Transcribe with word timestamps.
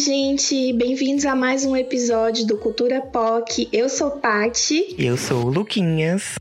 gente! 0.00 0.72
Bem-vindos 0.72 1.26
a 1.26 1.36
mais 1.36 1.66
um 1.66 1.76
episódio 1.76 2.46
do 2.46 2.56
Cultura 2.56 3.02
POC. 3.02 3.68
Eu 3.70 3.86
sou 3.86 4.12
Pati. 4.12 4.94
E 4.96 5.04
eu 5.04 5.14
sou 5.18 5.44
o 5.44 5.50
Luquinhas. 5.50 6.36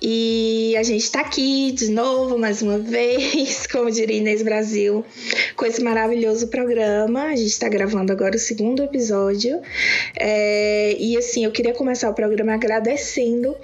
E 0.00 0.74
a 0.78 0.82
gente 0.82 1.10
tá 1.10 1.20
aqui 1.20 1.70
de 1.72 1.90
novo, 1.90 2.38
mais 2.38 2.62
uma 2.62 2.78
vez, 2.80 3.66
como 3.66 3.90
diria 3.90 4.16
Inês 4.16 4.42
Brasil, 4.42 5.04
com 5.54 5.66
esse 5.66 5.82
maravilhoso 5.82 6.48
programa. 6.48 7.24
A 7.24 7.36
gente 7.36 7.58
tá 7.58 7.68
gravando 7.68 8.10
agora 8.10 8.36
o 8.36 8.38
segundo 8.38 8.82
episódio. 8.82 9.60
É, 10.18 10.96
e 10.98 11.14
assim, 11.18 11.44
eu 11.44 11.52
queria 11.52 11.74
começar 11.74 12.08
o 12.08 12.14
programa 12.14 12.54
agradecendo, 12.54 13.54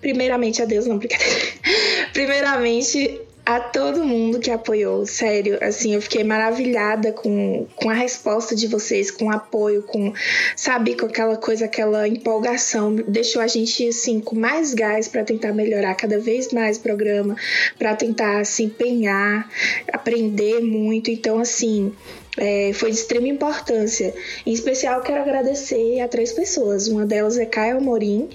primeiramente 0.00 0.62
a 0.62 0.64
Deus, 0.64 0.86
não, 0.86 0.96
brincadeira. 0.96 1.34
primeiramente 2.14 3.20
a 3.48 3.60
todo 3.60 4.04
mundo 4.04 4.38
que 4.40 4.50
apoiou, 4.50 5.06
sério, 5.06 5.56
assim, 5.62 5.94
eu 5.94 6.02
fiquei 6.02 6.22
maravilhada 6.22 7.12
com, 7.12 7.66
com 7.76 7.88
a 7.88 7.94
resposta 7.94 8.54
de 8.54 8.66
vocês, 8.66 9.10
com 9.10 9.24
o 9.24 9.32
apoio, 9.32 9.82
com, 9.84 10.12
sabe, 10.54 10.94
com 10.94 11.06
aquela 11.06 11.34
coisa, 11.34 11.64
aquela 11.64 12.06
empolgação, 12.06 12.94
deixou 12.94 13.40
a 13.40 13.46
gente, 13.46 13.88
assim, 13.88 14.20
com 14.20 14.36
mais 14.36 14.74
gás 14.74 15.08
para 15.08 15.24
tentar 15.24 15.54
melhorar 15.54 15.94
cada 15.94 16.20
vez 16.20 16.52
mais 16.52 16.76
o 16.76 16.82
programa, 16.82 17.36
para 17.78 17.96
tentar 17.96 18.44
se 18.44 18.64
empenhar, 18.64 19.48
aprender 19.90 20.60
muito, 20.60 21.10
então, 21.10 21.38
assim, 21.38 21.90
é, 22.38 22.72
foi 22.72 22.90
de 22.90 22.96
extrema 22.96 23.28
importância. 23.28 24.14
Em 24.46 24.52
especial, 24.52 25.02
quero 25.02 25.20
agradecer 25.20 26.00
a 26.00 26.08
três 26.08 26.32
pessoas. 26.32 26.86
Uma 26.88 27.04
delas 27.04 27.36
é 27.36 27.44
Caio 27.44 27.80
Morim, 27.80 28.28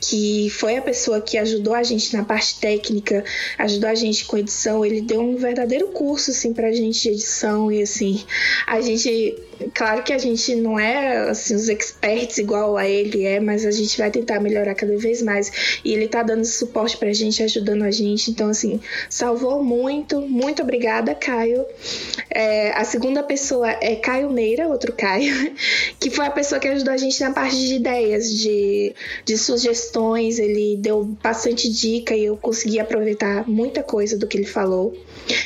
que 0.00 0.50
foi 0.50 0.76
a 0.76 0.82
pessoa 0.82 1.20
que 1.20 1.38
ajudou 1.38 1.74
a 1.74 1.82
gente 1.82 2.16
na 2.16 2.24
parte 2.24 2.58
técnica, 2.58 3.24
ajudou 3.58 3.88
a 3.88 3.94
gente 3.94 4.24
com 4.24 4.38
edição. 4.38 4.84
Ele 4.84 5.00
deu 5.00 5.20
um 5.20 5.36
verdadeiro 5.36 5.88
curso 5.88 6.30
assim, 6.30 6.52
pra 6.52 6.72
gente 6.72 7.02
de 7.02 7.08
edição 7.10 7.70
e 7.70 7.82
assim, 7.82 8.24
a 8.66 8.80
gente 8.80 9.36
Claro 9.74 10.02
que 10.02 10.12
a 10.12 10.18
gente 10.18 10.54
não 10.54 10.78
é 10.78 11.28
assim 11.28 11.54
os 11.54 11.68
experts 11.68 12.38
igual 12.38 12.76
a 12.76 12.88
ele 12.88 13.24
é, 13.24 13.40
mas 13.40 13.64
a 13.66 13.70
gente 13.70 13.96
vai 13.98 14.10
tentar 14.10 14.40
melhorar 14.40 14.74
cada 14.74 14.96
vez 14.96 15.22
mais. 15.22 15.80
E 15.84 15.92
ele 15.92 16.08
tá 16.08 16.22
dando 16.22 16.44
suporte 16.44 16.96
pra 16.96 17.12
gente, 17.12 17.42
ajudando 17.42 17.82
a 17.82 17.90
gente. 17.90 18.30
Então, 18.30 18.48
assim, 18.48 18.80
salvou 19.08 19.62
muito. 19.62 20.20
Muito 20.22 20.62
obrigada, 20.62 21.14
Caio. 21.14 21.64
É, 22.30 22.72
a 22.72 22.84
segunda 22.84 23.22
pessoa 23.22 23.68
é 23.68 23.96
Caio 23.96 24.30
Meira, 24.30 24.68
outro 24.68 24.92
Caio, 24.92 25.54
que 25.98 26.10
foi 26.10 26.26
a 26.26 26.30
pessoa 26.30 26.60
que 26.60 26.68
ajudou 26.68 26.92
a 26.92 26.96
gente 26.96 27.20
na 27.20 27.32
parte 27.32 27.56
de 27.56 27.74
ideias, 27.74 28.30
de, 28.30 28.94
de 29.24 29.38
sugestões. 29.38 30.38
Ele 30.38 30.76
deu 30.76 31.04
bastante 31.04 31.70
dica 31.70 32.14
e 32.14 32.24
eu 32.24 32.36
consegui 32.36 32.78
aproveitar 32.78 33.48
muita 33.48 33.82
coisa 33.82 34.16
do 34.16 34.26
que 34.26 34.36
ele 34.38 34.46
falou. 34.46 34.96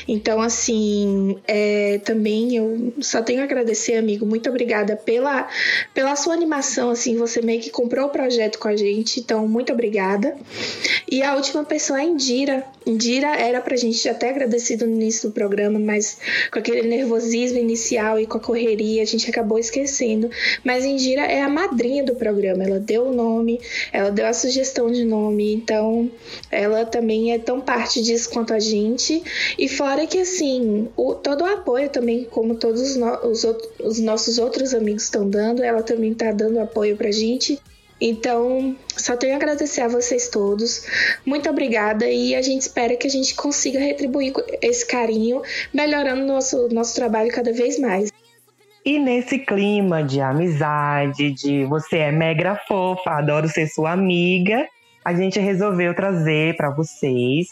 Então, 0.07 0.41
assim, 0.41 1.39
é, 1.47 1.99
também 1.99 2.57
eu 2.57 2.93
só 3.01 3.23
tenho 3.23 3.41
a 3.41 3.45
agradecer, 3.45 3.97
amigo. 4.05 4.27
Muito 4.27 4.49
obrigada 4.49 4.95
pela, 4.95 5.49
pela 5.93 6.15
sua 6.15 6.35
animação, 6.35 6.91
assim, 6.91 7.17
você 7.17 7.41
meio 7.41 7.61
que 7.61 7.71
comprou 7.71 8.07
o 8.07 8.11
projeto 8.11 8.59
com 8.59 8.69
a 8.69 8.77
gente, 8.77 9.19
então, 9.19 9.49
muito 9.49 9.73
obrigada. 9.73 10.37
E 11.11 11.23
a 11.23 11.35
última 11.35 11.65
pessoa 11.65 12.01
é 12.01 12.05
Indira. 12.05 12.65
Indira 12.87 13.29
era 13.37 13.61
pra 13.61 13.77
gente 13.77 14.07
até 14.09 14.29
agradecido 14.29 14.87
no 14.87 14.95
início 14.95 15.31
do 15.31 15.35
programa, 15.35 15.79
mas 15.79 16.19
com 16.53 16.59
aquele 16.59 16.83
nervosismo 16.83 17.59
inicial 17.59 18.21
e 18.21 18.27
com 18.27 18.37
a 18.37 18.41
correria, 18.41 19.03
a 19.03 19.07
gente 19.07 19.29
acabou 19.29 19.59
esquecendo. 19.59 20.31
Mas 20.63 20.85
Indira 20.85 21.23
é 21.23 21.41
a 21.41 21.49
madrinha 21.49 22.05
do 22.05 22.15
programa, 22.15 22.63
ela 22.63 22.79
deu 22.79 23.07
o 23.07 23.15
nome, 23.15 23.61
ela 23.93 24.11
deu 24.11 24.27
a 24.27 24.33
sugestão 24.33 24.91
de 24.91 25.05
nome, 25.05 25.55
então 25.55 26.11
ela 26.51 26.85
também 26.85 27.33
é 27.33 27.39
tão 27.39 27.61
parte 27.61 28.03
disso 28.03 28.29
quanto 28.31 28.53
a 28.53 28.59
gente. 28.59 29.23
E 29.59 29.69
fora 29.69 30.07
que, 30.07 30.19
assim, 30.19 30.89
o, 30.97 31.15
todo 31.15 31.43
o 31.43 31.47
apoio 31.47 31.89
também, 31.89 32.25
como 32.25 32.55
todos 32.55 32.81
os, 32.83 32.97
no, 32.97 33.27
os, 33.27 33.45
os 33.83 33.94
nossos 34.01 34.39
outros 34.39 34.75
amigos 34.75 35.05
estão 35.05 35.29
dando, 35.29 35.63
ela 35.63 35.83
também 35.83 36.13
está 36.13 36.33
dando 36.33 36.61
apoio 36.61 36.97
pra 36.97 37.11
gente. 37.11 37.59
Então, 38.01 38.77
só 38.97 39.17
tenho 39.17 39.35
a 39.35 39.37
agradecer 39.37 39.81
a 39.81 39.89
vocês 39.89 40.29
todos. 40.29 40.85
Muito 41.25 41.49
obrigada 41.49 42.07
e 42.07 42.35
a 42.35 42.43
gente 42.43 42.63
espera 42.63 42.97
que 42.97 43.07
a 43.07 43.11
gente 43.11 43.35
consiga 43.35 43.79
retribuir 43.79 44.33
esse 44.61 44.87
carinho, 44.87 45.43
melhorando 45.73 46.25
nosso 46.25 46.69
nosso 46.69 46.95
trabalho 46.95 47.31
cada 47.31 47.53
vez 47.53 47.79
mais. 47.79 48.11
E 48.85 48.99
nesse 48.99 49.39
clima 49.39 50.03
de 50.03 50.21
amizade, 50.21 51.31
de 51.33 51.65
você 51.65 51.99
é 51.99 52.13
mega 52.13 52.61
fofa, 52.69 53.13
adoro 53.13 53.49
ser 53.49 53.67
sua 53.67 53.93
amiga, 53.93 54.67
a 55.03 55.15
gente 55.15 55.41
resolveu 55.41 55.95
trazer 55.95 56.57
para 56.57 56.69
vocês 56.69 57.49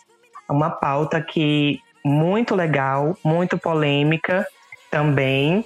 uma 0.50 0.68
pauta 0.68 1.22
que 1.22 1.80
muito 2.04 2.54
legal, 2.54 3.16
muito 3.24 3.56
polêmica 3.56 4.46
também, 4.90 5.64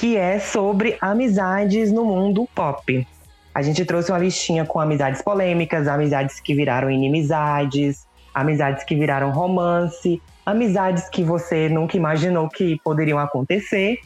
que 0.00 0.16
é 0.16 0.38
sobre 0.38 0.96
amizades 0.98 1.92
no 1.92 2.06
mundo 2.06 2.48
pop. 2.54 3.06
A 3.54 3.60
gente 3.60 3.84
trouxe 3.84 4.10
uma 4.10 4.18
listinha 4.18 4.64
com 4.64 4.80
amizades 4.80 5.20
polêmicas, 5.20 5.86
amizades 5.86 6.40
que 6.40 6.54
viraram 6.54 6.90
inimizades, 6.90 8.06
amizades 8.32 8.82
que 8.82 8.94
viraram 8.94 9.30
romance, 9.30 10.22
amizades 10.46 11.06
que 11.10 11.22
você 11.22 11.68
nunca 11.68 11.98
imaginou 11.98 12.48
que 12.48 12.80
poderiam 12.82 13.18
acontecer. 13.18 13.98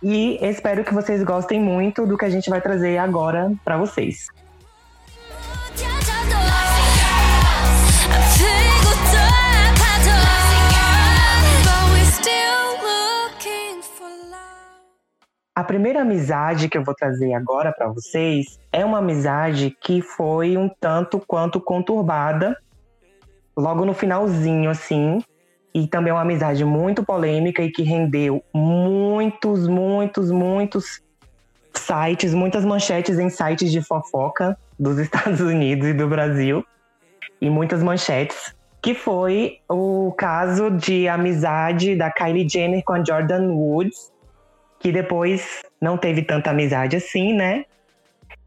E 0.00 0.38
espero 0.40 0.84
que 0.84 0.94
vocês 0.94 1.24
gostem 1.24 1.60
muito 1.60 2.06
do 2.06 2.16
que 2.16 2.24
a 2.24 2.30
gente 2.30 2.48
vai 2.48 2.60
trazer 2.60 2.96
agora 2.98 3.52
para 3.64 3.76
vocês. 3.76 4.28
A 15.54 15.62
primeira 15.62 16.00
amizade 16.00 16.66
que 16.66 16.78
eu 16.78 16.82
vou 16.82 16.94
trazer 16.94 17.34
agora 17.34 17.70
para 17.70 17.86
vocês 17.86 18.58
é 18.72 18.82
uma 18.86 18.98
amizade 18.98 19.76
que 19.82 20.00
foi 20.00 20.56
um 20.56 20.66
tanto 20.80 21.20
quanto 21.20 21.60
conturbada, 21.60 22.56
logo 23.54 23.84
no 23.84 23.92
finalzinho, 23.92 24.70
assim, 24.70 25.22
e 25.74 25.86
também 25.86 26.10
uma 26.10 26.22
amizade 26.22 26.64
muito 26.64 27.04
polêmica 27.04 27.62
e 27.62 27.70
que 27.70 27.82
rendeu 27.82 28.42
muitos, 28.54 29.68
muitos, 29.68 30.30
muitos 30.30 31.02
sites, 31.74 32.32
muitas 32.32 32.64
manchetes 32.64 33.18
em 33.18 33.28
sites 33.28 33.70
de 33.70 33.82
fofoca 33.82 34.56
dos 34.78 34.96
Estados 35.00 35.40
Unidos 35.40 35.88
e 35.88 35.92
do 35.92 36.08
Brasil, 36.08 36.64
e 37.42 37.50
muitas 37.50 37.82
manchetes, 37.82 38.54
que 38.80 38.94
foi 38.94 39.58
o 39.68 40.14
caso 40.16 40.70
de 40.70 41.06
amizade 41.08 41.94
da 41.94 42.10
Kylie 42.10 42.48
Jenner 42.48 42.82
com 42.82 42.94
a 42.94 43.04
Jordan 43.04 43.48
Woods, 43.50 44.11
que 44.82 44.90
depois 44.90 45.62
não 45.80 45.96
teve 45.96 46.22
tanta 46.22 46.50
amizade 46.50 46.96
assim, 46.96 47.32
né? 47.32 47.64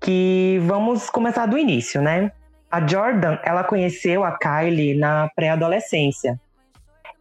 Que 0.01 0.59
vamos 0.63 1.09
começar 1.09 1.45
do 1.45 1.57
início, 1.57 2.01
né? 2.01 2.29
A 2.69 2.85
Jordan, 2.85 3.39
ela 3.41 3.63
conheceu 3.63 4.25
a 4.25 4.37
Kylie 4.37 4.95
na 4.97 5.29
pré-adolescência. 5.33 6.37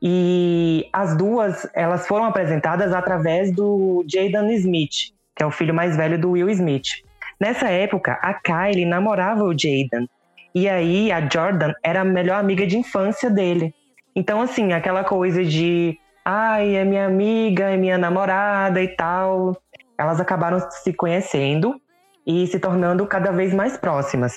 E 0.03 0.89
as 0.93 1.17
duas, 1.17 1.65
elas 1.75 2.09
foram 2.09 2.25
apresentadas 2.25 2.93
através 2.93 3.53
do 3.53 4.05
Jaden 4.09 4.53
Smith, 4.57 5.13
que 5.37 5.45
é 5.45 5.47
o 5.47 5.51
filho 5.53 5.73
mais 5.73 5.97
velho 5.97 6.19
do 6.19 6.33
Will 6.33 6.51
Smith. 6.51 7.05
Nessa 7.39 7.69
época, 7.71 8.19
a 8.21 8.35
Kylie 8.35 8.85
namorava 8.85 9.45
o 9.45 9.53
Jaden. 9.53 10.09
E 10.53 10.69
aí 10.69 11.13
a 11.13 11.21
Jordan 11.21 11.73
era 11.85 12.01
a 12.01 12.05
melhor 12.05 12.41
amiga 12.41 12.67
de 12.67 12.77
infância 12.77 13.31
dele. 13.31 13.73
Então, 14.15 14.41
assim, 14.41 14.73
aquela 14.73 15.05
coisa 15.05 15.45
de 15.45 15.97
ai, 16.25 16.77
é 16.77 16.85
minha 16.85 17.07
amiga, 17.07 17.71
é 17.71 17.77
minha 17.77 17.99
namorada 17.99 18.83
e 18.83 18.89
tal. 18.89 19.57
Elas 19.99 20.21
acabaram 20.21 20.59
se 20.71 20.93
conhecendo 20.93 21.81
e 22.27 22.47
se 22.47 22.59
tornando 22.59 23.07
cada 23.07 23.31
vez 23.31 23.53
mais 23.53 23.77
próximas. 23.77 24.35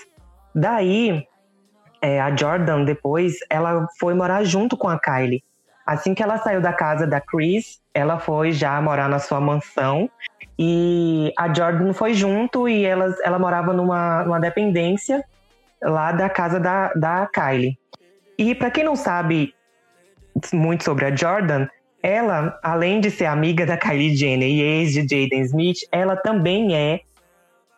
Daí, 0.53 1.25
é, 2.01 2.19
a 2.19 2.35
Jordan, 2.35 2.83
depois, 2.83 3.35
ela 3.49 3.87
foi 3.99 4.13
morar 4.13 4.43
junto 4.43 4.75
com 4.75 4.89
a 4.89 4.99
Kylie. 4.99 5.43
Assim 5.85 6.13
que 6.13 6.21
ela 6.21 6.37
saiu 6.37 6.59
da 6.59 6.73
casa 6.73 7.07
da 7.07 7.21
Chris, 7.21 7.79
ela 7.93 8.19
foi 8.19 8.51
já 8.51 8.79
morar 8.81 9.07
na 9.07 9.19
sua 9.19 9.39
mansão. 9.39 10.09
E 10.59 11.31
a 11.37 11.53
Jordan 11.53 11.93
foi 11.93 12.13
junto 12.13 12.67
e 12.67 12.83
ela, 12.83 13.15
ela 13.23 13.39
morava 13.39 13.71
numa, 13.73 14.23
numa 14.23 14.39
dependência 14.39 15.23
lá 15.81 16.11
da 16.11 16.29
casa 16.29 16.59
da, 16.59 16.91
da 16.93 17.27
Kylie. 17.27 17.77
E 18.37 18.53
para 18.53 18.69
quem 18.69 18.83
não 18.83 18.95
sabe 18.95 19.53
muito 20.53 20.83
sobre 20.83 21.05
a 21.05 21.15
Jordan, 21.15 21.67
ela, 22.01 22.59
além 22.61 22.99
de 22.99 23.09
ser 23.09 23.25
amiga 23.25 23.65
da 23.65 23.77
Kylie 23.77 24.15
Jenner 24.15 24.47
e 24.47 24.61
ex 24.61 24.93
de 24.93 25.01
Jaden 25.01 25.41
Smith, 25.41 25.79
ela 25.91 26.15
também 26.15 26.75
é, 26.75 27.01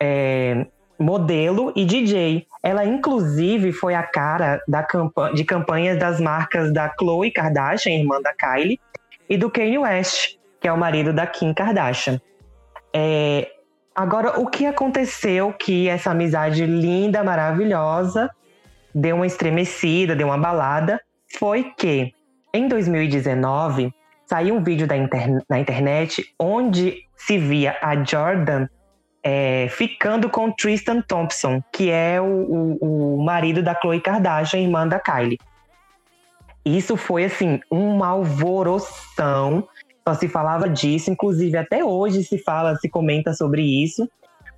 é, 0.00 0.66
modelo 0.98 1.72
e 1.74 1.84
DJ. 1.84 2.46
Ela, 2.62 2.84
inclusive, 2.84 3.72
foi 3.72 3.94
a 3.94 4.02
cara 4.02 4.62
da 4.68 4.82
campanha, 4.82 5.34
de 5.34 5.44
campanhas 5.44 5.98
das 5.98 6.20
marcas 6.20 6.72
da 6.72 6.88
Khloe 6.88 7.30
Kardashian, 7.30 7.92
irmã 7.92 8.20
da 8.20 8.34
Kylie, 8.34 8.78
e 9.28 9.36
do 9.36 9.50
Kanye 9.50 9.78
West, 9.78 10.36
que 10.60 10.68
é 10.68 10.72
o 10.72 10.76
marido 10.76 11.12
da 11.12 11.26
Kim 11.26 11.54
Kardashian. 11.54 12.20
É, 12.92 13.48
agora, 13.94 14.38
o 14.38 14.46
que 14.46 14.66
aconteceu 14.66 15.52
que 15.52 15.88
essa 15.88 16.10
amizade 16.10 16.66
linda, 16.66 17.24
maravilhosa, 17.24 18.30
deu 18.94 19.16
uma 19.16 19.26
estremecida, 19.26 20.14
deu 20.14 20.26
uma 20.26 20.36
balada, 20.36 21.00
foi 21.38 21.72
que, 21.78 22.12
em 22.52 22.68
2019, 22.68 23.94
saiu 24.30 24.54
um 24.54 24.62
vídeo 24.62 24.86
da 24.86 24.96
inter 24.96 25.42
na 25.48 25.58
internet 25.58 26.32
onde 26.38 26.98
se 27.16 27.36
via 27.36 27.76
a 27.82 27.96
Jordan 27.96 28.68
é, 29.24 29.66
ficando 29.68 30.30
com 30.30 30.52
Tristan 30.52 31.02
Thompson, 31.02 31.60
que 31.72 31.90
é 31.90 32.20
o, 32.20 32.24
o, 32.24 33.16
o 33.16 33.24
marido 33.24 33.60
da 33.60 33.74
Khloe 33.74 34.00
Kardashian, 34.00 34.60
irmã 34.60 34.86
da 34.86 35.00
Kylie. 35.00 35.36
Isso 36.64 36.96
foi 36.96 37.24
assim 37.24 37.58
uma 37.68 38.06
alvoroção. 38.06 39.66
Só 40.06 40.14
se 40.14 40.28
falava 40.28 40.68
disso, 40.68 41.10
inclusive 41.10 41.56
até 41.56 41.84
hoje 41.84 42.22
se 42.22 42.38
fala, 42.38 42.76
se 42.76 42.88
comenta 42.88 43.34
sobre 43.34 43.62
isso, 43.62 44.08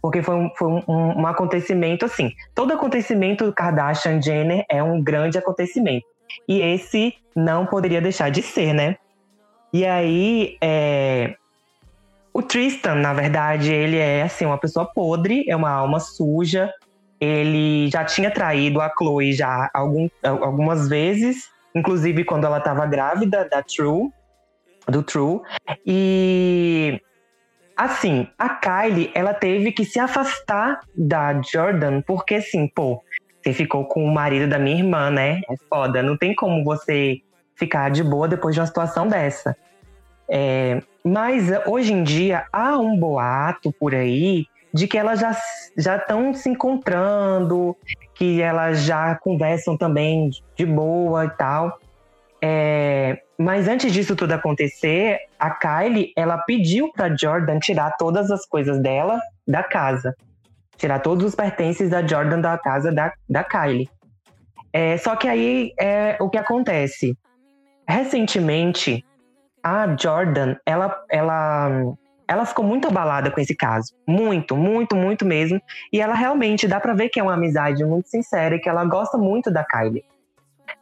porque 0.02 0.22
foi 0.22 0.34
um, 0.34 0.50
foi 0.54 0.68
um, 0.68 0.82
um 0.86 1.26
acontecimento 1.26 2.04
assim. 2.04 2.30
Todo 2.54 2.74
acontecimento 2.74 3.50
Kardashian 3.54 4.20
Jenner 4.20 4.66
é 4.68 4.82
um 4.82 5.02
grande 5.02 5.38
acontecimento. 5.38 6.04
E 6.46 6.60
esse 6.60 7.14
não 7.34 7.64
poderia 7.64 8.02
deixar 8.02 8.30
de 8.30 8.42
ser, 8.42 8.74
né? 8.74 8.96
E 9.72 9.86
aí, 9.86 10.56
é... 10.60 11.34
o 12.32 12.42
Tristan, 12.42 12.96
na 12.96 13.14
verdade, 13.14 13.72
ele 13.72 13.96
é 13.96 14.22
assim 14.22 14.44
uma 14.44 14.58
pessoa 14.58 14.84
podre, 14.84 15.44
é 15.48 15.56
uma 15.56 15.70
alma 15.70 15.98
suja. 15.98 16.70
Ele 17.20 17.88
já 17.88 18.04
tinha 18.04 18.30
traído 18.30 18.80
a 18.80 18.92
Chloe 18.96 19.32
já 19.32 19.70
algum, 19.72 20.08
algumas 20.22 20.88
vezes, 20.88 21.48
inclusive 21.74 22.24
quando 22.24 22.44
ela 22.44 22.58
estava 22.58 22.84
grávida 22.84 23.48
da 23.48 23.62
True, 23.62 24.10
do 24.88 25.02
True. 25.02 25.40
E 25.86 27.00
assim, 27.76 28.26
a 28.36 28.48
Kylie, 28.48 29.10
ela 29.14 29.32
teve 29.32 29.72
que 29.72 29.84
se 29.84 29.98
afastar 29.98 30.80
da 30.96 31.40
Jordan, 31.40 32.02
porque 32.02 32.34
assim, 32.34 32.68
pô, 32.68 33.00
você 33.42 33.52
ficou 33.52 33.84
com 33.86 34.04
o 34.04 34.12
marido 34.12 34.48
da 34.48 34.58
minha 34.58 34.76
irmã, 34.78 35.10
né? 35.10 35.40
É 35.48 35.54
foda, 35.68 36.02
não 36.02 36.16
tem 36.16 36.34
como 36.34 36.62
você 36.64 37.22
ficar 37.62 37.90
de 37.90 38.02
boa 38.02 38.26
depois 38.26 38.54
de 38.56 38.60
uma 38.60 38.66
situação 38.66 39.06
dessa. 39.06 39.56
É, 40.28 40.82
mas 41.04 41.48
hoje 41.66 41.92
em 41.92 42.02
dia 42.02 42.44
há 42.52 42.76
um 42.76 42.98
boato 42.98 43.72
por 43.72 43.94
aí 43.94 44.46
de 44.74 44.88
que 44.88 44.98
elas 44.98 45.20
já 45.20 45.36
já 45.76 45.96
estão 45.96 46.34
se 46.34 46.48
encontrando, 46.48 47.76
que 48.14 48.42
elas 48.42 48.82
já 48.82 49.14
conversam 49.14 49.76
também 49.76 50.30
de 50.56 50.66
boa 50.66 51.26
e 51.26 51.30
tal. 51.30 51.78
É, 52.42 53.22
mas 53.38 53.68
antes 53.68 53.92
disso 53.92 54.16
tudo 54.16 54.32
acontecer, 54.32 55.18
a 55.38 55.50
Kylie 55.50 56.12
ela 56.16 56.38
pediu 56.38 56.90
para 56.92 57.14
Jordan 57.16 57.60
tirar 57.60 57.92
todas 57.96 58.30
as 58.30 58.44
coisas 58.44 58.80
dela 58.80 59.20
da 59.46 59.62
casa, 59.62 60.16
tirar 60.76 60.98
todos 60.98 61.24
os 61.24 61.34
pertences 61.34 61.90
da 61.90 62.04
Jordan 62.04 62.40
da 62.40 62.58
casa 62.58 62.90
da, 62.90 63.12
da 63.28 63.44
Kylie. 63.44 63.88
É, 64.72 64.96
só 64.96 65.14
que 65.14 65.28
aí 65.28 65.72
é 65.78 66.16
o 66.20 66.28
que 66.28 66.38
acontece. 66.38 67.16
Recentemente, 67.88 69.04
a 69.62 69.96
Jordan, 69.96 70.56
ela, 70.66 71.04
ela, 71.10 71.94
ela 72.26 72.46
ficou 72.46 72.64
muito 72.64 72.88
abalada 72.88 73.30
com 73.30 73.40
esse 73.40 73.54
caso. 73.54 73.94
Muito, 74.06 74.56
muito, 74.56 74.96
muito 74.96 75.24
mesmo. 75.24 75.60
E 75.92 76.00
ela 76.00 76.14
realmente 76.14 76.66
dá 76.66 76.80
para 76.80 76.94
ver 76.94 77.08
que 77.08 77.20
é 77.20 77.22
uma 77.22 77.34
amizade 77.34 77.84
muito 77.84 78.08
sincera 78.08 78.56
e 78.56 78.58
que 78.58 78.68
ela 78.68 78.84
gosta 78.84 79.16
muito 79.16 79.50
da 79.50 79.64
Kylie. 79.64 80.04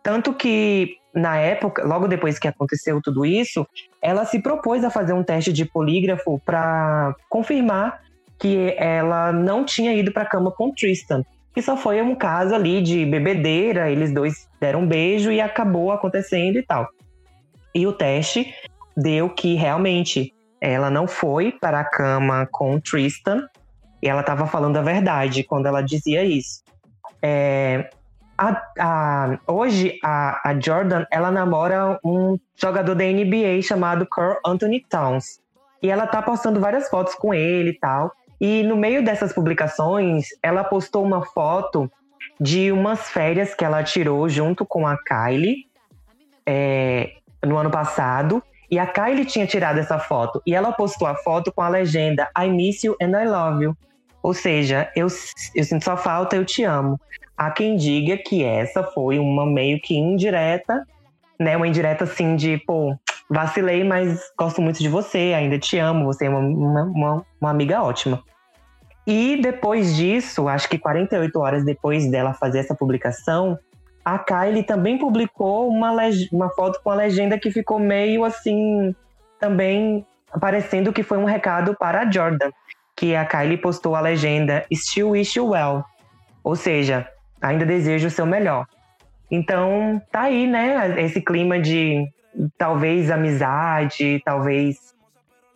Tanto 0.02 0.32
que, 0.32 0.96
na 1.14 1.36
época, 1.36 1.84
logo 1.84 2.08
depois 2.08 2.38
que 2.38 2.48
aconteceu 2.48 3.00
tudo 3.02 3.26
isso, 3.26 3.66
ela 4.00 4.24
se 4.24 4.40
propôs 4.40 4.84
a 4.84 4.90
fazer 4.90 5.12
um 5.12 5.22
teste 5.22 5.52
de 5.52 5.64
polígrafo 5.64 6.40
para 6.44 7.14
confirmar 7.28 8.00
que 8.38 8.74
ela 8.78 9.32
não 9.32 9.64
tinha 9.64 9.92
ido 9.92 10.12
para 10.12 10.22
a 10.22 10.26
cama 10.26 10.50
com 10.50 10.72
Tristan. 10.72 11.22
Que 11.52 11.60
só 11.60 11.76
foi 11.76 12.00
um 12.00 12.14
caso 12.14 12.54
ali 12.54 12.80
de 12.80 13.04
bebedeira, 13.04 13.90
eles 13.90 14.12
dois 14.12 14.48
deram 14.60 14.82
um 14.82 14.86
beijo 14.86 15.30
e 15.32 15.40
acabou 15.40 15.90
acontecendo 15.90 16.56
e 16.56 16.62
tal. 16.62 16.88
E 17.74 17.86
o 17.86 17.92
teste 17.92 18.54
deu 18.96 19.28
que 19.30 19.54
realmente 19.54 20.32
ela 20.60 20.90
não 20.90 21.08
foi 21.08 21.52
para 21.52 21.80
a 21.80 21.84
cama 21.84 22.46
com 22.50 22.74
o 22.74 22.80
Tristan 22.80 23.48
e 24.02 24.08
ela 24.08 24.20
estava 24.20 24.46
falando 24.46 24.76
a 24.76 24.82
verdade 24.82 25.42
quando 25.44 25.66
ela 25.66 25.82
dizia 25.82 26.24
isso. 26.24 26.62
É, 27.22 27.90
a, 28.36 28.62
a, 28.78 29.38
hoje 29.46 29.98
a, 30.02 30.50
a, 30.50 30.58
Jordan 30.58 31.04
ela 31.10 31.30
namora 31.30 31.98
um 32.04 32.38
jogador 32.56 32.94
da 32.94 33.04
NBA 33.04 33.60
chamado 33.62 34.06
Carl 34.06 34.38
Anthony 34.46 34.82
Towns 34.88 35.40
e 35.82 35.90
ela 35.90 36.06
tá 36.06 36.22
postando 36.22 36.60
várias 36.60 36.88
fotos 36.88 37.14
com 37.14 37.34
ele 37.34 37.70
e 37.70 37.78
tal. 37.78 38.12
E 38.40 38.62
no 38.62 38.76
meio 38.76 39.04
dessas 39.04 39.32
publicações, 39.32 40.28
ela 40.42 40.64
postou 40.64 41.04
uma 41.04 41.24
foto 41.26 41.90
de 42.40 42.72
umas 42.72 43.10
férias 43.10 43.54
que 43.54 43.64
ela 43.64 43.82
tirou 43.82 44.28
junto 44.28 44.64
com 44.64 44.86
a 44.86 44.96
Kylie 44.96 45.66
é, 46.46 47.12
no 47.44 47.58
ano 47.58 47.70
passado. 47.70 48.42
E 48.70 48.78
a 48.78 48.86
Kylie 48.86 49.26
tinha 49.26 49.46
tirado 49.46 49.78
essa 49.78 49.98
foto 49.98 50.40
e 50.46 50.54
ela 50.54 50.72
postou 50.72 51.06
a 51.06 51.14
foto 51.16 51.52
com 51.52 51.60
a 51.60 51.68
legenda 51.68 52.30
I 52.38 52.48
miss 52.48 52.82
you 52.84 52.96
and 53.02 53.20
I 53.20 53.26
love 53.26 53.64
you. 53.64 53.76
Ou 54.22 54.32
seja, 54.32 54.90
eu, 54.94 55.08
eu 55.54 55.64
sinto 55.64 55.84
sua 55.84 55.96
falta, 55.96 56.36
eu 56.36 56.44
te 56.44 56.62
amo. 56.62 56.98
Há 57.36 57.50
quem 57.50 57.76
diga 57.76 58.16
que 58.16 58.44
essa 58.44 58.82
foi 58.82 59.18
uma 59.18 59.44
meio 59.44 59.80
que 59.80 59.96
indireta, 59.96 60.86
né? 61.38 61.56
Uma 61.56 61.66
indireta 61.66 62.04
assim 62.04 62.36
de, 62.36 62.58
pô, 62.58 62.94
vacilei, 63.30 63.82
mas 63.82 64.20
gosto 64.38 64.60
muito 64.60 64.78
de 64.78 64.88
você, 64.88 65.32
ainda 65.34 65.58
te 65.58 65.78
amo, 65.78 66.04
você 66.04 66.26
é 66.26 66.28
uma, 66.28 66.38
uma, 66.38 67.26
uma 67.40 67.50
amiga 67.50 67.82
ótima. 67.82 68.22
E 69.10 69.36
depois 69.42 69.96
disso, 69.96 70.46
acho 70.46 70.68
que 70.68 70.78
48 70.78 71.36
horas 71.40 71.64
depois 71.64 72.08
dela 72.08 72.32
fazer 72.32 72.60
essa 72.60 72.76
publicação, 72.76 73.58
a 74.04 74.16
Kylie 74.16 74.62
também 74.62 74.98
publicou 74.98 75.68
uma, 75.68 75.92
uma 76.30 76.48
foto 76.50 76.80
com 76.80 76.90
a 76.90 76.94
legenda 76.94 77.36
que 77.36 77.50
ficou 77.50 77.80
meio 77.80 78.24
assim, 78.24 78.94
também 79.40 80.06
parecendo 80.40 80.92
que 80.92 81.02
foi 81.02 81.18
um 81.18 81.24
recado 81.24 81.74
para 81.76 82.02
a 82.02 82.08
Jordan, 82.08 82.52
que 82.94 83.16
a 83.16 83.24
Kylie 83.24 83.56
postou 83.56 83.96
a 83.96 84.00
legenda 84.00 84.64
Still 84.72 85.10
Wish 85.10 85.36
You 85.36 85.48
Well, 85.48 85.84
ou 86.44 86.54
seja, 86.54 87.08
ainda 87.42 87.66
desejo 87.66 88.06
o 88.06 88.12
seu 88.12 88.24
melhor. 88.24 88.64
Então, 89.28 90.00
tá 90.12 90.20
aí, 90.20 90.46
né, 90.46 91.02
esse 91.02 91.20
clima 91.20 91.58
de 91.58 92.06
talvez 92.56 93.10
amizade, 93.10 94.22
talvez 94.24 94.94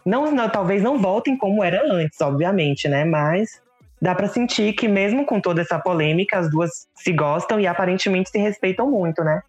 não, 0.05 0.31
não 0.31 0.49
talvez 0.49 0.83
não 0.83 0.99
voltem 0.99 1.37
como 1.37 1.63
era 1.63 1.83
antes, 1.85 2.21
obviamente, 2.21 2.89
né, 2.89 3.05
mas 3.05 3.61
dá 4.01 4.15
para 4.15 4.29
sentir 4.29 4.75
que 4.75 4.87
mesmo 4.87 5.25
com 5.25 5.41
toda 5.41 5.63
essa 5.63 5.79
polêmica, 5.79 6.39
as 6.39 6.51
duas 6.51 6.87
se 6.95 7.13
gostam 7.13 7.59
e 7.59 7.67
aparentemente 7.67 8.31
se 8.31 8.39
respeitam 8.39 8.91
muito, 8.91 9.25
né? 9.25 9.43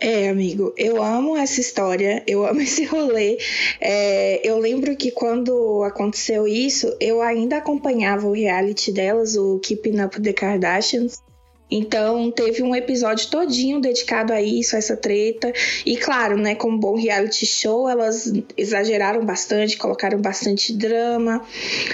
É, 0.00 0.28
amigo, 0.28 0.72
eu 0.76 1.02
amo 1.02 1.36
essa 1.36 1.60
história, 1.60 2.22
eu 2.26 2.46
amo 2.46 2.60
esse 2.62 2.84
rolê. 2.84 3.38
É, 3.80 4.40
eu 4.48 4.58
lembro 4.58 4.96
que 4.96 5.10
quando 5.10 5.82
aconteceu 5.84 6.46
isso, 6.46 6.96
eu 7.00 7.20
ainda 7.20 7.58
acompanhava 7.58 8.26
o 8.26 8.32
reality 8.32 8.92
delas, 8.92 9.36
o 9.36 9.58
Keeping 9.58 10.00
Up 10.00 10.20
the 10.20 10.32
Kardashians. 10.32 11.22
Então 11.70 12.30
teve 12.30 12.62
um 12.62 12.74
episódio 12.74 13.28
todinho 13.28 13.80
dedicado 13.80 14.32
a 14.32 14.40
isso, 14.40 14.76
a 14.76 14.78
essa 14.78 14.96
treta. 14.96 15.52
E 15.84 15.96
claro, 15.96 16.36
né, 16.36 16.54
como 16.54 16.78
bom 16.78 16.96
reality 16.96 17.44
show, 17.44 17.88
elas 17.88 18.32
exageraram 18.56 19.24
bastante, 19.24 19.76
colocaram 19.76 20.20
bastante 20.20 20.72
drama 20.72 21.42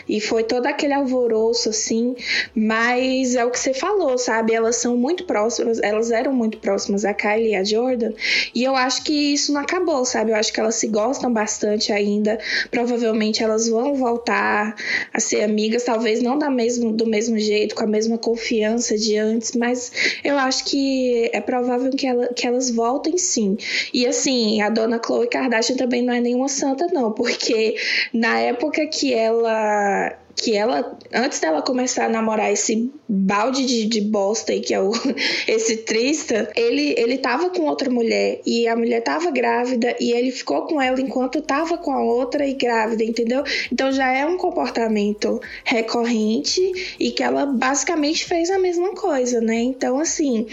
e 0.09 0.21
foi 0.21 0.45
todo 0.45 0.67
aquele 0.67 0.93
alvoroço 0.93 1.71
assim, 1.71 2.15
mas 2.55 3.35
é 3.35 3.45
o 3.45 3.51
que 3.51 3.59
você 3.59 3.73
falou, 3.73 4.19
sabe? 4.19 4.53
Elas 4.53 4.77
são 4.77 4.97
muito 4.97 5.25
próximas, 5.25 5.81
elas 5.83 6.11
eram 6.11 6.33
muito 6.33 6.59
próximas 6.59 7.05
a 7.05 7.15
Kylie 7.15 7.53
e 7.53 7.55
a 7.55 7.65
Jordan, 7.65 8.13
e 8.55 8.63
eu 8.63 8.77
acho 8.77 9.03
que 9.05 9.33
isso 9.33 9.53
não 9.53 9.61
acabou, 9.61 10.05
sabe? 10.05 10.33
Eu 10.33 10.37
acho 10.37 10.53
que 10.53 10.61
elas 10.61 10.75
se 10.75 10.89
gostam 10.89 11.33
bastante 11.33 11.93
ainda. 11.93 12.39
Provavelmente 12.71 13.43
elas 13.43 13.69
vão 13.69 13.95
voltar 13.95 14.75
a 15.13 15.21
ser 15.21 15.43
amigas, 15.43 15.85
talvez 15.85 16.23
não 16.23 16.39
da 16.39 16.51
mesmo, 16.51 16.93
do 16.93 17.07
mesmo 17.07 17.39
jeito, 17.39 17.75
com 17.75 17.85
a 17.85 17.87
mesma 17.87 18.19
confiança 18.19 18.97
de 18.97 19.17
antes, 19.17 19.53
mas 19.63 19.93
eu 20.25 20.37
acho 20.37 20.65
que 20.65 21.31
é 21.33 21.41
provável 21.41 21.89
que, 21.93 22.05
ela, 22.05 22.27
que 22.35 22.45
elas 22.45 22.69
voltem 22.69 23.17
sim. 23.17 23.57
E 23.95 24.05
assim, 24.05 24.61
a 24.61 24.69
dona 24.69 25.01
Chloe 25.03 25.29
Kardashian 25.29 25.77
também 25.77 26.03
não 26.03 26.13
é 26.13 26.21
nenhuma 26.21 26.49
santa, 26.49 26.89
não, 26.89 27.13
porque 27.13 27.77
na 28.13 28.41
época 28.41 28.85
que 28.89 29.15
ela 29.15 30.19
que 30.37 30.57
ela, 30.57 30.99
antes 31.13 31.39
dela 31.41 31.63
começar 31.63 32.07
a 32.07 32.09
namorar 32.09 32.53
esse 32.53 32.91
balde 33.09 33.65
de, 33.65 33.85
de 33.85 34.01
bosta 34.01 34.53
aí, 34.53 34.61
que 34.61 34.75
é 34.75 34.81
o, 34.81 34.91
esse 35.47 35.79
Trista, 35.79 36.51
ele, 36.57 36.95
ele 36.97 37.19
tava 37.19 37.51
com 37.51 37.63
outra 37.63 37.91
mulher 37.91 38.41
e 38.47 38.67
a 38.67 38.75
mulher 38.75 39.03
tava 39.03 39.31
grávida 39.31 39.95
e 40.01 40.13
ele 40.13 40.31
ficou 40.31 40.67
com 40.67 40.81
ela 40.81 41.01
enquanto 41.01 41.41
tava 41.43 41.77
com 41.79 41.93
a 41.93 42.03
outra 42.03 42.47
e 42.47 42.55
grávida, 42.55 43.05
entendeu? 43.05 43.45
Então 43.71 43.93
já 43.93 44.11
é 44.13 44.25
um 44.27 44.37
comportamento 44.37 45.41
recorrente 45.65 46.97
e 46.99 47.11
que 47.11 47.23
ela 47.23 47.47
basicamente 47.47 48.25
fez 48.25 48.51
a 48.51 48.59
mesma 48.59 48.95
coisa, 48.95 49.41
né? 49.41 49.61
Então, 49.61 49.99
assim, 49.99 50.47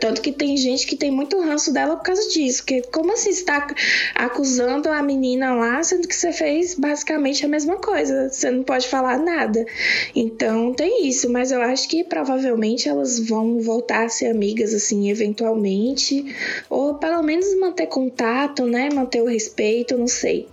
tanto 0.00 0.20
que 0.20 0.32
tem 0.32 0.56
gente 0.56 0.86
que 0.86 0.96
tem 0.96 1.10
muito 1.10 1.40
ranço 1.40 1.72
dela 1.72 1.96
por 1.96 2.04
causa 2.04 2.28
disso, 2.28 2.64
que 2.64 2.82
como 2.82 3.12
assim 3.12 3.32
você 3.32 3.44
tá 3.44 3.66
acusando 4.14 4.88
a 4.88 5.02
menina 5.02 5.54
lá, 5.54 5.82
sendo 5.82 6.08
que 6.08 6.14
você 6.14 6.32
fez 6.32 6.74
basicamente 6.74 7.44
a 7.44 7.48
mesma 7.48 7.76
coisa? 7.76 8.28
Você 8.28 8.50
não 8.50 8.62
pode 8.62 8.88
falar 8.88 9.09
falar 9.10 9.18
nada. 9.18 9.66
Então 10.14 10.72
tem 10.72 11.08
isso, 11.08 11.30
mas 11.30 11.50
eu 11.50 11.60
acho 11.60 11.88
que 11.88 12.04
provavelmente 12.04 12.88
elas 12.88 13.18
vão 13.18 13.60
voltar 13.60 14.04
a 14.04 14.08
ser 14.08 14.26
amigas 14.26 14.72
assim 14.72 15.10
eventualmente, 15.10 16.34
ou 16.68 16.94
pelo 16.94 17.22
menos 17.22 17.58
manter 17.58 17.86
contato, 17.86 18.64
né? 18.66 18.90
Manter 18.92 19.22
o 19.22 19.26
respeito, 19.26 19.98
não 19.98 20.06
sei. 20.06 20.48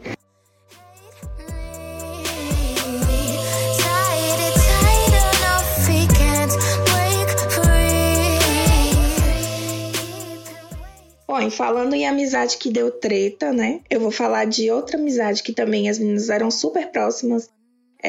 Bom, 11.27 11.51
falando 11.51 11.93
em 11.93 12.07
amizade 12.07 12.57
que 12.57 12.71
deu 12.71 12.89
treta, 12.89 13.51
né? 13.51 13.81
Eu 13.89 13.99
vou 13.99 14.09
falar 14.09 14.45
de 14.45 14.71
outra 14.71 14.97
amizade 14.97 15.43
que 15.43 15.53
também 15.53 15.87
as 15.87 15.99
meninas 15.99 16.29
eram 16.29 16.49
super 16.49 16.87
próximas 16.87 17.47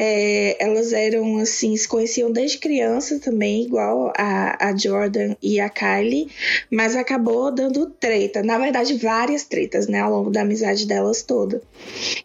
é, 0.01 0.55
elas 0.63 0.93
eram 0.93 1.39
assim, 1.39 1.75
se 1.75 1.85
conheciam 1.85 2.31
desde 2.31 2.57
criança 2.57 3.19
também, 3.19 3.63
igual 3.63 4.13
a, 4.15 4.69
a 4.69 4.77
Jordan 4.77 5.35
e 5.43 5.59
a 5.59 5.67
Kylie, 5.67 6.29
mas 6.71 6.95
acabou 6.95 7.51
dando 7.51 7.87
treta. 7.87 8.41
Na 8.41 8.57
verdade, 8.57 8.93
várias 8.93 9.43
tretas, 9.43 9.89
né, 9.89 9.99
ao 9.99 10.09
longo 10.09 10.29
da 10.29 10.43
amizade 10.43 10.87
delas 10.87 11.21
toda. 11.21 11.61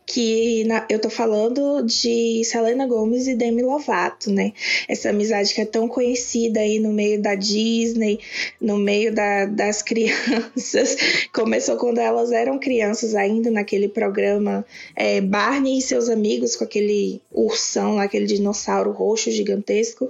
Que 0.07 0.63
na, 0.67 0.87
eu 0.89 1.01
tô 1.01 1.11
falando 1.11 1.83
de 1.83 2.45
Selena 2.45 2.87
Gomez 2.87 3.27
e 3.27 3.35
Demi 3.35 3.63
Lovato, 3.63 4.31
né? 4.31 4.53
Essa 4.89 5.11
amizade 5.11 5.53
que 5.53 5.61
é 5.61 5.65
tão 5.65 5.89
conhecida 5.89 6.61
aí 6.61 6.79
no 6.79 6.93
meio 6.93 7.21
da 7.21 7.35
Disney, 7.35 8.21
no 8.61 8.77
meio 8.77 9.13
da, 9.13 9.47
das 9.47 9.83
crianças. 9.83 10.97
Começou 11.35 11.77
quando 11.77 11.99
elas 11.99 12.31
eram 12.31 12.57
crianças 12.57 13.17
ainda, 13.17 13.51
naquele 13.51 13.89
programa 13.89 14.65
é, 14.95 15.21
Barney 15.21 15.79
e 15.79 15.83
seus 15.83 16.09
amigos, 16.09 16.55
com 16.55 16.63
aquele 16.63 17.21
lá, 17.97 18.05
aquele 18.05 18.27
dinossauro 18.27 18.93
roxo 18.93 19.31
gigantesco. 19.31 20.09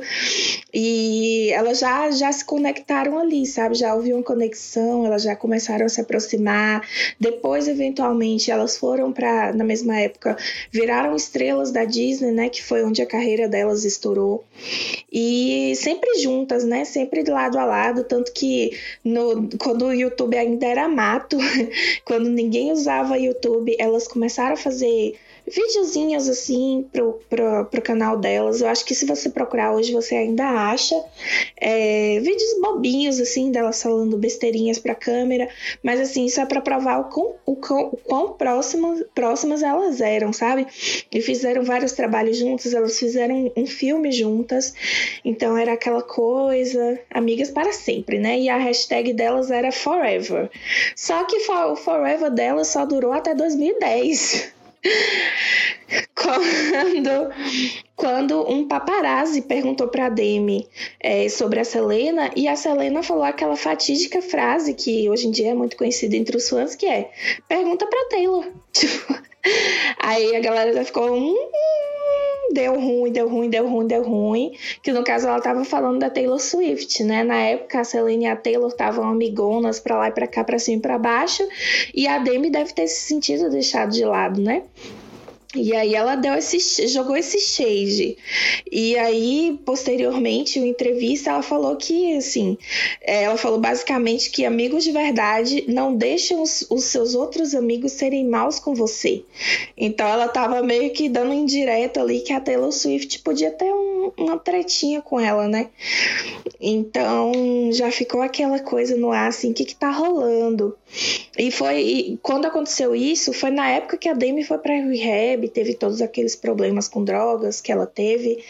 E 0.73 1.51
elas 1.53 1.79
já, 1.79 2.11
já 2.11 2.33
se 2.33 2.45
conectaram 2.45 3.19
ali, 3.19 3.47
sabe? 3.47 3.75
Já 3.75 3.95
houve 3.95 4.13
uma 4.13 4.23
conexão, 4.23 5.07
elas 5.07 5.23
já 5.23 5.37
começaram 5.37 5.87
a 5.87 5.89
se 5.89 6.01
aproximar. 6.01 6.87
Depois, 7.19 7.69
eventualmente, 7.69 8.51
elas 8.51 8.77
foram 8.77 9.13
para, 9.13 9.53
na 9.53 9.65
mesma 9.65 9.99
época, 9.99 10.37
viraram 10.71 11.15
estrelas 11.15 11.71
da 11.71 11.85
Disney, 11.85 12.33
né? 12.33 12.49
Que 12.49 12.63
foi 12.63 12.83
onde 12.85 13.03
a 13.03 13.07
carreira 13.07 13.49
delas 13.49 13.85
estourou. 13.85 14.45
E 15.13 15.75
sempre 15.77 16.19
juntas, 16.19 16.65
né? 16.65 16.85
Sempre 16.85 17.23
lado 17.23 17.59
a 17.59 17.65
lado. 17.65 18.05
Tanto 18.05 18.33
que 18.33 18.77
no, 19.05 19.49
quando 19.59 19.87
o 19.87 19.93
YouTube 19.93 20.37
ainda 20.37 20.67
era 20.67 20.89
mato, 20.89 21.39
quando 22.05 22.29
ninguém 22.29 22.73
usava 22.73 23.19
YouTube, 23.19 23.77
elas 23.79 24.09
começaram 24.09 24.55
a 24.55 24.57
fazer 24.57 25.15
videozinhos 25.47 26.29
assim 26.29 26.87
pro, 27.35 27.65
pro, 27.67 27.83
canal 27.83 28.17
delas. 28.17 28.61
Eu 28.61 28.69
acho 28.69 28.85
que 28.85 28.95
se 28.95 29.05
você 29.05 29.29
procurar 29.29 29.73
hoje 29.73 29.93
você 29.93 30.15
ainda 30.15 30.45
acha 30.45 30.95
é, 31.57 32.21
vídeos 32.21 32.61
bobinhos 32.61 33.19
assim 33.21 33.51
delas 33.51 33.83
falando 33.83 34.17
besteirinhas 34.17 34.79
pra 34.79 34.95
câmera, 34.95 35.49
mas 35.83 36.01
assim, 36.01 36.27
isso 36.27 36.41
é 36.41 36.47
pra 36.47 36.61
provar 36.61 37.01
o 37.01 37.05
quão, 37.05 37.35
o 37.45 37.57
quão, 37.57 37.89
o 37.93 37.97
quão 37.97 38.33
próximas, 38.33 39.03
próximas 39.15 39.63
elas 39.63 40.01
eram, 40.01 40.33
sabe? 40.33 40.67
E 41.11 41.21
fizeram 41.21 41.65
vários 41.65 41.93
trabalhos 41.93 42.39
juntas, 42.39 42.73
elas 42.73 42.99
fizeram 42.99 43.53
um 43.57 43.67
filme 43.67 44.13
juntas, 44.13 44.75
então 45.25 45.57
era 45.57 45.73
aquela 45.73 46.03
coisa, 46.03 46.99
amigas 47.11 47.51
para 47.51 47.73
sempre, 47.73 48.19
né? 48.19 48.39
E 48.39 48.49
a 48.49 48.57
hashtag 48.57 49.13
delas 49.13 49.51
era 49.51 49.73
Forever. 49.73 50.51
Só 50.95 51.25
que 51.25 51.37
o 51.37 51.77
Forever 51.77 52.31
delas 52.31 52.69
só 52.69 52.87
durou 52.87 53.13
até 53.13 53.35
2010 53.35 54.55
quando, 56.15 57.31
quando 57.97 58.51
um 58.51 58.69
paparazzi 58.69 59.43
perguntou 59.43 59.89
para 59.89 60.09
Demi 60.09 60.69
é, 61.01 61.29
sobre 61.29 61.61
a 61.61 61.65
Selena 61.65 62.31
e 62.37 62.47
a 62.47 62.57
Selena 62.57 63.03
falou 63.03 63.25
aquela 63.25 63.57
fatídica 63.57 64.21
frase 64.21 64.75
que 64.75 65.09
hoje 65.09 65.27
em 65.27 65.31
dia 65.31 65.51
é 65.51 65.55
muito 65.55 65.77
conhecida 65.77 66.17
entre 66.17 66.37
os 66.37 66.49
fãs 66.49 66.75
que 66.75 66.87
é 66.87 67.11
pergunta 67.49 67.87
para 67.87 68.09
Taylor. 68.09 68.45
Tipo, 68.75 69.15
aí 69.99 70.35
a 70.35 70.41
galera 70.41 70.73
já 70.73 70.85
ficou 70.85 71.13
hum, 71.13 71.37
deu 72.53 72.79
ruim, 72.79 73.13
deu 73.13 73.29
ruim, 73.29 73.51
deu 73.51 73.69
ruim, 73.69 73.87
deu 73.87 74.03
ruim. 74.03 74.53
Que 74.83 74.93
no 74.93 75.05
caso 75.05 75.27
ela 75.27 75.41
tava 75.41 75.65
falando 75.65 75.99
da 75.99 76.11
Taylor 76.11 76.39
Swift, 76.39 77.03
né? 77.03 77.23
Na 77.25 77.41
época 77.41 77.81
a 77.81 77.85
Selena 77.85 78.25
e 78.25 78.27
a 78.27 78.37
Taylor 78.37 78.69
estavam 78.69 79.09
amigonas 79.09 79.81
pra 79.81 79.99
lá 79.99 80.09
e 80.09 80.13
pra 80.13 80.27
cá, 80.27 80.45
pra 80.45 80.59
cima 80.59 80.79
e 80.79 80.81
pra 80.81 80.99
baixo. 80.99 81.47
E 81.95 82.07
a 82.07 82.19
Demi 82.19 82.51
deve 82.51 82.73
ter 82.73 82.87
se 82.87 83.03
sentido 83.03 83.51
deixado 83.51 83.91
de 83.91 84.05
lado, 84.05 84.41
né? 84.41 84.63
E 85.55 85.75
aí 85.75 85.95
ela 85.95 86.17
deu 86.17 86.35
esse, 86.35 86.89
jogou 86.89 87.17
esse 87.17 87.39
shade. 87.39 88.17
E 88.71 88.97
aí, 88.99 89.59
posteriormente, 89.65 90.59
em 90.59 90.69
entrevista, 90.69 91.31
ela 91.31 91.43
falou 91.43 91.77
que, 91.77 92.17
assim, 92.17 92.59
é, 93.01 93.25
ela 93.25 93.37
falou 93.37 93.61
basicamente 93.61 94.31
que 94.31 94.45
amigos 94.45 94.85
de 94.85 94.91
verdade 94.91 95.65
não 95.69 95.95
deixam 95.95 96.43
os, 96.43 96.67
os 96.71 96.85
seus 96.85 97.15
outros 97.15 97.55
amigos 97.55 97.93
serem 97.93 98.27
maus 98.27 98.59
com 98.59 98.75
você. 98.75 99.23
Então 99.77 100.07
ela 100.07 100.29
tava 100.29 100.63
meio 100.63 100.93
que 100.93 101.09
dando 101.09 101.33
indireta 101.33 102.01
ali 102.01 102.21
que 102.21 102.33
a 102.33 102.41
Taylor 102.41 102.73
Swift 102.73 103.21
podia 103.21 103.51
ter 103.51 103.73
um, 103.73 104.13
uma 104.17 104.39
tretinha 104.39 105.01
com 105.01 105.21
ela, 105.21 105.47
né? 105.47 105.69
Então 106.61 107.33
já 107.73 107.91
ficou 107.91 108.23
aquela 108.23 108.59
coisa 108.59 108.97
no 108.97 109.13
ar, 109.13 109.29
assim, 109.29 109.51
o 109.51 109.55
que 109.55 109.65
que 109.65 109.75
tá 109.77 109.91
rolando? 109.91 110.77
E 111.37 111.51
foi, 111.51 111.81
e 111.81 112.19
quando 112.23 112.47
aconteceu 112.47 112.95
isso, 112.95 113.33
foi 113.33 113.51
na 113.51 113.69
época 113.69 113.97
que 113.97 114.09
a 114.09 114.15
Demi 114.15 114.45
foi 114.45 114.59
pra 114.59 114.75
rehab, 114.75 115.44
teve 115.49 115.75
todos 115.75 116.01
aqueles 116.03 116.37
problemas 116.37 116.89
com 116.89 117.05
drogas 117.05 117.61
que 117.61 117.73
ela 117.73 117.87
teve. 117.87 118.43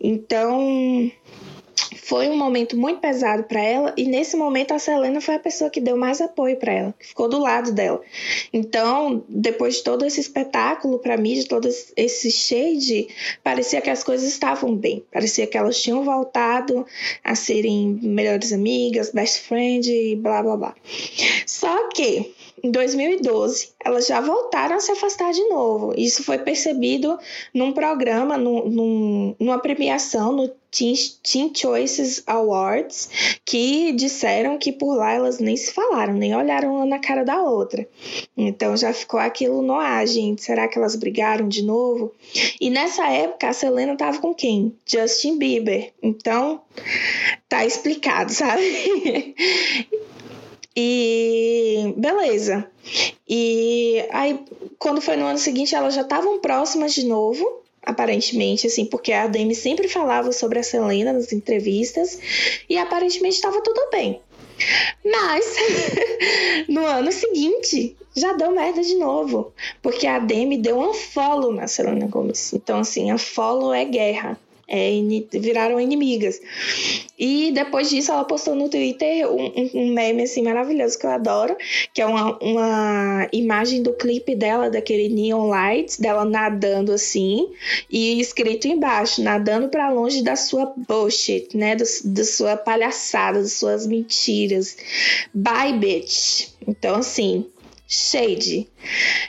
Então, 0.00 1.10
foi 2.10 2.28
um 2.28 2.36
momento 2.36 2.76
muito 2.76 3.00
pesado 3.00 3.44
para 3.44 3.60
ela 3.60 3.94
e 3.96 4.04
nesse 4.04 4.36
momento 4.36 4.72
a 4.72 4.78
Selena 4.78 5.20
foi 5.20 5.36
a 5.36 5.38
pessoa 5.40 5.70
que 5.70 5.80
deu 5.80 5.96
mais 5.96 6.20
apoio 6.20 6.56
para 6.56 6.72
ela, 6.72 6.94
que 6.98 7.06
ficou 7.06 7.28
do 7.28 7.38
lado 7.38 7.72
dela. 7.72 8.00
Então, 8.52 9.24
depois 9.28 9.76
de 9.76 9.84
todo 9.84 10.04
esse 10.04 10.20
espetáculo 10.20 10.98
para 10.98 11.16
mim, 11.16 11.34
de 11.34 11.46
todo 11.46 11.68
esse 11.96 12.30
shade, 12.30 13.08
parecia 13.44 13.80
que 13.80 13.90
as 13.90 14.02
coisas 14.02 14.28
estavam 14.28 14.74
bem. 14.74 15.04
Parecia 15.12 15.46
que 15.46 15.56
elas 15.56 15.80
tinham 15.80 16.02
voltado 16.02 16.84
a 17.22 17.34
serem 17.34 17.98
melhores 18.02 18.52
amigas, 18.52 19.10
best 19.10 19.40
friend 19.42 19.88
e 19.88 20.16
blá 20.16 20.42
blá 20.42 20.56
blá. 20.56 20.74
Só 21.46 21.88
que 21.90 22.34
em 22.62 22.70
2012, 22.70 23.70
elas 23.82 24.06
já 24.06 24.20
voltaram 24.20 24.76
a 24.76 24.80
se 24.80 24.92
afastar 24.92 25.32
de 25.32 25.42
novo. 25.48 25.94
Isso 25.96 26.22
foi 26.22 26.38
percebido 26.38 27.18
num 27.54 27.72
programa, 27.72 28.36
num, 28.36 28.68
num, 28.68 29.36
numa 29.38 29.58
premiação 29.58 30.32
no 30.32 30.48
Teen, 30.70 30.94
Teen 31.22 31.52
Choices 31.54 32.22
Awards, 32.26 33.08
que 33.44 33.92
disseram 33.92 34.58
que 34.58 34.72
por 34.72 34.94
lá 34.94 35.12
elas 35.12 35.38
nem 35.38 35.56
se 35.56 35.72
falaram, 35.72 36.14
nem 36.14 36.34
olharam 36.36 36.76
uma 36.76 36.86
na 36.86 36.98
cara 36.98 37.24
da 37.24 37.42
outra. 37.42 37.88
Então 38.36 38.76
já 38.76 38.92
ficou 38.92 39.18
aquilo 39.18 39.62
no 39.62 39.74
ar, 39.74 40.06
gente. 40.06 40.42
Será 40.42 40.68
que 40.68 40.78
elas 40.78 40.94
brigaram 40.94 41.48
de 41.48 41.62
novo? 41.62 42.12
E 42.60 42.68
nessa 42.68 43.08
época 43.08 43.48
a 43.48 43.52
Selena 43.52 43.96
tava 43.96 44.18
com 44.20 44.34
quem? 44.34 44.76
Justin 44.86 45.38
Bieber. 45.38 45.92
Então 46.02 46.60
tá 47.48 47.64
explicado, 47.64 48.32
sabe? 48.32 49.34
E 50.76 51.94
beleza. 51.96 52.70
E 53.28 54.04
aí, 54.10 54.40
quando 54.78 55.00
foi 55.00 55.16
no 55.16 55.26
ano 55.26 55.38
seguinte, 55.38 55.74
elas 55.74 55.94
já 55.94 56.02
estavam 56.02 56.38
próximas 56.40 56.94
de 56.94 57.04
novo, 57.04 57.62
aparentemente, 57.82 58.66
assim, 58.66 58.84
porque 58.84 59.12
a 59.12 59.26
Demi 59.26 59.54
sempre 59.54 59.88
falava 59.88 60.32
sobre 60.32 60.58
a 60.58 60.62
Selena 60.62 61.12
nas 61.12 61.32
entrevistas 61.32 62.18
e 62.68 62.78
aparentemente 62.78 63.36
estava 63.36 63.60
tudo 63.62 63.88
bem. 63.90 64.20
Mas 65.04 65.56
no 66.68 66.84
ano 66.84 67.10
seguinte 67.10 67.96
já 68.14 68.32
deu 68.32 68.50
merda 68.50 68.82
de 68.82 68.94
novo, 68.96 69.52
porque 69.80 70.06
a 70.06 70.18
Demi 70.18 70.58
deu 70.58 70.78
um 70.78 70.92
follow 70.92 71.52
na 71.52 71.66
Selena 71.66 72.06
Gomez. 72.06 72.52
Então, 72.52 72.80
assim, 72.80 73.10
a 73.10 73.18
follow 73.18 73.72
é 73.72 73.84
guerra 73.84 74.38
é, 74.70 74.92
viraram 75.32 75.80
inimigas. 75.80 76.40
E 77.18 77.50
depois 77.52 77.90
disso, 77.90 78.12
ela 78.12 78.24
postou 78.24 78.54
no 78.54 78.68
Twitter 78.68 79.30
um, 79.30 79.52
um, 79.74 79.92
meme 79.92 80.22
assim 80.22 80.42
maravilhoso 80.42 80.98
que 80.98 81.04
eu 81.04 81.10
adoro, 81.10 81.56
que 81.92 82.00
é 82.00 82.06
uma, 82.06 82.38
uma 82.38 83.28
imagem 83.32 83.82
do 83.82 83.92
clipe 83.92 84.34
dela, 84.34 84.70
daquele 84.70 85.08
Neon 85.08 85.48
Lights, 85.48 85.98
dela 85.98 86.24
nadando 86.24 86.92
assim, 86.92 87.48
e 87.90 88.20
escrito 88.20 88.68
embaixo, 88.68 89.22
nadando 89.22 89.68
para 89.68 89.90
longe 89.90 90.22
da 90.22 90.36
sua 90.36 90.72
bullshit, 90.88 91.54
né? 91.56 91.74
Da, 91.74 91.84
da 92.04 92.24
sua 92.24 92.56
palhaçada, 92.56 93.40
das 93.40 93.54
suas 93.54 93.86
mentiras. 93.86 94.76
Bye, 95.34 95.72
bitch. 95.78 96.48
Então, 96.66 96.96
assim, 96.96 97.46
Shade. 97.92 98.68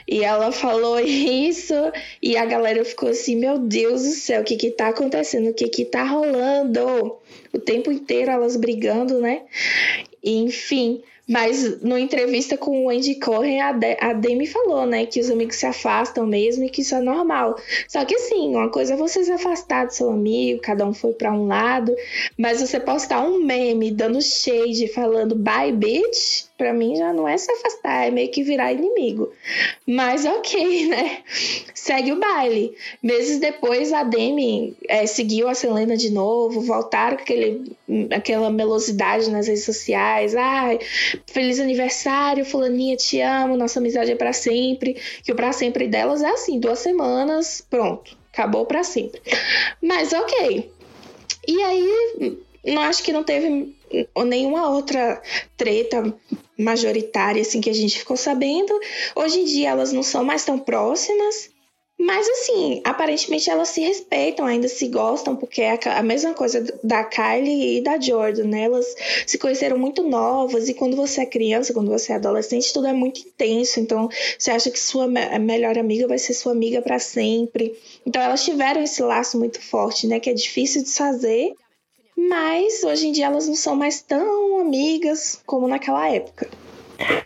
E 0.06 0.22
ela 0.22 0.52
falou 0.52 1.00
isso 1.02 1.74
e 2.22 2.36
a 2.36 2.44
galera 2.44 2.84
ficou 2.84 3.08
assim: 3.08 3.34
Meu 3.34 3.58
Deus 3.58 4.02
do 4.02 4.12
céu, 4.12 4.42
o 4.42 4.44
que 4.44 4.56
que 4.56 4.70
tá 4.70 4.88
acontecendo? 4.88 5.50
O 5.50 5.54
que 5.54 5.68
que 5.68 5.84
tá 5.84 6.04
rolando? 6.04 7.18
O 7.52 7.58
tempo 7.58 7.90
inteiro 7.90 8.30
elas 8.30 8.56
brigando, 8.56 9.20
né? 9.20 9.42
Enfim, 10.22 11.02
Mas 11.28 11.80
no 11.82 11.96
entrevista 11.96 12.56
com 12.56 12.84
o 12.84 12.90
Andy 12.90 13.14
Cohen, 13.14 13.60
a, 13.60 13.72
De 13.72 13.96
a 14.00 14.12
Demi 14.12 14.46
falou, 14.46 14.84
né, 14.86 15.06
que 15.06 15.20
os 15.20 15.30
amigos 15.30 15.56
se 15.56 15.66
afastam 15.66 16.26
mesmo 16.26 16.64
e 16.64 16.70
que 16.70 16.82
isso 16.82 16.94
é 16.94 17.00
normal. 17.00 17.56
Só 17.88 18.04
que 18.04 18.14
assim, 18.14 18.54
uma 18.54 18.68
coisa 18.70 18.94
é 18.94 18.96
você 18.96 19.24
se 19.24 19.30
afastar 19.32 19.86
do 19.86 19.94
seu 19.94 20.10
amigo, 20.10 20.60
cada 20.60 20.84
um 20.86 20.92
foi 20.92 21.12
para 21.12 21.32
um 21.32 21.46
lado, 21.46 21.94
mas 22.36 22.60
você 22.60 22.80
postar 22.80 23.22
um 23.22 23.42
meme 23.44 23.90
dando 23.92 24.20
shade, 24.20 24.88
falando 24.88 25.34
bye 25.36 25.72
bitch, 25.72 26.46
para 26.62 26.72
mim 26.72 26.94
já 26.94 27.12
não 27.12 27.26
é 27.26 27.36
se 27.36 27.50
afastar, 27.50 28.06
é 28.06 28.10
meio 28.12 28.30
que 28.30 28.44
virar 28.44 28.72
inimigo. 28.72 29.32
Mas 29.84 30.24
ok, 30.24 30.86
né? 30.86 31.18
Segue 31.74 32.12
o 32.12 32.20
baile. 32.20 32.72
Meses 33.02 33.40
depois, 33.40 33.92
a 33.92 34.04
Demi 34.04 34.76
é, 34.88 35.04
seguiu 35.04 35.48
a 35.48 35.54
Selena 35.54 35.96
de 35.96 36.08
novo, 36.08 36.60
voltaram 36.60 37.16
com 37.16 37.24
aquele, 37.24 37.76
aquela 38.14 38.48
melosidade 38.48 39.28
nas 39.28 39.48
redes 39.48 39.64
sociais. 39.64 40.36
Ai, 40.36 40.78
feliz 41.26 41.58
aniversário, 41.58 42.44
fulaninha, 42.44 42.94
te 42.96 43.20
amo, 43.20 43.56
nossa 43.56 43.80
amizade 43.80 44.12
é 44.12 44.14
para 44.14 44.32
sempre. 44.32 44.96
Que 45.24 45.32
o 45.32 45.34
para 45.34 45.50
sempre 45.50 45.88
delas 45.88 46.22
é 46.22 46.28
assim, 46.28 46.60
duas 46.60 46.78
semanas, 46.78 47.66
pronto, 47.68 48.16
acabou 48.32 48.66
para 48.66 48.84
sempre. 48.84 49.20
Mas 49.82 50.12
ok. 50.12 50.70
E 51.48 51.60
aí, 51.60 52.38
não 52.64 52.82
acho 52.82 53.02
que 53.02 53.12
não 53.12 53.24
teve 53.24 53.74
nenhuma 54.24 54.70
outra 54.70 55.20
treta 55.56 56.14
majoritária 56.62 57.42
assim 57.42 57.60
que 57.60 57.70
a 57.70 57.74
gente 57.74 57.98
ficou 57.98 58.16
sabendo. 58.16 58.72
Hoje 59.14 59.40
em 59.40 59.44
dia 59.44 59.70
elas 59.70 59.92
não 59.92 60.02
são 60.02 60.24
mais 60.24 60.44
tão 60.44 60.58
próximas, 60.58 61.50
mas 61.98 62.28
assim, 62.28 62.80
aparentemente 62.84 63.48
elas 63.48 63.68
se 63.68 63.80
respeitam, 63.80 64.44
ainda 64.44 64.66
se 64.66 64.88
gostam, 64.88 65.36
porque 65.36 65.62
é 65.62 65.78
a 65.86 66.02
mesma 66.02 66.34
coisa 66.34 66.60
da 66.82 67.04
Kylie 67.04 67.78
e 67.78 67.80
da 67.80 68.00
Jordan, 68.00 68.44
né? 68.44 68.62
Elas 68.62 68.86
se 69.24 69.38
conheceram 69.38 69.78
muito 69.78 70.02
novas 70.02 70.68
e 70.68 70.74
quando 70.74 70.96
você 70.96 71.20
é 71.20 71.26
criança, 71.26 71.72
quando 71.72 71.92
você 71.92 72.12
é 72.12 72.16
adolescente, 72.16 72.72
tudo 72.72 72.88
é 72.88 72.92
muito 72.92 73.20
intenso. 73.20 73.78
Então, 73.78 74.08
você 74.36 74.50
acha 74.50 74.68
que 74.68 74.80
sua 74.80 75.06
melhor 75.06 75.78
amiga 75.78 76.08
vai 76.08 76.18
ser 76.18 76.34
sua 76.34 76.50
amiga 76.50 76.82
para 76.82 76.98
sempre. 76.98 77.78
Então, 78.04 78.20
elas 78.20 78.44
tiveram 78.44 78.82
esse 78.82 79.00
laço 79.00 79.38
muito 79.38 79.60
forte, 79.60 80.08
né? 80.08 80.18
Que 80.18 80.30
é 80.30 80.34
difícil 80.34 80.82
de 80.82 80.90
fazer, 80.90 81.52
mas 82.28 82.82
hoje 82.84 83.08
em 83.08 83.12
dia 83.12 83.26
elas 83.26 83.46
não 83.46 83.54
são 83.54 83.76
mais 83.76 84.00
tão 84.00 84.60
amigas 84.60 85.42
como 85.46 85.68
naquela 85.68 86.08
época. 86.08 86.48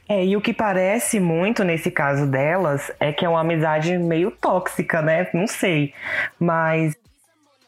É, 0.09 0.25
e 0.25 0.37
o 0.37 0.41
que 0.41 0.53
parece 0.53 1.21
muito 1.21 1.65
nesse 1.65 1.91
caso 1.91 2.27
delas 2.27 2.91
é 2.99 3.13
que 3.13 3.25
é 3.25 3.29
uma 3.29 3.41
amizade 3.41 3.97
meio 3.99 4.31
tóxica, 4.31 5.03
né? 5.03 5.29
Não 5.35 5.47
sei. 5.47 5.93
Mas 6.39 6.97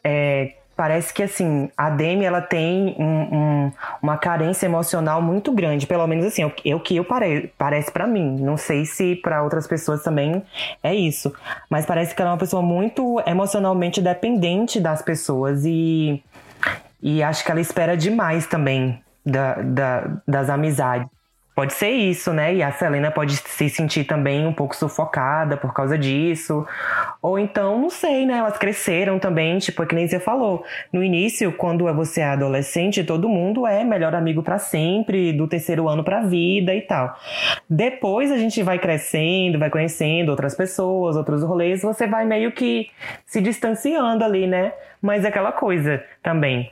é, 0.03 0.55
parece 0.79 1.13
que 1.13 1.25
assim, 1.25 1.69
a 1.77 1.91
Demi 1.91 2.25
ela 2.25 2.41
tem 2.41 2.95
um, 2.99 3.37
um, 3.37 3.73
uma 4.01 4.17
carência 4.17 4.67
emocional 4.67 5.21
muito 5.21 5.51
grande, 5.51 5.89
pelo 5.89 6.07
menos 6.07 6.25
assim, 6.25 6.43
é 6.65 6.75
o 6.75 6.81
que 6.81 6.97
eu 6.97 7.05
pare, 7.05 7.53
parece 7.59 7.91
para 7.91 8.07
mim. 8.07 8.37
Não 8.41 8.57
sei 8.57 8.87
se 8.87 9.17
para 9.17 9.43
outras 9.43 9.67
pessoas 9.67 10.05
também 10.05 10.41
é 10.83 10.95
isso, 10.95 11.35
mas 11.69 11.85
parece 11.85 12.15
que 12.15 12.23
ela 12.23 12.31
é 12.31 12.33
uma 12.35 12.39
pessoa 12.39 12.63
muito 12.63 13.21
emocionalmente 13.27 14.01
dependente 14.01 14.79
das 14.79 15.03
pessoas 15.03 15.65
e 15.65 16.23
e 17.02 17.23
acho 17.23 17.45
que 17.45 17.50
ela 17.50 17.61
espera 17.61 17.97
demais 17.97 18.47
também 18.47 19.02
da, 19.25 19.55
da, 19.55 20.21
das 20.26 20.50
amizades. 20.50 21.09
Pode 21.59 21.73
ser 21.73 21.90
isso, 21.90 22.33
né? 22.33 22.55
E 22.55 22.62
a 22.62 22.71
Selena 22.71 23.11
pode 23.11 23.35
se 23.37 23.69
sentir 23.69 24.05
também 24.05 24.47
um 24.47 24.52
pouco 24.52 24.76
sufocada 24.76 25.57
por 25.57 25.75
causa 25.75 25.99
disso. 25.99 26.64
Ou 27.21 27.37
então, 27.37 27.81
não 27.81 27.90
sei, 27.90 28.25
né? 28.25 28.38
Elas 28.38 28.57
cresceram 28.57 29.19
também, 29.19 29.59
tipo, 29.59 29.83
é 29.83 29.87
que 29.87 29.93
nem 29.93 30.07
você 30.07 30.21
falou. 30.21 30.64
No 30.93 31.02
início, 31.02 31.50
quando 31.50 31.93
você 31.93 32.21
é 32.21 32.26
adolescente, 32.26 33.02
todo 33.02 33.28
mundo 33.28 33.67
é 33.67 33.83
melhor 33.83 34.14
amigo 34.14 34.40
para 34.40 34.57
sempre, 34.57 35.33
do 35.33 35.49
terceiro 35.49 35.88
ano 35.88 36.05
pra 36.05 36.21
vida 36.21 36.73
e 36.73 36.83
tal. 36.83 37.19
Depois 37.69 38.31
a 38.31 38.37
gente 38.37 38.62
vai 38.62 38.78
crescendo, 38.78 39.59
vai 39.59 39.69
conhecendo 39.69 40.28
outras 40.28 40.55
pessoas, 40.55 41.17
outros 41.17 41.43
rolês, 41.43 41.83
você 41.83 42.07
vai 42.07 42.25
meio 42.25 42.52
que 42.52 42.88
se 43.26 43.40
distanciando 43.40 44.25
ali, 44.25 44.47
né? 44.47 44.73
Mas 45.02 45.25
é 45.25 45.28
aquela 45.28 45.50
coisa 45.50 46.00
também 46.23 46.71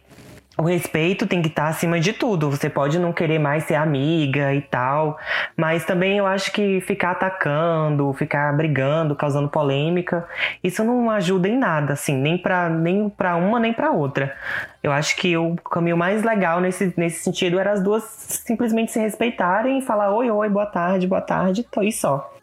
o 0.58 0.62
respeito 0.62 1.26
tem 1.26 1.42
que 1.42 1.48
estar 1.48 1.68
acima 1.68 2.00
de 2.00 2.12
tudo. 2.12 2.50
Você 2.50 2.70
pode 2.70 2.98
não 2.98 3.12
querer 3.12 3.38
mais 3.38 3.64
ser 3.64 3.74
amiga 3.74 4.54
e 4.54 4.62
tal, 4.62 5.18
mas 5.56 5.84
também 5.84 6.18
eu 6.18 6.26
acho 6.26 6.50
que 6.52 6.80
ficar 6.80 7.12
atacando, 7.12 8.12
ficar 8.14 8.56
brigando, 8.56 9.14
causando 9.14 9.48
polêmica, 9.48 10.26
isso 10.62 10.82
não 10.82 11.10
ajuda 11.10 11.48
em 11.48 11.58
nada, 11.58 11.92
assim, 11.92 12.16
nem 12.16 12.38
para 12.38 12.68
nem 12.68 13.08
para 13.08 13.36
uma 13.36 13.60
nem 13.60 13.72
para 13.72 13.90
outra. 13.90 14.34
Eu 14.82 14.92
acho 14.92 15.16
que 15.16 15.36
o 15.36 15.56
caminho 15.56 15.96
mais 15.96 16.22
legal 16.22 16.60
nesse, 16.60 16.94
nesse 16.96 17.24
sentido 17.24 17.58
era 17.58 17.72
as 17.72 17.82
duas 17.82 18.04
simplesmente 18.04 18.92
se 18.92 19.00
respeitarem 19.00 19.78
e 19.78 19.82
falar 19.82 20.14
oi, 20.14 20.30
oi, 20.30 20.48
boa 20.48 20.66
tarde, 20.66 21.06
boa 21.06 21.20
tarde, 21.20 21.66
e 21.82 21.92
só. 21.92 22.35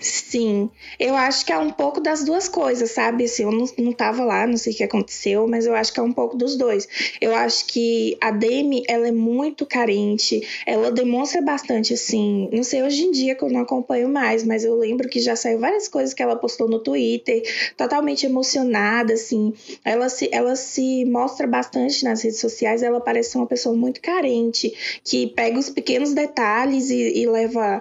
Sim, 0.00 0.70
eu 0.98 1.16
acho 1.16 1.44
que 1.44 1.52
é 1.52 1.58
um 1.58 1.70
pouco 1.70 2.00
das 2.00 2.24
duas 2.24 2.48
coisas, 2.48 2.90
sabe? 2.90 3.24
Assim, 3.24 3.42
eu 3.42 3.50
não, 3.50 3.66
não 3.78 3.92
tava 3.92 4.24
lá, 4.24 4.46
não 4.46 4.56
sei 4.56 4.72
o 4.72 4.76
que 4.76 4.84
aconteceu, 4.84 5.46
mas 5.48 5.66
eu 5.66 5.74
acho 5.74 5.92
que 5.92 6.00
é 6.00 6.02
um 6.02 6.12
pouco 6.12 6.36
dos 6.36 6.56
dois. 6.56 6.88
Eu 7.20 7.34
acho 7.34 7.66
que 7.66 8.16
a 8.20 8.30
Demi, 8.30 8.82
ela 8.88 9.08
é 9.08 9.12
muito 9.12 9.66
carente, 9.66 10.46
ela 10.66 10.90
demonstra 10.90 11.40
bastante, 11.42 11.94
assim, 11.94 12.48
não 12.52 12.62
sei 12.62 12.82
hoje 12.82 13.02
em 13.02 13.10
dia 13.10 13.34
que 13.34 13.42
eu 13.42 13.50
não 13.50 13.60
acompanho 13.60 14.08
mais, 14.08 14.44
mas 14.44 14.64
eu 14.64 14.74
lembro 14.76 15.08
que 15.08 15.20
já 15.20 15.34
saiu 15.34 15.58
várias 15.58 15.88
coisas 15.88 16.14
que 16.14 16.22
ela 16.22 16.36
postou 16.36 16.68
no 16.68 16.78
Twitter, 16.78 17.42
totalmente 17.76 18.26
emocionada, 18.26 19.14
assim. 19.14 19.52
Ela 19.84 20.08
se, 20.08 20.28
ela 20.32 20.56
se 20.56 21.04
mostra 21.04 21.46
bastante 21.46 22.04
nas 22.04 22.22
redes 22.22 22.40
sociais, 22.40 22.82
ela 22.82 23.00
parece 23.00 23.30
ser 23.30 23.38
uma 23.38 23.46
pessoa 23.46 23.74
muito 23.74 24.00
carente, 24.00 24.72
que 25.04 25.26
pega 25.28 25.58
os 25.58 25.70
pequenos 25.70 26.12
detalhes 26.12 26.90
e, 26.90 27.22
e 27.22 27.26
leva 27.26 27.80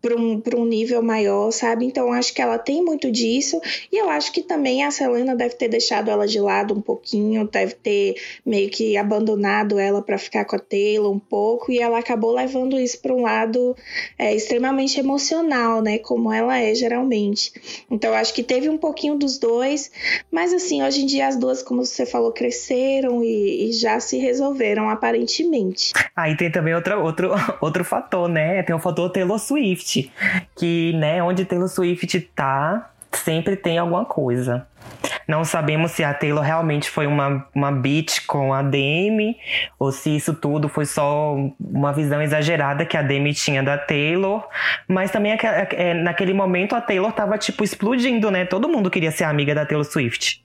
para 0.00 0.16
um, 0.16 0.42
um 0.56 0.64
nível 0.64 1.02
maior, 1.02 1.50
sabe? 1.50 1.84
Então 1.84 2.12
acho 2.12 2.32
que 2.32 2.40
ela 2.40 2.58
tem 2.58 2.82
muito 2.84 3.10
disso 3.10 3.60
e 3.90 3.96
eu 3.96 4.08
acho 4.08 4.32
que 4.32 4.42
também 4.42 4.84
a 4.84 4.90
Selena 4.90 5.34
deve 5.34 5.54
ter 5.54 5.68
deixado 5.68 6.10
ela 6.10 6.26
de 6.26 6.40
lado 6.40 6.74
um 6.74 6.80
pouquinho, 6.80 7.48
deve 7.48 7.74
ter 7.74 8.14
meio 8.44 8.70
que 8.70 8.96
abandonado 8.96 9.78
ela 9.78 10.02
para 10.02 10.18
ficar 10.18 10.44
com 10.44 10.56
a 10.56 10.58
Taylor 10.58 11.12
um 11.12 11.18
pouco 11.18 11.72
e 11.72 11.78
ela 11.78 11.98
acabou 11.98 12.32
levando 12.32 12.78
isso 12.78 13.00
para 13.00 13.12
um 13.12 13.22
lado 13.22 13.76
é, 14.18 14.34
extremamente 14.34 15.00
emocional, 15.00 15.82
né? 15.82 15.98
Como 15.98 16.32
ela 16.32 16.58
é 16.58 16.74
geralmente. 16.74 17.52
Então 17.90 18.14
acho 18.14 18.32
que 18.34 18.42
teve 18.42 18.68
um 18.68 18.78
pouquinho 18.78 19.16
dos 19.16 19.38
dois, 19.38 19.90
mas 20.30 20.52
assim, 20.52 20.82
hoje 20.82 21.02
em 21.02 21.06
dia 21.06 21.26
as 21.26 21.36
duas, 21.36 21.62
como 21.62 21.84
você 21.84 22.06
falou, 22.06 22.32
cresceram 22.32 23.22
e, 23.22 23.70
e 23.70 23.72
já 23.72 23.98
se 23.98 24.18
resolveram 24.18 24.88
aparentemente. 24.88 25.92
Aí 26.14 26.36
tem 26.36 26.50
também 26.50 26.74
outro, 26.74 27.02
outro, 27.02 27.30
outro 27.60 27.84
fator, 27.84 28.28
né? 28.28 28.62
Tem 28.62 28.74
o 28.74 28.78
fator 28.78 29.10
Taylor 29.10 29.38
Swift 29.38 29.85
que, 30.56 30.92
né, 30.94 31.22
onde 31.22 31.44
Taylor 31.44 31.68
Swift 31.68 32.20
tá, 32.34 32.90
sempre 33.12 33.56
tem 33.56 33.78
alguma 33.78 34.04
coisa. 34.04 34.66
Não 35.26 35.44
sabemos 35.44 35.90
se 35.90 36.04
a 36.04 36.14
Taylor 36.14 36.42
realmente 36.42 36.88
foi 36.88 37.06
uma, 37.06 37.46
uma 37.54 37.72
beat 37.72 38.24
com 38.26 38.54
a 38.54 38.62
Demi, 38.62 39.36
ou 39.78 39.90
se 39.90 40.14
isso 40.14 40.34
tudo 40.34 40.68
foi 40.68 40.86
só 40.86 41.34
uma 41.58 41.92
visão 41.92 42.22
exagerada 42.22 42.84
que 42.84 42.96
a 42.96 43.02
Demi 43.02 43.34
tinha 43.34 43.62
da 43.62 43.76
Taylor. 43.76 44.46
Mas 44.86 45.10
também 45.10 45.32
é, 45.32 45.68
é, 45.72 45.94
naquele 45.94 46.32
momento 46.32 46.76
a 46.76 46.80
Taylor 46.80 47.10
tava, 47.12 47.36
tipo, 47.38 47.64
explodindo, 47.64 48.30
né? 48.30 48.44
Todo 48.44 48.68
mundo 48.68 48.90
queria 48.90 49.10
ser 49.10 49.24
amiga 49.24 49.54
da 49.54 49.66
Taylor 49.66 49.84
Swift. 49.84 50.44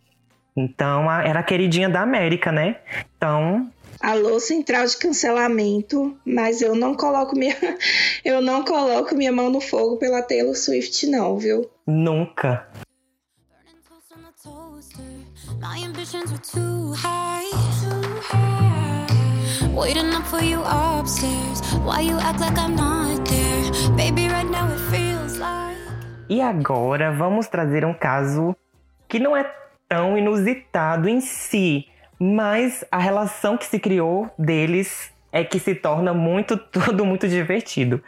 Então, 0.55 1.09
era 1.11 1.39
a 1.39 1.43
queridinha 1.43 1.87
da 1.87 2.01
América, 2.01 2.51
né? 2.51 2.77
Então, 3.15 3.69
alô 4.01 4.39
central 4.39 4.85
de 4.85 4.97
cancelamento, 4.97 6.17
mas 6.25 6.61
eu 6.61 6.75
não 6.75 6.95
coloco 6.95 7.37
minha 7.37 7.55
eu 8.25 8.41
não 8.41 8.63
coloco 8.63 9.15
minha 9.15 9.31
mão 9.31 9.49
no 9.49 9.61
fogo 9.61 9.97
pela 9.97 10.21
Taylor 10.21 10.55
Swift 10.55 11.07
não, 11.07 11.37
viu? 11.37 11.69
Nunca. 11.85 12.67
Waiting 19.73 20.13
up 20.13 20.27
for 20.27 20.43
you 20.43 20.61
upstairs. 20.61 21.61
Why 21.85 22.01
you 22.01 22.17
act 22.19 22.39
like 22.39 22.57
I'm 22.57 22.75
not 22.75 23.25
there? 23.25 23.71
Baby, 23.95 24.27
right 24.27 24.47
now 24.49 24.67
it 24.67 24.79
feels 24.91 25.37
like. 25.39 25.77
E 26.29 26.41
agora 26.41 27.11
vamos 27.11 27.47
trazer 27.47 27.83
um 27.85 27.93
caso 27.93 28.55
que 29.07 29.19
não 29.19 29.35
é 29.35 29.43
tão 29.89 30.17
inusitado 30.17 31.09
em 31.09 31.19
si, 31.19 31.85
mas 32.23 32.85
a 32.91 32.99
relação 32.99 33.57
que 33.57 33.65
se 33.65 33.79
criou 33.79 34.29
deles 34.37 35.11
é 35.31 35.43
que 35.43 35.57
se 35.57 35.73
torna 35.73 36.13
muito 36.13 36.55
tudo 36.71 37.03
muito 37.03 37.27
divertido, 37.27 37.99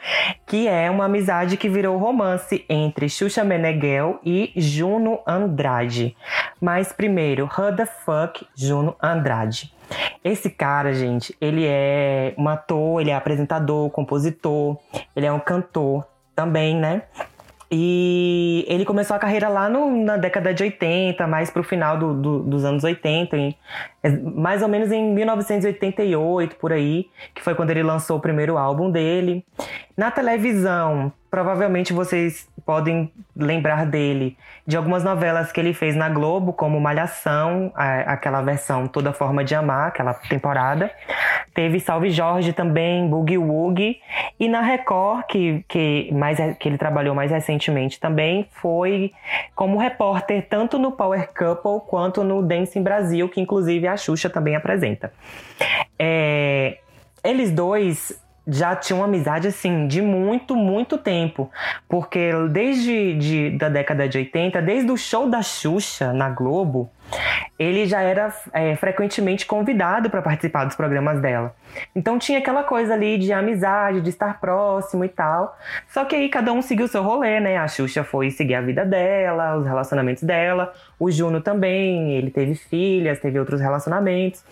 que 0.45 0.67
é 0.67 0.87
uma 0.91 1.05
amizade 1.05 1.57
que 1.57 1.67
virou 1.67 1.97
romance 1.97 2.63
entre 2.69 3.09
Xuxa 3.09 3.43
Meneghel 3.43 4.19
e 4.23 4.51
Juno 4.55 5.19
Andrade. 5.25 6.15
Mas 6.61 6.93
primeiro, 6.93 7.49
who 7.57 7.75
the 7.75 7.87
fuck 7.87 8.45
Juno 8.55 8.95
Andrade? 9.01 9.73
Esse 10.23 10.51
cara, 10.51 10.93
gente, 10.93 11.35
ele 11.41 11.65
é 11.65 12.35
um 12.37 12.47
ator, 12.47 13.01
ele 13.01 13.09
é 13.09 13.15
apresentador, 13.15 13.89
compositor, 13.89 14.77
ele 15.15 15.25
é 15.25 15.31
um 15.31 15.39
cantor 15.39 16.05
também, 16.35 16.75
né? 16.75 17.01
E 17.75 18.65
ele 18.67 18.85
começou 18.85 19.15
a 19.15 19.19
carreira 19.19 19.49
lá 19.49 19.67
no, 19.67 20.03
na 20.03 20.15
década 20.15 20.53
de 20.53 20.61
80, 20.61 21.25
mais 21.25 21.49
pro 21.49 21.63
final 21.63 21.97
do, 21.97 22.13
do, 22.13 22.39
dos 22.43 22.63
anos 22.63 22.83
80, 22.83 23.35
em, 23.35 23.55
é, 24.03 24.09
mais 24.11 24.61
ou 24.61 24.67
menos 24.67 24.91
em 24.91 25.11
1988, 25.11 26.55
por 26.57 26.71
aí, 26.71 27.07
que 27.33 27.41
foi 27.41 27.55
quando 27.55 27.71
ele 27.71 27.81
lançou 27.81 28.17
o 28.17 28.19
primeiro 28.19 28.59
álbum 28.59 28.91
dele. 28.91 29.43
Na 29.95 30.09
televisão, 30.09 31.13
provavelmente 31.29 31.93
vocês 31.93 32.47
podem 32.65 33.11
lembrar 33.35 33.85
dele 33.85 34.37
de 34.65 34.75
algumas 34.75 35.03
novelas 35.03 35.51
que 35.51 35.59
ele 35.59 35.73
fez 35.73 35.95
na 35.95 36.09
Globo, 36.09 36.51
como 36.53 36.79
Malhação, 36.79 37.71
aquela 37.75 38.41
versão 38.41 38.87
Toda 38.87 39.13
Forma 39.13 39.43
de 39.43 39.53
Amar, 39.53 39.89
aquela 39.89 40.13
temporada. 40.13 40.89
Teve 41.53 41.79
Salve 41.79 42.09
Jorge 42.09 42.53
também, 42.53 43.07
Boogie 43.07 43.37
Woogie. 43.37 43.99
E 44.39 44.47
na 44.47 44.61
Record, 44.61 45.25
que, 45.27 45.63
que, 45.67 46.09
mais, 46.11 46.39
que 46.57 46.69
ele 46.69 46.77
trabalhou 46.77 47.13
mais 47.13 47.29
recentemente 47.29 47.99
também, 47.99 48.47
foi 48.53 49.11
como 49.53 49.77
repórter 49.77 50.47
tanto 50.49 50.79
no 50.79 50.91
Power 50.93 51.29
Couple 51.33 51.87
quanto 51.87 52.23
no 52.23 52.41
Dance 52.41 52.79
em 52.79 52.81
Brasil, 52.81 53.29
que 53.29 53.41
inclusive 53.41 53.87
a 53.87 53.95
Xuxa 53.95 54.29
também 54.29 54.55
apresenta. 54.55 55.13
É, 55.99 56.77
eles 57.23 57.51
dois 57.51 58.22
já 58.47 58.75
tinha 58.75 58.95
uma 58.95 59.05
amizade 59.05 59.47
assim 59.47 59.87
de 59.87 60.01
muito, 60.01 60.55
muito 60.55 60.97
tempo. 60.97 61.49
Porque 61.87 62.31
desde 62.49 63.13
de, 63.17 63.49
da 63.51 63.69
década 63.69 64.07
de 64.07 64.17
80, 64.17 64.61
desde 64.61 64.91
o 64.91 64.97
show 64.97 65.29
da 65.29 65.41
Xuxa 65.41 66.11
na 66.13 66.29
Globo, 66.29 66.91
ele 67.57 67.85
já 67.85 68.01
era 68.01 68.33
é, 68.51 68.75
frequentemente 68.75 69.45
convidado 69.45 70.09
para 70.09 70.21
participar 70.21 70.65
dos 70.65 70.75
programas 70.75 71.21
dela. 71.21 71.55
Então 71.95 72.17
tinha 72.17 72.39
aquela 72.39 72.63
coisa 72.63 72.93
ali 72.93 73.17
de 73.17 73.31
amizade, 73.31 74.01
de 74.01 74.09
estar 74.09 74.39
próximo 74.39 75.05
e 75.05 75.09
tal. 75.09 75.57
Só 75.87 76.05
que 76.05 76.15
aí 76.15 76.29
cada 76.29 76.51
um 76.51 76.61
seguiu 76.61 76.87
seu 76.87 77.03
rolê, 77.03 77.39
né? 77.39 77.57
A 77.57 77.67
Xuxa 77.67 78.03
foi 78.03 78.31
seguir 78.31 78.55
a 78.55 78.61
vida 78.61 78.85
dela, 78.85 79.57
os 79.57 79.65
relacionamentos 79.65 80.23
dela. 80.23 80.73
O 80.99 81.11
Juno 81.11 81.41
também, 81.41 82.13
ele 82.13 82.31
teve 82.31 82.55
filhas, 82.55 83.19
teve 83.19 83.39
outros 83.39 83.61
relacionamentos. 83.61 84.43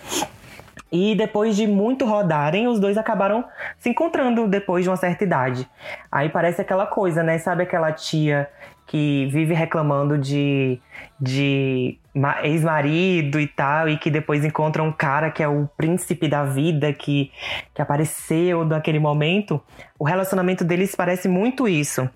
E 0.91 1.15
depois 1.15 1.55
de 1.55 1.65
muito 1.65 2.05
rodarem, 2.05 2.67
os 2.67 2.79
dois 2.79 2.97
acabaram 2.97 3.45
se 3.77 3.89
encontrando 3.89 4.47
depois 4.47 4.83
de 4.83 4.89
uma 4.89 4.97
certa 4.97 5.23
idade. 5.23 5.67
Aí 6.11 6.27
parece 6.27 6.61
aquela 6.61 6.85
coisa, 6.85 7.23
né? 7.23 7.37
Sabe 7.37 7.63
aquela 7.63 7.91
tia 7.93 8.49
que 8.91 9.29
vive 9.31 9.53
reclamando 9.53 10.17
de, 10.17 10.77
de 11.17 11.97
ex-marido 12.43 13.39
e 13.39 13.47
tal, 13.47 13.87
e 13.87 13.97
que 13.97 14.11
depois 14.11 14.43
encontra 14.43 14.83
um 14.83 14.91
cara 14.91 15.31
que 15.31 15.41
é 15.41 15.47
o 15.47 15.65
príncipe 15.77 16.27
da 16.27 16.43
vida, 16.43 16.91
que, 16.91 17.31
que 17.73 17.81
apareceu 17.81 18.65
naquele 18.65 18.99
momento. 18.99 19.61
O 19.97 20.03
relacionamento 20.03 20.65
deles 20.65 20.93
parece 20.93 21.29
muito 21.29 21.69
isso. 21.69 22.09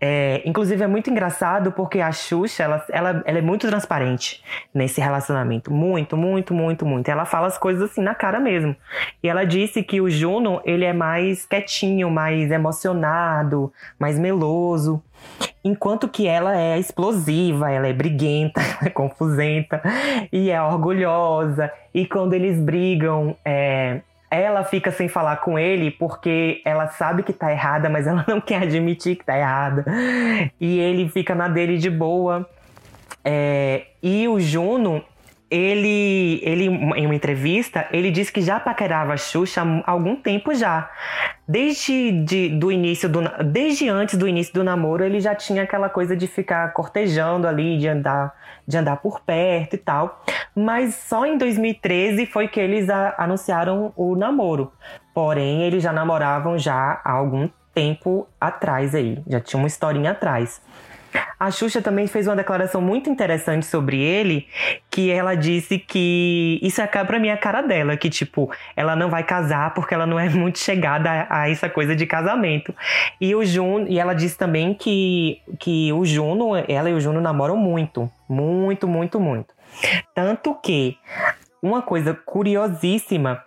É, 0.00 0.42
inclusive 0.44 0.82
é 0.82 0.86
muito 0.86 1.08
engraçado 1.08 1.72
porque 1.72 2.00
a 2.00 2.12
Xuxa, 2.12 2.62
ela, 2.64 2.84
ela, 2.90 3.22
ela 3.24 3.38
é 3.38 3.42
muito 3.42 3.66
transparente 3.66 4.42
nesse 4.72 5.00
relacionamento. 5.00 5.72
Muito, 5.72 6.16
muito, 6.16 6.52
muito, 6.52 6.84
muito. 6.84 7.08
Ela 7.08 7.24
fala 7.24 7.46
as 7.46 7.56
coisas 7.56 7.90
assim 7.90 8.02
na 8.02 8.14
cara 8.14 8.38
mesmo. 8.38 8.76
E 9.22 9.28
ela 9.28 9.44
disse 9.44 9.82
que 9.82 10.00
o 10.00 10.10
Juno, 10.10 10.60
ele 10.64 10.84
é 10.84 10.92
mais 10.92 11.46
quietinho, 11.46 12.10
mais 12.10 12.50
emocionado, 12.50 13.72
mais 13.98 14.18
meloso. 14.18 15.02
Enquanto 15.64 16.08
que 16.08 16.26
ela 16.26 16.54
é 16.54 16.78
explosiva, 16.78 17.70
ela 17.70 17.86
é 17.88 17.92
briguenta, 17.92 18.60
é 18.84 18.90
confusenta 18.90 19.80
e 20.30 20.50
é 20.50 20.60
orgulhosa. 20.60 21.72
E 21.94 22.06
quando 22.06 22.34
eles 22.34 22.58
brigam, 22.58 23.34
é, 23.44 24.00
ela 24.40 24.64
fica 24.64 24.90
sem 24.90 25.08
falar 25.08 25.36
com 25.38 25.58
ele 25.58 25.90
porque 25.90 26.60
ela 26.64 26.88
sabe 26.88 27.22
que 27.22 27.32
tá 27.32 27.50
errada, 27.52 27.88
mas 27.88 28.06
ela 28.06 28.24
não 28.28 28.40
quer 28.40 28.62
admitir 28.62 29.16
que 29.16 29.24
tá 29.24 29.36
errada. 29.38 29.84
E 30.60 30.78
ele 30.78 31.08
fica 31.08 31.34
na 31.34 31.48
dele 31.48 31.78
de 31.78 31.90
boa. 31.90 32.48
É, 33.24 33.86
e 34.02 34.28
o 34.28 34.38
Juno, 34.38 35.02
ele, 35.54 36.40
ele, 36.42 36.64
em 36.64 37.06
uma 37.06 37.14
entrevista, 37.14 37.86
ele 37.92 38.10
disse 38.10 38.32
que 38.32 38.40
já 38.40 38.58
paquerava 38.58 39.12
a 39.12 39.16
Xuxa 39.16 39.62
há 39.62 39.90
algum 39.90 40.16
tempo 40.16 40.52
já. 40.52 40.90
Desde, 41.46 42.10
de, 42.24 42.48
do 42.48 42.72
início 42.72 43.08
do, 43.08 43.20
desde 43.44 43.88
antes 43.88 44.18
do 44.18 44.26
início 44.26 44.52
do 44.52 44.64
namoro, 44.64 45.04
ele 45.04 45.20
já 45.20 45.34
tinha 45.34 45.62
aquela 45.62 45.88
coisa 45.88 46.16
de 46.16 46.26
ficar 46.26 46.72
cortejando 46.72 47.46
ali, 47.46 47.78
de 47.78 47.86
andar, 47.86 48.34
de 48.66 48.76
andar 48.76 48.96
por 48.96 49.20
perto 49.20 49.74
e 49.74 49.78
tal. 49.78 50.24
Mas 50.56 50.94
só 50.96 51.24
em 51.24 51.38
2013 51.38 52.26
foi 52.26 52.48
que 52.48 52.58
eles 52.58 52.90
a, 52.90 53.14
anunciaram 53.16 53.92
o 53.96 54.16
namoro. 54.16 54.72
Porém, 55.14 55.62
eles 55.62 55.82
já 55.82 55.92
namoravam 55.92 56.58
já 56.58 57.00
há 57.04 57.12
algum 57.12 57.48
tempo 57.72 58.26
atrás 58.40 58.94
aí, 58.94 59.22
já 59.28 59.40
tinha 59.40 59.58
uma 59.58 59.68
historinha 59.68 60.10
atrás. 60.10 60.60
A 61.38 61.50
Xuxa 61.50 61.80
também 61.82 62.06
fez 62.06 62.26
uma 62.26 62.36
declaração 62.36 62.80
muito 62.80 63.10
interessante 63.10 63.66
sobre 63.66 64.00
ele, 64.00 64.46
que 64.90 65.10
ela 65.10 65.34
disse 65.34 65.78
que 65.78 66.58
isso 66.62 66.80
é 66.80 66.86
pra 66.86 67.18
mim 67.18 67.30
a 67.30 67.36
cara 67.36 67.62
dela, 67.62 67.96
que 67.96 68.08
tipo, 68.10 68.50
ela 68.76 68.96
não 68.96 69.10
vai 69.10 69.22
casar 69.22 69.74
porque 69.74 69.94
ela 69.94 70.06
não 70.06 70.18
é 70.18 70.28
muito 70.30 70.58
chegada 70.58 71.10
a, 71.10 71.42
a 71.42 71.50
essa 71.50 71.68
coisa 71.68 71.94
de 71.94 72.06
casamento. 72.06 72.74
E 73.20 73.34
o 73.34 73.44
Juno, 73.44 73.86
e 73.88 73.98
ela 73.98 74.14
disse 74.14 74.36
também 74.36 74.74
que, 74.74 75.40
que 75.58 75.92
o 75.92 76.04
Juno, 76.04 76.52
ela 76.68 76.90
e 76.90 76.94
o 76.94 77.00
Juno 77.00 77.20
namoram 77.20 77.56
muito, 77.56 78.10
muito, 78.28 78.88
muito, 78.88 79.20
muito. 79.20 79.54
Tanto 80.14 80.54
que 80.62 80.96
uma 81.62 81.82
coisa 81.82 82.14
curiosíssima 82.14 83.42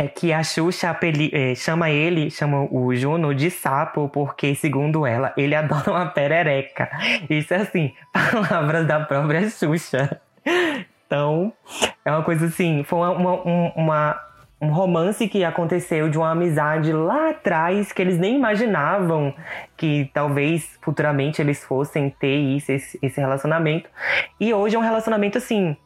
é 0.00 0.08
que 0.08 0.32
a 0.32 0.42
Xuxa 0.42 0.88
apeli 0.88 1.30
é, 1.30 1.54
chama 1.54 1.90
ele, 1.90 2.30
chama 2.30 2.66
o 2.72 2.94
Juno 2.94 3.34
de 3.34 3.50
sapo, 3.50 4.08
porque, 4.08 4.54
segundo 4.54 5.06
ela, 5.06 5.34
ele 5.36 5.54
adora 5.56 5.90
uma 5.90 6.06
perereca. 6.06 6.88
Isso 7.28 7.52
é 7.52 7.58
assim, 7.58 7.92
palavras 8.10 8.86
da 8.86 9.00
própria 9.00 9.48
Xuxa. 9.50 10.18
Então, 11.06 11.52
é 12.02 12.10
uma 12.10 12.22
coisa 12.22 12.46
assim, 12.46 12.82
foi 12.82 12.98
uma, 12.98 13.10
uma, 13.10 13.72
uma, 13.76 14.20
um 14.58 14.68
romance 14.68 15.28
que 15.28 15.44
aconteceu 15.44 16.08
de 16.08 16.16
uma 16.16 16.30
amizade 16.30 16.92
lá 16.92 17.28
atrás 17.30 17.92
que 17.92 18.00
eles 18.00 18.16
nem 18.16 18.36
imaginavam 18.36 19.34
que 19.76 20.10
talvez 20.14 20.78
futuramente 20.80 21.42
eles 21.42 21.62
fossem 21.62 22.08
ter 22.08 22.36
isso, 22.36 22.72
esse, 22.72 22.98
esse 23.02 23.20
relacionamento. 23.20 23.90
E 24.38 24.54
hoje 24.54 24.76
é 24.76 24.78
um 24.78 24.82
relacionamento 24.82 25.36
assim, 25.36 25.76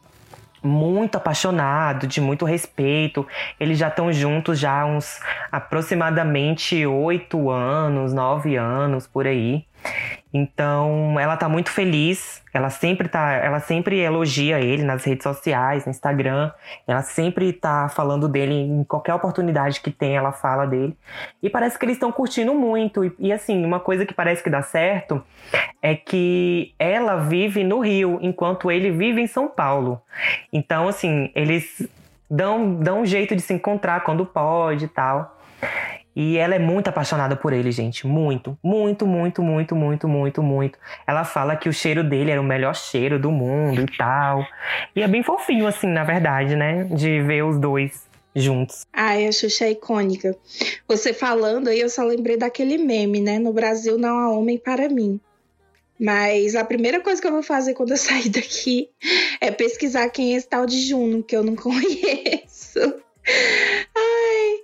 muito 0.65 1.15
apaixonado, 1.15 2.07
de 2.07 2.19
muito 2.19 2.43
respeito. 2.45 3.25
Eles 3.59 3.77
já 3.77 3.87
estão 3.87 4.11
juntos 4.11 4.59
já 4.59 4.81
há 4.81 4.85
uns 4.85 5.19
aproximadamente 5.51 6.85
oito 6.85 7.49
anos, 7.49 8.13
nove 8.13 8.55
anos 8.55 9.07
por 9.07 9.27
aí. 9.27 9.65
Então, 10.37 11.17
ela 11.17 11.37
tá 11.37 11.47
muito 11.47 11.69
feliz. 11.71 12.43
Ela 12.53 12.69
sempre 12.69 13.07
tá, 13.07 13.31
ela 13.31 13.61
sempre 13.61 13.99
elogia 13.99 14.59
ele 14.59 14.83
nas 14.83 15.05
redes 15.05 15.23
sociais, 15.23 15.85
no 15.85 15.91
Instagram. 15.91 16.51
Ela 16.85 17.01
sempre 17.01 17.53
tá 17.53 17.87
falando 17.87 18.27
dele 18.27 18.53
em 18.53 18.83
qualquer 18.83 19.13
oportunidade 19.13 19.79
que 19.79 19.89
tem, 19.89 20.17
ela 20.17 20.33
fala 20.33 20.65
dele. 20.65 20.93
E 21.41 21.49
parece 21.49 21.79
que 21.79 21.85
eles 21.85 21.95
estão 21.95 22.11
curtindo 22.11 22.53
muito. 22.53 23.05
E, 23.05 23.13
e, 23.17 23.31
assim, 23.31 23.63
uma 23.63 23.79
coisa 23.79 24.05
que 24.05 24.13
parece 24.13 24.43
que 24.43 24.49
dá 24.49 24.61
certo 24.61 25.23
é 25.81 25.95
que 25.95 26.73
ela 26.77 27.15
vive 27.15 27.63
no 27.63 27.79
Rio, 27.79 28.19
enquanto 28.21 28.69
ele 28.69 28.91
vive 28.91 29.21
em 29.21 29.27
São 29.27 29.47
Paulo. 29.47 30.01
Então, 30.51 30.89
assim, 30.89 31.31
eles 31.33 31.87
dão, 32.29 32.75
dão 32.75 33.01
um 33.01 33.05
jeito 33.05 33.37
de 33.37 33.41
se 33.41 33.53
encontrar 33.53 34.01
quando 34.01 34.25
pode 34.25 34.83
e 34.83 34.89
tal. 34.89 35.39
E 36.15 36.37
ela 36.37 36.55
é 36.55 36.59
muito 36.59 36.87
apaixonada 36.87 37.35
por 37.35 37.51
ele, 37.51 37.71
gente. 37.71 38.07
Muito, 38.07 38.57
muito, 38.63 39.05
muito, 39.05 39.43
muito, 39.43 39.75
muito, 39.75 40.07
muito, 40.07 40.41
muito. 40.41 40.79
Ela 41.05 41.25
fala 41.25 41.57
que 41.57 41.67
o 41.67 41.73
cheiro 41.73 42.03
dele 42.03 42.31
era 42.31 42.39
o 42.39 42.43
melhor 42.43 42.73
cheiro 42.73 43.19
do 43.19 43.29
mundo 43.29 43.81
e 43.81 43.97
tal. 43.97 44.45
E 44.95 45.01
é 45.01 45.07
bem 45.07 45.21
fofinho, 45.21 45.67
assim, 45.67 45.87
na 45.87 46.03
verdade, 46.03 46.55
né? 46.55 46.85
De 46.85 47.21
ver 47.21 47.43
os 47.43 47.59
dois 47.59 48.05
juntos. 48.33 48.85
Ai, 48.93 49.27
a 49.27 49.31
Xuxa 49.31 49.65
é 49.65 49.71
icônica. 49.71 50.35
Você 50.87 51.13
falando 51.13 51.67
aí, 51.67 51.79
eu 51.79 51.89
só 51.89 52.03
lembrei 52.03 52.37
daquele 52.37 52.77
meme, 52.77 53.19
né? 53.19 53.37
No 53.37 53.51
Brasil 53.51 53.97
não 53.97 54.17
há 54.17 54.29
homem 54.29 54.57
para 54.57 54.87
mim. 54.87 55.19
Mas 55.99 56.55
a 56.55 56.63
primeira 56.65 56.99
coisa 56.99 57.21
que 57.21 57.27
eu 57.27 57.31
vou 57.31 57.43
fazer 57.43 57.73
quando 57.73 57.91
eu 57.91 57.97
sair 57.97 58.29
daqui 58.29 58.89
é 59.41 59.51
pesquisar 59.51 60.09
quem 60.09 60.33
é 60.33 60.37
esse 60.37 60.47
tal 60.47 60.65
de 60.65 60.79
Juno, 60.81 61.23
que 61.23 61.35
eu 61.35 61.43
não 61.43 61.55
conheço. 61.57 62.79
Ai, 63.95 64.59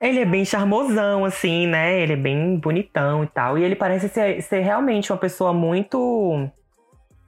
ele 0.00 0.20
é 0.20 0.24
bem 0.24 0.44
charmosão, 0.44 1.24
assim, 1.24 1.66
né? 1.66 2.00
Ele 2.00 2.12
é 2.12 2.16
bem 2.16 2.56
bonitão 2.56 3.24
e 3.24 3.26
tal. 3.26 3.58
E 3.58 3.64
ele 3.64 3.74
parece 3.74 4.08
ser, 4.08 4.40
ser 4.42 4.60
realmente 4.60 5.12
uma 5.12 5.18
pessoa 5.18 5.52
muito. 5.52 6.48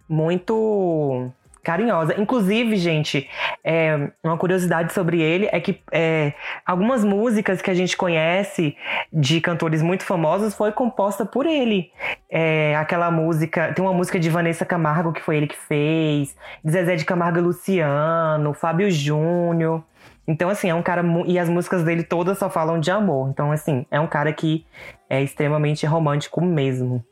Muito 0.08 1.32
carinhosa. 1.62 2.18
Inclusive, 2.18 2.76
gente, 2.76 3.28
é, 3.62 4.10
uma 4.24 4.36
curiosidade 4.36 4.92
sobre 4.92 5.20
ele 5.20 5.48
é 5.52 5.60
que 5.60 5.80
é, 5.92 6.32
algumas 6.64 7.04
músicas 7.04 7.60
que 7.60 7.70
a 7.70 7.74
gente 7.74 7.96
conhece 7.96 8.76
de 9.12 9.40
cantores 9.40 9.82
muito 9.82 10.02
famosos 10.02 10.54
foi 10.54 10.72
composta 10.72 11.24
por 11.24 11.46
ele. 11.46 11.90
É, 12.30 12.74
aquela 12.76 13.10
música, 13.10 13.72
tem 13.72 13.84
uma 13.84 13.92
música 13.94 14.18
de 14.18 14.30
Vanessa 14.30 14.64
Camargo 14.64 15.12
que 15.12 15.20
foi 15.20 15.36
ele 15.36 15.46
que 15.46 15.56
fez, 15.56 16.34
de 16.64 16.72
Zezé 16.72 16.96
de 16.96 17.04
Camargo 17.04 17.40
Luciano, 17.40 18.54
Fábio 18.54 18.90
Júnior. 18.90 19.84
Então, 20.26 20.48
assim, 20.48 20.68
é 20.68 20.74
um 20.74 20.82
cara. 20.82 21.02
E 21.26 21.38
as 21.38 21.48
músicas 21.48 21.84
dele 21.84 22.02
todas 22.02 22.38
só 22.38 22.48
falam 22.48 22.78
de 22.78 22.90
amor. 22.90 23.30
Então, 23.30 23.50
assim, 23.50 23.84
é 23.90 23.98
um 23.98 24.06
cara 24.06 24.32
que 24.32 24.64
é 25.08 25.22
extremamente 25.22 25.86
romântico 25.86 26.40
mesmo. 26.40 27.04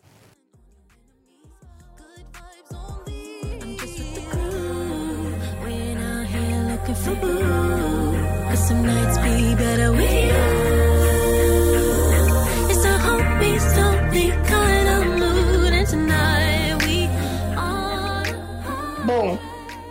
Bom, 19.04 19.38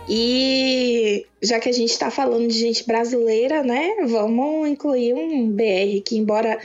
e 0.08 0.57
já 1.42 1.60
que 1.60 1.68
a 1.68 1.72
gente 1.72 1.90
está 1.90 2.10
falando 2.10 2.48
de 2.48 2.58
gente 2.58 2.86
brasileira, 2.86 3.62
né? 3.62 3.96
Vamos 4.06 4.68
incluir 4.68 5.14
um 5.14 5.50
BR 5.50 6.02
que, 6.04 6.16
embora 6.16 6.58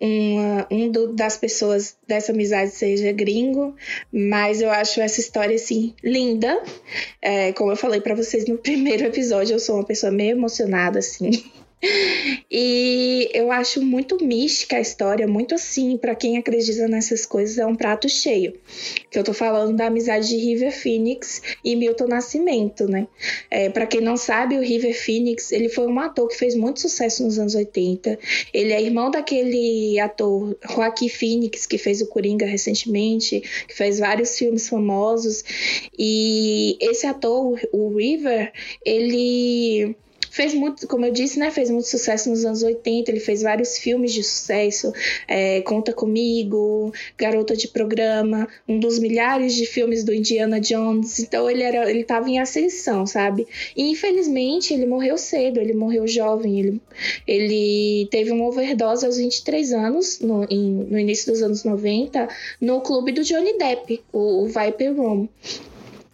uma, 0.00 0.66
um 0.70 0.90
do, 0.90 1.12
das 1.12 1.36
pessoas 1.36 1.96
dessa 2.06 2.32
amizade 2.32 2.70
seja 2.70 3.12
gringo, 3.12 3.74
mas 4.12 4.60
eu 4.60 4.70
acho 4.70 5.00
essa 5.00 5.20
história 5.20 5.56
assim 5.56 5.94
linda. 6.02 6.62
É, 7.20 7.52
como 7.52 7.72
eu 7.72 7.76
falei 7.76 8.00
para 8.00 8.14
vocês 8.14 8.46
no 8.46 8.58
primeiro 8.58 9.04
episódio, 9.04 9.54
eu 9.54 9.60
sou 9.60 9.76
uma 9.76 9.84
pessoa 9.84 10.12
meio 10.12 10.32
emocionada 10.32 10.98
assim. 10.98 11.30
E 12.54 13.30
eu 13.32 13.50
acho 13.50 13.82
muito 13.82 14.22
mística 14.22 14.76
a 14.76 14.80
história, 14.80 15.26
muito 15.26 15.54
assim, 15.54 15.96
para 15.96 16.14
quem 16.14 16.36
acredita 16.36 16.86
nessas 16.86 17.24
coisas, 17.24 17.56
é 17.58 17.66
um 17.66 17.74
prato 17.74 18.08
cheio. 18.08 18.54
Que 19.10 19.18
eu 19.18 19.24
tô 19.24 19.32
falando 19.32 19.74
da 19.74 19.86
amizade 19.86 20.28
de 20.28 20.36
River 20.36 20.70
Phoenix 20.70 21.40
e 21.64 21.74
Milton 21.74 22.08
Nascimento, 22.08 22.86
né? 22.86 23.08
É, 23.50 23.70
para 23.70 23.86
quem 23.86 24.00
não 24.00 24.16
sabe, 24.16 24.56
o 24.56 24.60
River 24.60 24.94
Phoenix, 24.94 25.50
ele 25.50 25.68
foi 25.68 25.86
um 25.86 25.98
ator 25.98 26.28
que 26.28 26.36
fez 26.36 26.54
muito 26.54 26.80
sucesso 26.80 27.24
nos 27.24 27.38
anos 27.38 27.54
80. 27.54 28.18
Ele 28.52 28.72
é 28.72 28.82
irmão 28.82 29.10
daquele 29.10 29.98
ator 29.98 30.56
Joaquim 30.68 31.08
Phoenix, 31.08 31.66
que 31.66 31.78
fez 31.78 32.02
o 32.02 32.06
Coringa 32.06 32.44
recentemente, 32.44 33.40
que 33.66 33.74
fez 33.74 33.98
vários 33.98 34.36
filmes 34.36 34.68
famosos. 34.68 35.42
E 35.98 36.76
esse 36.80 37.06
ator, 37.06 37.58
o 37.72 37.96
River, 37.96 38.52
ele 38.84 39.96
Fez 40.32 40.54
muito, 40.54 40.88
como 40.88 41.04
eu 41.04 41.12
disse, 41.12 41.38
né? 41.38 41.50
Fez 41.50 41.68
muito 41.68 41.86
sucesso 41.86 42.30
nos 42.30 42.42
anos 42.42 42.62
80. 42.62 43.10
Ele 43.10 43.20
fez 43.20 43.42
vários 43.42 43.76
filmes 43.76 44.14
de 44.14 44.22
sucesso. 44.22 44.90
É, 45.28 45.60
Conta 45.60 45.92
Comigo, 45.92 46.90
Garota 47.18 47.54
de 47.54 47.68
Programa, 47.68 48.48
um 48.66 48.78
dos 48.78 48.98
milhares 48.98 49.54
de 49.54 49.66
filmes 49.66 50.02
do 50.02 50.14
Indiana 50.14 50.58
Jones. 50.58 51.18
Então 51.18 51.50
ele 51.50 51.62
era, 51.62 51.90
ele 51.90 52.00
estava 52.00 52.30
em 52.30 52.38
ascensão, 52.38 53.06
sabe? 53.06 53.46
E 53.76 53.90
infelizmente 53.90 54.72
ele 54.72 54.86
morreu 54.86 55.18
cedo, 55.18 55.60
ele 55.60 55.74
morreu 55.74 56.08
jovem. 56.08 56.58
Ele, 56.58 56.80
ele 57.28 58.08
teve 58.10 58.30
uma 58.30 58.46
overdose 58.46 59.04
aos 59.04 59.18
23 59.18 59.70
anos, 59.74 60.18
no, 60.20 60.46
em, 60.48 60.86
no 60.88 60.98
início 60.98 61.30
dos 61.30 61.42
anos 61.42 61.62
90, 61.62 62.26
no 62.58 62.80
clube 62.80 63.12
do 63.12 63.22
Johnny 63.22 63.58
Depp, 63.58 64.02
o, 64.10 64.44
o 64.44 64.46
Viper 64.46 64.96
Room. 64.96 65.28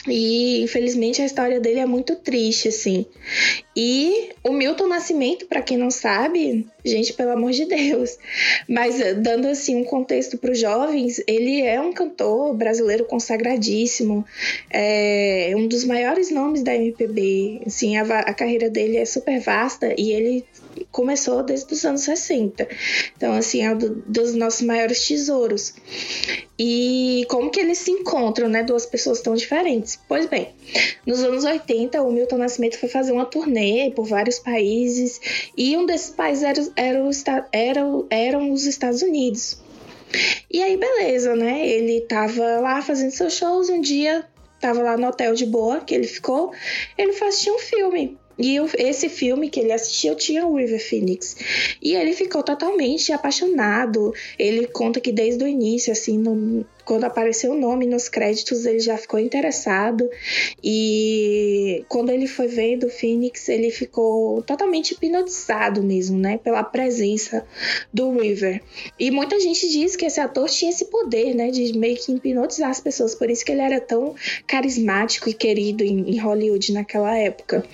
E 0.08 0.62
infelizmente 0.62 1.22
a 1.22 1.26
história 1.26 1.60
dele 1.60 1.80
é 1.80 1.86
muito 1.86 2.16
triste, 2.16 2.68
assim. 2.68 3.06
E 3.76 4.30
o 4.42 4.52
Milton 4.52 4.88
Nascimento, 4.88 5.46
para 5.46 5.62
quem 5.62 5.76
não 5.76 5.90
sabe, 5.90 6.66
gente, 6.84 7.12
pelo 7.12 7.30
amor 7.30 7.52
de 7.52 7.64
Deus. 7.64 8.18
Mas 8.68 9.00
eh, 9.00 9.14
dando 9.14 9.46
assim 9.46 9.76
um 9.76 9.84
contexto 9.84 10.36
para 10.36 10.50
os 10.50 10.58
jovens, 10.58 11.22
ele 11.26 11.62
é 11.62 11.80
um 11.80 11.92
cantor 11.92 12.54
brasileiro 12.54 13.04
consagradíssimo, 13.04 14.24
é 14.70 15.52
um 15.56 15.68
dos 15.68 15.84
maiores 15.84 16.30
nomes 16.30 16.62
da 16.62 16.74
MPB. 16.74 17.62
Assim, 17.66 17.96
a, 17.96 18.02
a 18.02 18.34
carreira 18.34 18.68
dele 18.68 18.96
é 18.96 19.04
super 19.04 19.38
vasta 19.40 19.94
e 19.96 20.10
ele 20.10 20.44
começou 20.90 21.42
desde 21.42 21.72
os 21.72 21.84
anos 21.84 22.02
60. 22.02 22.68
Então, 23.16 23.32
assim, 23.32 23.62
é 23.62 23.72
um 23.72 23.78
do, 23.78 23.94
dos 24.06 24.34
nossos 24.34 24.62
maiores 24.62 25.06
tesouros. 25.06 25.74
E 26.58 27.24
como 27.28 27.50
que 27.50 27.60
eles 27.60 27.78
se 27.78 27.90
encontram, 27.90 28.48
né? 28.48 28.62
Duas 28.62 28.84
pessoas 28.84 29.20
tão 29.20 29.34
diferentes. 29.34 29.98
Pois 30.08 30.26
bem, 30.26 30.54
nos 31.06 31.22
anos 31.22 31.44
80, 31.44 32.02
o 32.02 32.12
Milton 32.12 32.38
Nascimento 32.38 32.78
foi 32.78 32.88
fazer 32.88 33.12
uma 33.12 33.26
turnê 33.26 33.92
por 33.94 34.04
vários 34.04 34.38
países 34.38 35.20
e 35.56 35.76
um 35.76 35.86
desses 35.86 36.10
países 36.10 36.44
era, 36.44 36.60
era, 36.76 37.48
era, 37.52 37.80
eram 38.10 38.52
os 38.52 38.66
Estados 38.66 39.02
Unidos. 39.02 39.58
E 40.50 40.62
aí, 40.62 40.76
beleza, 40.76 41.34
né? 41.34 41.66
Ele 41.66 42.00
tava 42.02 42.60
lá 42.60 42.80
fazendo 42.82 43.10
seus 43.10 43.34
shows. 43.34 43.68
Um 43.68 43.80
dia, 43.80 44.24
tava 44.60 44.82
lá 44.82 44.96
no 44.96 45.06
hotel 45.06 45.34
de 45.34 45.46
boa 45.46 45.80
que 45.80 45.94
ele 45.94 46.06
ficou. 46.06 46.52
Ele 46.96 47.12
assistir 47.12 47.50
um 47.50 47.58
filme. 47.58 48.18
E 48.38 48.56
esse 48.76 49.08
filme 49.08 49.50
que 49.50 49.58
ele 49.58 49.72
assistiu 49.72 50.14
tinha 50.14 50.46
o 50.46 50.56
River 50.56 50.80
Phoenix. 50.80 51.36
E 51.82 51.94
ele 51.94 52.12
ficou 52.12 52.42
totalmente 52.42 53.12
apaixonado. 53.12 54.14
Ele 54.38 54.66
conta 54.68 55.00
que 55.00 55.10
desde 55.10 55.42
o 55.42 55.48
início, 55.48 55.92
assim, 55.92 56.16
no, 56.16 56.64
quando 56.84 57.04
apareceu 57.04 57.50
o 57.50 57.58
nome 57.58 57.84
nos 57.84 58.08
créditos, 58.08 58.64
ele 58.64 58.78
já 58.80 58.96
ficou 58.96 59.18
interessado. 59.20 60.08
E 60.62 61.84
quando 61.88 62.10
ele 62.10 62.26
foi 62.26 62.46
vendo 62.46 62.86
o 62.86 62.90
Phoenix, 62.90 63.48
ele 63.48 63.70
ficou 63.70 64.40
totalmente 64.42 64.92
hipnotizado 64.92 65.82
mesmo, 65.82 66.16
né? 66.16 66.38
Pela 66.38 66.62
presença 66.62 67.44
do 67.92 68.18
River. 68.18 68.62
E 68.98 69.10
muita 69.10 69.38
gente 69.40 69.68
diz 69.68 69.96
que 69.96 70.06
esse 70.06 70.20
ator 70.20 70.48
tinha 70.48 70.70
esse 70.70 70.86
poder, 70.86 71.34
né? 71.34 71.50
De 71.50 71.76
meio 71.76 71.96
que 71.96 72.12
hipnotizar 72.12 72.70
as 72.70 72.80
pessoas. 72.80 73.14
Por 73.14 73.28
isso 73.28 73.44
que 73.44 73.50
ele 73.50 73.62
era 73.62 73.80
tão 73.80 74.14
carismático 74.46 75.28
e 75.28 75.34
querido 75.34 75.82
em, 75.84 76.08
em 76.08 76.18
Hollywood 76.18 76.72
naquela 76.72 77.14
época. 77.18 77.64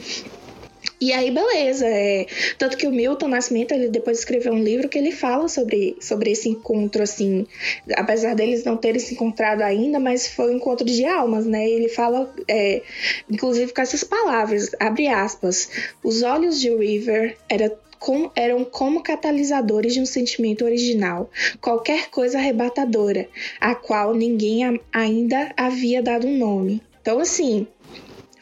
E 1.04 1.12
aí, 1.12 1.30
beleza. 1.30 1.86
É... 1.86 2.26
Tanto 2.56 2.78
que 2.78 2.86
o 2.86 2.90
Milton 2.90 3.28
Nascimento, 3.28 3.72
ele 3.72 3.88
depois 3.88 4.20
escreveu 4.20 4.54
um 4.54 4.62
livro 4.62 4.88
que 4.88 4.96
ele 4.96 5.12
fala 5.12 5.48
sobre, 5.48 5.98
sobre 6.00 6.30
esse 6.30 6.48
encontro, 6.48 7.02
assim. 7.02 7.46
Apesar 7.94 8.34
deles 8.34 8.64
não 8.64 8.78
terem 8.78 8.98
se 8.98 9.12
encontrado 9.12 9.60
ainda, 9.60 10.00
mas 10.00 10.26
foi 10.26 10.50
um 10.50 10.56
encontro 10.56 10.86
de 10.86 11.04
almas, 11.04 11.44
né? 11.44 11.68
Ele 11.68 11.90
fala, 11.90 12.34
é, 12.48 12.80
inclusive 13.30 13.74
com 13.74 13.82
essas 13.82 14.02
palavras, 14.02 14.70
abre 14.80 15.06
aspas. 15.06 15.68
Os 16.02 16.22
olhos 16.22 16.58
de 16.58 16.74
River 16.74 17.36
era 17.50 17.70
com, 17.98 18.30
eram 18.34 18.64
como 18.64 19.02
catalisadores 19.02 19.92
de 19.92 20.00
um 20.00 20.06
sentimento 20.06 20.64
original, 20.64 21.30
qualquer 21.60 22.08
coisa 22.08 22.38
arrebatadora, 22.38 23.28
a 23.60 23.74
qual 23.74 24.14
ninguém 24.14 24.64
a, 24.64 24.72
ainda 24.90 25.52
havia 25.54 26.02
dado 26.02 26.26
um 26.26 26.38
nome. 26.38 26.80
Então, 27.04 27.20
assim, 27.20 27.66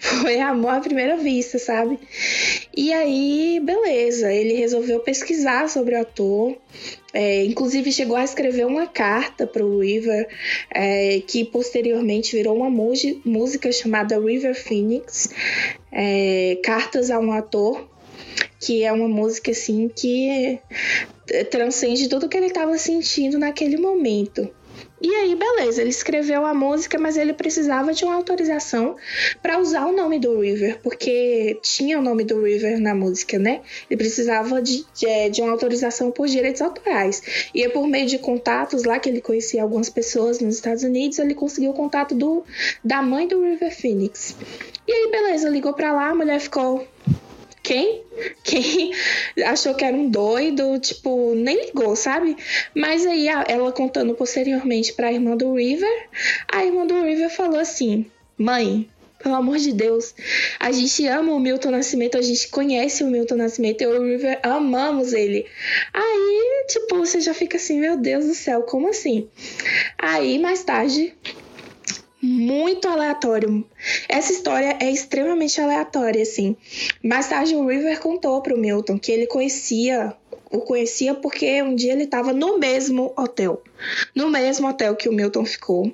foi 0.02 0.40
amor 0.40 0.72
à 0.72 0.80
primeira 0.80 1.16
vista, 1.16 1.60
sabe? 1.60 1.96
E 2.76 2.92
aí, 2.92 3.60
beleza, 3.62 4.32
ele 4.32 4.54
resolveu 4.54 4.98
pesquisar 4.98 5.68
sobre 5.68 5.94
o 5.94 6.00
ator. 6.00 6.56
É, 7.14 7.44
inclusive 7.44 7.92
chegou 7.92 8.16
a 8.16 8.24
escrever 8.24 8.66
uma 8.66 8.86
carta 8.86 9.46
para 9.46 9.64
o 9.64 9.80
River, 9.80 10.26
é, 10.74 11.22
que 11.26 11.44
posteriormente 11.44 12.34
virou 12.34 12.56
uma 12.56 12.68
música 12.70 13.70
chamada 13.70 14.18
River 14.18 14.54
Phoenix, 14.54 15.30
é, 15.92 16.58
Cartas 16.64 17.10
a 17.10 17.20
um 17.20 17.30
Ator, 17.32 17.86
que 18.58 18.82
é 18.82 18.92
uma 18.92 19.08
música 19.08 19.52
assim 19.52 19.88
que 19.88 20.58
transcende 21.50 22.08
tudo 22.08 22.28
que 22.28 22.36
ele 22.36 22.46
estava 22.46 22.76
sentindo 22.76 23.38
naquele 23.38 23.76
momento. 23.76 24.50
E 25.02 25.12
aí, 25.16 25.34
beleza, 25.34 25.80
ele 25.80 25.90
escreveu 25.90 26.46
a 26.46 26.54
música, 26.54 26.96
mas 26.96 27.16
ele 27.16 27.32
precisava 27.32 27.92
de 27.92 28.04
uma 28.04 28.14
autorização 28.14 28.94
para 29.42 29.58
usar 29.58 29.86
o 29.86 29.92
nome 29.92 30.20
do 30.20 30.40
River, 30.40 30.78
porque 30.80 31.58
tinha 31.60 31.98
o 31.98 32.02
nome 32.02 32.22
do 32.22 32.40
River 32.40 32.80
na 32.80 32.94
música, 32.94 33.36
né? 33.36 33.62
Ele 33.90 33.98
precisava 33.98 34.62
de, 34.62 34.86
de, 34.94 35.06
é, 35.06 35.28
de 35.28 35.42
uma 35.42 35.50
autorização 35.50 36.12
por 36.12 36.28
direitos 36.28 36.62
autorais. 36.62 37.50
E 37.52 37.64
é 37.64 37.68
por 37.68 37.88
meio 37.88 38.06
de 38.06 38.16
contatos 38.18 38.84
lá 38.84 39.00
que 39.00 39.08
ele 39.08 39.20
conhecia 39.20 39.60
algumas 39.60 39.88
pessoas 39.88 40.38
nos 40.38 40.54
Estados 40.54 40.84
Unidos, 40.84 41.18
ele 41.18 41.34
conseguiu 41.34 41.72
o 41.72 41.74
contato 41.74 42.14
do, 42.14 42.44
da 42.84 43.02
mãe 43.02 43.26
do 43.26 43.42
River 43.42 43.76
Phoenix. 43.76 44.36
E 44.86 44.92
aí, 44.92 45.10
beleza, 45.10 45.48
ligou 45.48 45.72
para 45.72 45.92
lá, 45.92 46.10
a 46.10 46.14
mulher 46.14 46.38
ficou 46.38 46.86
quem? 47.62 48.02
Quem 48.42 48.92
achou 49.46 49.74
que 49.74 49.84
era 49.84 49.96
um 49.96 50.08
doido, 50.08 50.78
tipo, 50.78 51.34
nem 51.34 51.66
ligou, 51.66 51.94
sabe? 51.96 52.36
Mas 52.74 53.06
aí 53.06 53.28
ela 53.28 53.72
contando 53.72 54.14
posteriormente 54.14 54.92
para 54.92 55.08
a 55.08 55.12
irmã 55.12 55.36
do 55.36 55.54
River, 55.54 56.08
a 56.52 56.64
irmã 56.64 56.86
do 56.86 57.02
River 57.02 57.30
falou 57.30 57.58
assim: 57.58 58.06
"Mãe, 58.36 58.88
pelo 59.22 59.36
amor 59.36 59.58
de 59.58 59.72
Deus, 59.72 60.14
a 60.58 60.72
gente 60.72 61.06
ama 61.06 61.32
o 61.32 61.38
Milton 61.38 61.70
Nascimento, 61.70 62.18
a 62.18 62.22
gente 62.22 62.48
conhece 62.48 63.04
o 63.04 63.06
Milton 63.06 63.36
Nascimento, 63.36 63.80
eu 63.80 63.94
e 63.94 63.98
o 63.98 64.02
River 64.02 64.40
amamos 64.42 65.12
ele. 65.12 65.46
Aí, 65.94 66.66
tipo, 66.68 66.96
você 66.98 67.20
já 67.20 67.32
fica 67.32 67.56
assim, 67.56 67.78
meu 67.78 67.96
Deus 67.96 68.26
do 68.26 68.34
céu, 68.34 68.62
como 68.62 68.88
assim? 68.88 69.28
Aí, 69.96 70.38
mais 70.38 70.64
tarde, 70.64 71.14
muito 72.22 72.88
aleatório. 72.88 73.64
Essa 74.08 74.32
história 74.32 74.78
é 74.80 74.88
extremamente 74.90 75.60
aleatória, 75.60 76.22
assim. 76.22 76.56
Mais 77.02 77.28
tarde, 77.28 77.56
o 77.56 77.66
River 77.66 78.00
contou 78.00 78.40
pro 78.40 78.56
Milton 78.56 78.96
que 78.98 79.10
ele 79.10 79.26
conhecia, 79.26 80.14
o 80.50 80.60
conhecia 80.60 81.14
porque 81.14 81.60
um 81.62 81.74
dia 81.74 81.92
ele 81.92 82.04
estava 82.04 82.32
no 82.32 82.58
mesmo 82.58 83.12
hotel. 83.16 83.60
No 84.14 84.30
mesmo 84.30 84.68
hotel 84.68 84.94
que 84.94 85.08
o 85.08 85.12
Milton 85.12 85.44
ficou. 85.44 85.92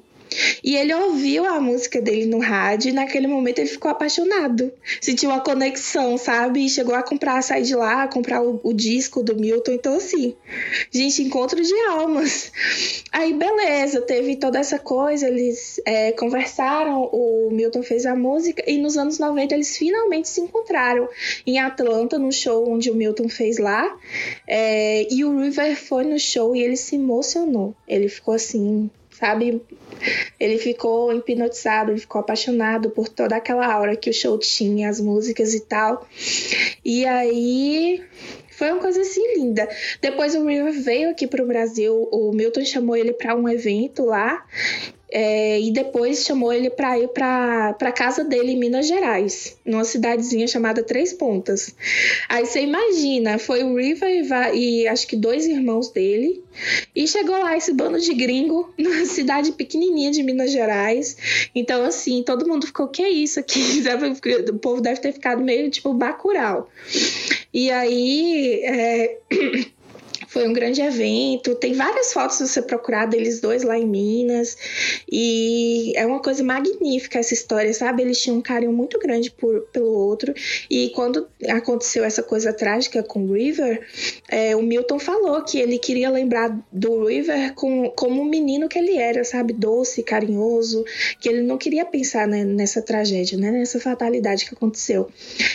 E 0.63 0.77
ele 0.77 0.95
ouviu 0.95 1.45
a 1.45 1.61
música 1.61 2.01
dele 2.01 2.27
no 2.27 2.39
rádio 2.39 2.91
e 2.91 2.93
naquele 2.93 3.27
momento 3.27 3.59
ele 3.59 3.69
ficou 3.69 3.91
apaixonado. 3.91 4.73
Sentiu 5.01 5.31
uma 5.31 5.41
conexão, 5.41 6.17
sabe? 6.19 6.65
E 6.65 6.69
chegou 6.69 6.95
a 6.95 7.03
comprar, 7.03 7.43
sair 7.43 7.63
de 7.63 7.75
lá, 7.75 8.07
comprar 8.09 8.43
o, 8.43 8.61
o 8.63 8.73
disco 8.73 9.23
do 9.23 9.37
Milton. 9.37 9.73
Então, 9.73 9.95
assim, 9.95 10.35
gente, 10.91 11.23
encontro 11.23 11.63
de 11.63 11.75
almas. 11.91 12.53
Aí, 13.13 13.33
beleza, 13.33 14.01
teve 14.01 14.37
toda 14.37 14.59
essa 14.59 14.79
coisa, 14.79 15.27
eles 15.29 15.81
é, 15.85 16.13
conversaram, 16.13 17.05
o 17.05 17.51
Milton 17.51 17.83
fez 17.83 18.07
a 18.07 18.15
música 18.15 18.63
e 18.67 18.79
nos 18.79 18.97
anos 18.97 19.19
90 19.19 19.55
eles 19.55 19.77
finalmente 19.77 20.29
se 20.29 20.41
encontraram 20.41 21.09
em 21.47 21.59
Atlanta, 21.59 22.19
no 22.19 22.33
show 22.33 22.69
onde 22.71 22.91
o 22.91 22.95
Milton 22.95 23.29
fez 23.29 23.59
lá. 23.59 23.97
É, 24.47 25.07
e 25.13 25.25
o 25.25 25.39
River 25.41 25.77
foi 25.77 26.05
no 26.05 26.19
show 26.19 26.55
e 26.55 26.63
ele 26.63 26.77
se 26.77 26.97
emocionou. 26.97 27.75
Ele 27.87 28.09
ficou 28.09 28.35
assim, 28.35 28.91
sabe? 29.19 29.61
Ele 30.39 30.59
ficou 30.59 31.13
hipnotizado, 31.13 31.91
ele 31.91 32.01
ficou 32.01 32.21
apaixonado 32.21 32.91
por 32.91 33.09
toda 33.09 33.37
aquela 33.37 33.67
aura 33.67 33.97
que 33.97 34.11
o 34.11 34.15
show 34.15 34.39
tinha, 34.39 34.89
as 34.89 35.01
músicas 35.01 35.55
e 35.55 35.61
tal. 35.61 36.07
E 36.85 37.05
aí 37.05 38.03
foi 38.51 38.71
uma 38.71 38.81
coisa 38.81 39.01
assim 39.01 39.35
linda. 39.37 39.69
Depois 40.01 40.35
o 40.35 40.47
River 40.47 40.73
veio 40.73 41.11
aqui 41.11 41.27
para 41.27 41.43
o 41.43 41.47
Brasil, 41.47 42.09
o 42.13 42.33
Milton 42.33 42.65
chamou 42.65 42.97
ele 42.97 43.13
para 43.13 43.35
um 43.35 43.49
evento 43.49 44.05
lá 44.05 44.45
é, 45.11 45.61
e 45.61 45.71
depois 45.71 46.25
chamou 46.25 46.53
ele 46.53 46.69
para 46.69 46.99
ir 46.99 47.09
para 47.09 47.77
a 47.81 47.93
casa 47.93 48.25
dele 48.25 48.53
em 48.53 48.59
Minas 48.59 48.87
Gerais, 48.87 49.57
numa 49.65 49.85
cidadezinha 49.85 50.47
chamada 50.47 50.83
Três 50.83 51.13
Pontas. 51.13 51.75
Aí 52.29 52.45
você 52.45 52.61
imagina, 52.61 53.39
foi 53.39 53.63
o 53.63 53.75
River 53.75 54.09
e, 54.55 54.83
e, 54.83 54.89
acho 54.89 55.07
que 55.07 55.17
dois 55.17 55.47
irmãos 55.47 55.91
dele, 55.91 56.43
e 56.95 57.07
chegou 57.07 57.39
lá 57.39 57.57
esse 57.57 57.73
bando 57.73 57.99
de 57.99 58.13
gringo 58.13 58.73
numa 58.77 59.07
cidade 59.07 59.53
pequenininha 59.53 60.11
de 60.11 60.23
Minas 60.23 60.53
Gerais. 60.53 61.17
Então, 61.55 61.85
assim, 61.85 62.23
todo 62.23 62.47
mundo 62.47 62.67
ficou: 62.67 62.89
que 62.89 63.03
é 63.03 63.11
isso 63.11 63.41
aqui? 63.41 63.61
o 64.51 64.59
povo 64.59 64.81
deve 64.81 65.01
ter 65.01 65.13
ficado 65.13 65.43
meio 65.43 65.71
tipo 65.71 65.95
bacural. 65.95 66.69
E 67.53 67.71
aí. 67.71 68.61
É... 68.65 69.19
Foi 70.29 70.47
um 70.47 70.53
grande 70.53 70.83
evento. 70.83 71.55
Tem 71.55 71.73
várias 71.73 72.13
fotos 72.13 72.37
você 72.37 72.61
procurar 72.61 73.07
deles 73.07 73.41
dois 73.41 73.63
lá 73.63 73.79
em 73.79 73.87
Minas. 73.87 74.59
E 75.11 75.95
é 75.97 76.05
uma 76.05 76.21
coisa 76.21 76.45
magnífica 76.45 77.19
essa 77.19 77.33
história, 77.33 77.73
sabe? 77.73 78.03
Eles 78.03 78.21
tinham 78.21 78.37
um 78.37 78.43
carinho 78.43 78.73
muito 78.73 78.99
grande 78.99 79.31
por, 79.31 79.63
pelo 79.73 79.91
outro. 79.91 80.35
E 80.71 80.91
quando 80.91 81.27
aconteceu 81.49 82.05
essa 82.05 82.23
coisa 82.23 82.53
trágica 82.53 83.03
com 83.03 83.25
o 83.25 83.33
River, 83.33 83.81
é, 84.29 84.55
o 84.55 84.61
Milton 84.61 84.99
falou 84.99 85.43
que 85.43 85.59
ele 85.59 85.79
queria 85.79 86.11
lembrar 86.11 86.55
do 86.71 87.07
River 87.07 87.55
com, 87.55 87.91
como 87.97 88.21
um 88.21 88.27
menino 88.27 88.69
que 88.69 88.79
ele 88.79 88.99
era, 88.99 89.25
sabe? 89.25 89.55
Doce, 89.55 90.03
carinhoso. 90.03 90.85
Que 91.19 91.31
ele 91.31 91.41
não 91.41 91.57
queria 91.57 91.87
pensar 91.87 92.29
né, 92.29 92.45
nessa 92.45 92.83
tragédia, 92.83 93.39
né? 93.39 93.51
Nessa 93.51 93.81
fatalidade 93.81 94.45
que 94.45 94.55
aconteceu. 94.55 95.09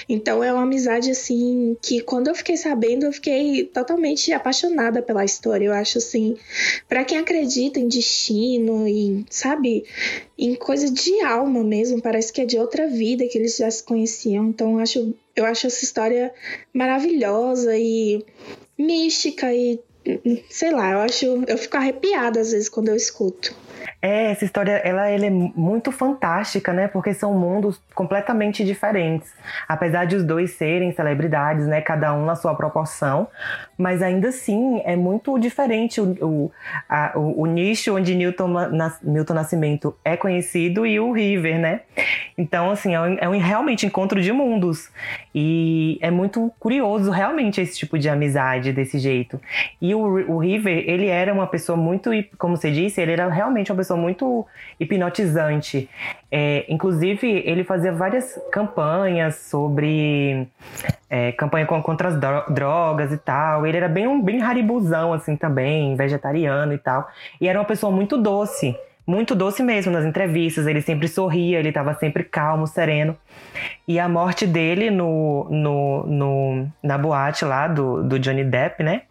Então 0.09 0.43
é 0.43 0.51
uma 0.51 0.63
amizade 0.63 1.11
assim 1.11 1.77
que 1.79 2.01
quando 2.01 2.29
eu 2.29 2.33
fiquei 2.35 2.57
sabendo, 2.57 3.05
eu 3.05 3.13
fiquei 3.13 3.65
totalmente 3.65 4.33
apaixonada 4.33 4.62
apaixonada 4.63 5.01
pela 5.01 5.25
história. 5.25 5.65
Eu 5.65 5.73
acho 5.73 5.97
assim, 5.97 6.37
para 6.87 7.03
quem 7.03 7.17
acredita 7.17 7.79
em 7.79 7.87
destino 7.87 8.87
e, 8.87 9.25
sabe, 9.29 9.85
em 10.37 10.55
coisa 10.55 10.89
de 10.91 11.21
alma 11.21 11.63
mesmo, 11.63 12.01
parece 12.01 12.31
que 12.31 12.41
é 12.41 12.45
de 12.45 12.57
outra 12.57 12.87
vida 12.87 13.27
que 13.27 13.37
eles 13.37 13.57
já 13.57 13.69
se 13.69 13.83
conheciam. 13.83 14.47
Então 14.49 14.73
eu 14.73 14.79
acho, 14.79 15.13
eu 15.35 15.45
acho 15.45 15.67
essa 15.67 15.83
história 15.83 16.33
maravilhosa 16.73 17.77
e 17.77 18.25
mística 18.77 19.53
e 19.53 19.79
sei 20.49 20.71
lá, 20.71 20.91
eu 20.91 20.99
acho, 20.99 21.25
eu 21.47 21.57
fico 21.57 21.77
arrepiada 21.77 22.39
às 22.39 22.51
vezes 22.51 22.69
quando 22.69 22.89
eu 22.89 22.95
escuto. 22.95 23.55
É, 24.05 24.31
essa 24.31 24.43
história 24.43 24.73
ela, 24.83 25.07
ela 25.07 25.25
é 25.25 25.29
muito 25.29 25.89
fantástica, 25.89 26.73
né? 26.73 26.89
Porque 26.89 27.13
são 27.13 27.33
mundos 27.33 27.81
completamente 27.95 28.65
diferentes. 28.65 29.33
Apesar 29.65 30.03
de 30.03 30.17
os 30.17 30.25
dois 30.25 30.51
serem 30.51 30.91
celebridades, 30.91 31.65
né? 31.65 31.79
Cada 31.79 32.13
um 32.13 32.25
na 32.25 32.35
sua 32.35 32.53
proporção, 32.53 33.29
mas 33.77 34.01
ainda 34.01 34.27
assim 34.27 34.81
é 34.83 34.97
muito 34.97 35.39
diferente 35.39 36.01
o, 36.01 36.17
o, 36.21 36.51
a, 36.89 37.13
o, 37.15 37.43
o 37.43 37.45
nicho 37.45 37.95
onde 37.95 38.13
Newton, 38.13 38.49
na, 38.49 38.91
Nascimento 39.33 39.95
é 40.03 40.17
conhecido 40.17 40.85
e 40.85 40.99
o 40.99 41.13
River, 41.13 41.57
né? 41.57 41.79
Então, 42.37 42.71
assim, 42.71 42.93
é 42.93 42.99
um, 42.99 43.17
é 43.21 43.29
um 43.29 43.39
realmente 43.39 43.85
encontro 43.85 44.21
de 44.21 44.33
mundos. 44.33 44.91
E 45.33 45.97
é 46.01 46.11
muito 46.11 46.51
curioso 46.59 47.09
realmente 47.09 47.61
esse 47.61 47.77
tipo 47.77 47.97
de 47.97 48.09
amizade 48.09 48.73
desse 48.73 48.99
jeito. 48.99 49.39
E 49.81 49.95
o, 49.95 49.99
o 50.33 50.37
River, 50.39 50.83
ele 50.89 51.07
era 51.07 51.33
uma 51.33 51.47
pessoa 51.47 51.77
muito, 51.77 52.09
como 52.37 52.57
você 52.57 52.69
disse, 52.69 52.99
ele 52.99 53.13
era 53.13 53.29
realmente 53.29 53.71
uma 53.71 53.77
pessoa 53.77 53.92
pessoa 53.93 53.97
muito 53.97 54.45
hipnotizante. 54.79 55.89
É, 56.31 56.65
inclusive, 56.67 57.27
ele 57.45 57.63
fazia 57.63 57.91
várias 57.91 58.39
campanhas 58.51 59.35
sobre. 59.35 60.47
É, 61.09 61.31
campanha 61.33 61.65
contra 61.65 62.07
as 62.09 62.19
drogas 62.49 63.11
e 63.11 63.17
tal. 63.17 63.65
Ele 63.65 63.77
era 63.77 63.87
bem, 63.87 64.21
bem 64.21 64.41
haribuzão, 64.41 65.13
assim, 65.13 65.35
também, 65.35 65.95
vegetariano 65.95 66.73
e 66.73 66.77
tal. 66.77 67.07
E 67.39 67.47
era 67.47 67.59
uma 67.59 67.65
pessoa 67.65 67.91
muito 67.91 68.17
doce 68.17 68.75
muito 69.05 69.35
doce 69.35 69.61
mesmo 69.61 69.91
nas 69.91 70.05
entrevistas, 70.05 70.65
ele 70.65 70.81
sempre 70.81 71.09
sorria, 71.09 71.59
ele 71.59 71.67
estava 71.67 71.93
sempre 71.95 72.23
calmo, 72.23 72.65
sereno. 72.65 73.17
E 73.85 73.99
a 73.99 74.07
morte 74.07 74.47
dele 74.47 74.89
no, 74.89 75.45
no, 75.49 76.07
no, 76.07 76.67
na 76.81 76.97
boate 76.97 77.43
lá 77.43 77.67
do, 77.67 78.01
do 78.01 78.17
Johnny 78.17 78.45
Depp, 78.45 78.81
né? 78.81 79.01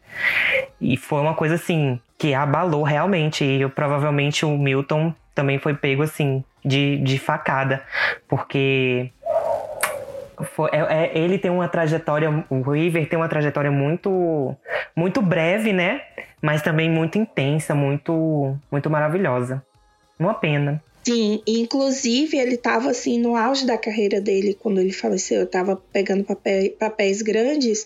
E 0.80 0.96
foi 0.96 1.20
uma 1.20 1.34
coisa 1.34 1.56
assim 1.56 2.00
que 2.22 2.34
abalou 2.34 2.84
realmente. 2.84 3.44
E 3.44 3.62
eu, 3.62 3.68
provavelmente 3.68 4.46
o 4.46 4.56
Milton 4.56 5.12
também 5.34 5.58
foi 5.58 5.74
pego 5.74 6.04
assim 6.04 6.44
de, 6.64 6.98
de 6.98 7.18
facada, 7.18 7.82
porque 8.28 9.10
foi, 10.54 10.70
é, 10.72 10.78
é, 10.78 11.18
ele 11.18 11.36
tem 11.36 11.50
uma 11.50 11.66
trajetória, 11.66 12.44
o 12.48 12.62
River 12.62 13.08
tem 13.08 13.18
uma 13.18 13.28
trajetória 13.28 13.72
muito 13.72 14.56
muito 14.94 15.20
breve, 15.20 15.72
né? 15.72 16.02
Mas 16.40 16.62
também 16.62 16.88
muito 16.88 17.18
intensa, 17.18 17.74
muito 17.74 18.56
muito 18.70 18.88
maravilhosa. 18.88 19.60
Uma 20.16 20.34
pena. 20.34 20.80
Sim, 21.04 21.42
inclusive 21.46 22.36
ele 22.36 22.54
estava 22.54 22.90
assim 22.90 23.18
no 23.18 23.34
auge 23.34 23.66
da 23.66 23.76
carreira 23.76 24.20
dele 24.20 24.54
quando 24.54 24.80
ele 24.80 24.92
faleceu, 24.92 25.42
estava 25.42 25.76
pegando 25.92 26.24
papéis, 26.78 27.22
grandes. 27.22 27.84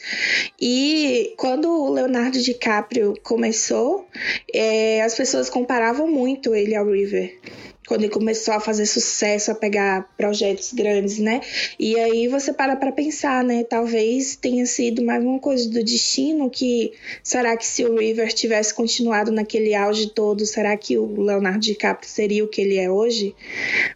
E 0.61 1.33
quando 1.39 1.67
o 1.69 1.91
Leonardo 1.91 2.41
DiCaprio 2.41 3.15
começou, 3.23 4.07
é, 4.53 5.01
as 5.03 5.15
pessoas 5.15 5.49
comparavam 5.49 6.07
muito 6.07 6.55
ele 6.55 6.75
ao 6.75 6.91
River 6.91 7.39
quando 7.87 8.03
ele 8.03 8.13
começou 8.13 8.55
a 8.55 8.61
fazer 8.61 8.85
sucesso, 8.87 9.51
a 9.51 9.55
pegar 9.55 10.09
projetos 10.17 10.73
grandes, 10.73 11.19
né? 11.19 11.41
E 11.79 11.99
aí 11.99 12.29
você 12.29 12.53
para 12.53 12.77
para 12.77 12.93
pensar, 12.93 13.45
né? 13.45 13.65
Talvez 13.65 14.37
tenha 14.37 14.67
sido 14.67 15.05
mais 15.05 15.23
uma 15.23 15.39
coisa 15.39 15.69
do 15.71 15.83
destino 15.83 16.51
que 16.51 16.93
será 17.23 17.57
que 17.57 17.67
se 17.67 17.85
o 17.85 17.97
River 17.97 18.33
tivesse 18.33 18.75
continuado 18.75 19.31
naquele 19.31 19.75
auge 19.75 20.11
todo, 20.11 20.45
será 20.45 20.77
que 20.77 20.99
o 20.99 21.23
Leonardo 21.23 21.61
DiCaprio 21.61 22.09
seria 22.09 22.45
o 22.45 22.49
que 22.49 22.61
ele 22.61 22.77
é 22.77 22.91
hoje? 22.91 23.35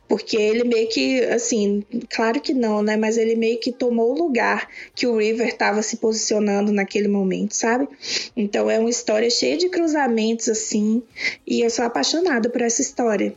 Porque 0.08 0.36
ele 0.36 0.64
meio 0.64 0.88
que, 0.88 1.20
assim, 1.24 1.84
claro 2.08 2.40
que 2.40 2.54
não, 2.54 2.82
né? 2.82 2.96
Mas 2.96 3.16
ele 3.16 3.34
meio 3.34 3.58
que 3.58 3.72
tomou 3.72 4.12
o 4.12 4.18
lugar 4.18 4.68
que 4.94 5.06
o 5.06 5.16
River 5.16 5.48
estava 5.48 5.82
se 5.82 5.96
posicionando 5.96 6.72
naquele 6.72 7.08
momento, 7.08 7.54
sabe? 7.54 7.88
Então 8.36 8.70
é 8.70 8.78
uma 8.78 8.90
história 8.90 9.30
cheia 9.30 9.56
de 9.56 9.68
cruzamentos 9.68 10.48
assim, 10.48 11.02
e 11.46 11.60
eu 11.60 11.70
sou 11.70 11.84
apaixonada 11.84 12.48
por 12.48 12.62
essa 12.62 12.82
história. 12.82 13.34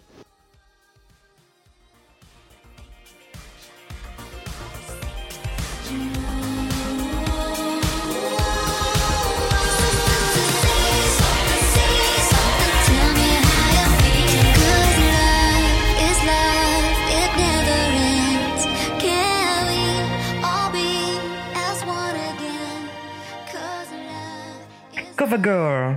Girl, 25.38 25.96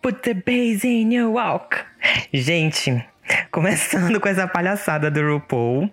put 0.00 0.22
the 0.22 0.34
bass 0.34 0.84
in 0.84 1.12
your 1.12 1.32
walk. 1.32 1.78
Gente, 2.32 3.04
começando 3.50 4.20
com 4.20 4.28
essa 4.28 4.46
palhaçada 4.46 5.10
do 5.10 5.20
RuPaul, 5.20 5.90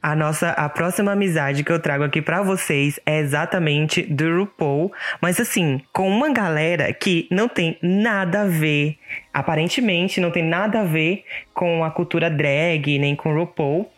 a 0.00 0.14
nossa 0.14 0.50
a 0.50 0.68
próxima 0.68 1.12
amizade 1.12 1.64
que 1.64 1.72
eu 1.72 1.80
trago 1.80 2.04
aqui 2.04 2.22
para 2.22 2.40
vocês 2.42 3.00
é 3.04 3.18
exatamente 3.18 4.02
do 4.02 4.38
RuPaul, 4.38 4.92
mas 5.20 5.40
assim, 5.40 5.80
com 5.92 6.08
uma 6.08 6.32
galera 6.32 6.92
que 6.92 7.26
não 7.28 7.48
tem 7.48 7.76
nada 7.82 8.42
a 8.42 8.46
ver, 8.46 8.96
aparentemente 9.34 10.20
não 10.20 10.30
tem 10.30 10.44
nada 10.44 10.82
a 10.82 10.84
ver 10.84 11.24
com 11.52 11.82
a 11.82 11.90
cultura 11.90 12.30
drag 12.30 12.98
nem 13.00 13.16
com 13.16 13.34
RuPaul, 13.34 13.90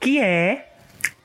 que 0.00 0.18
é 0.18 0.73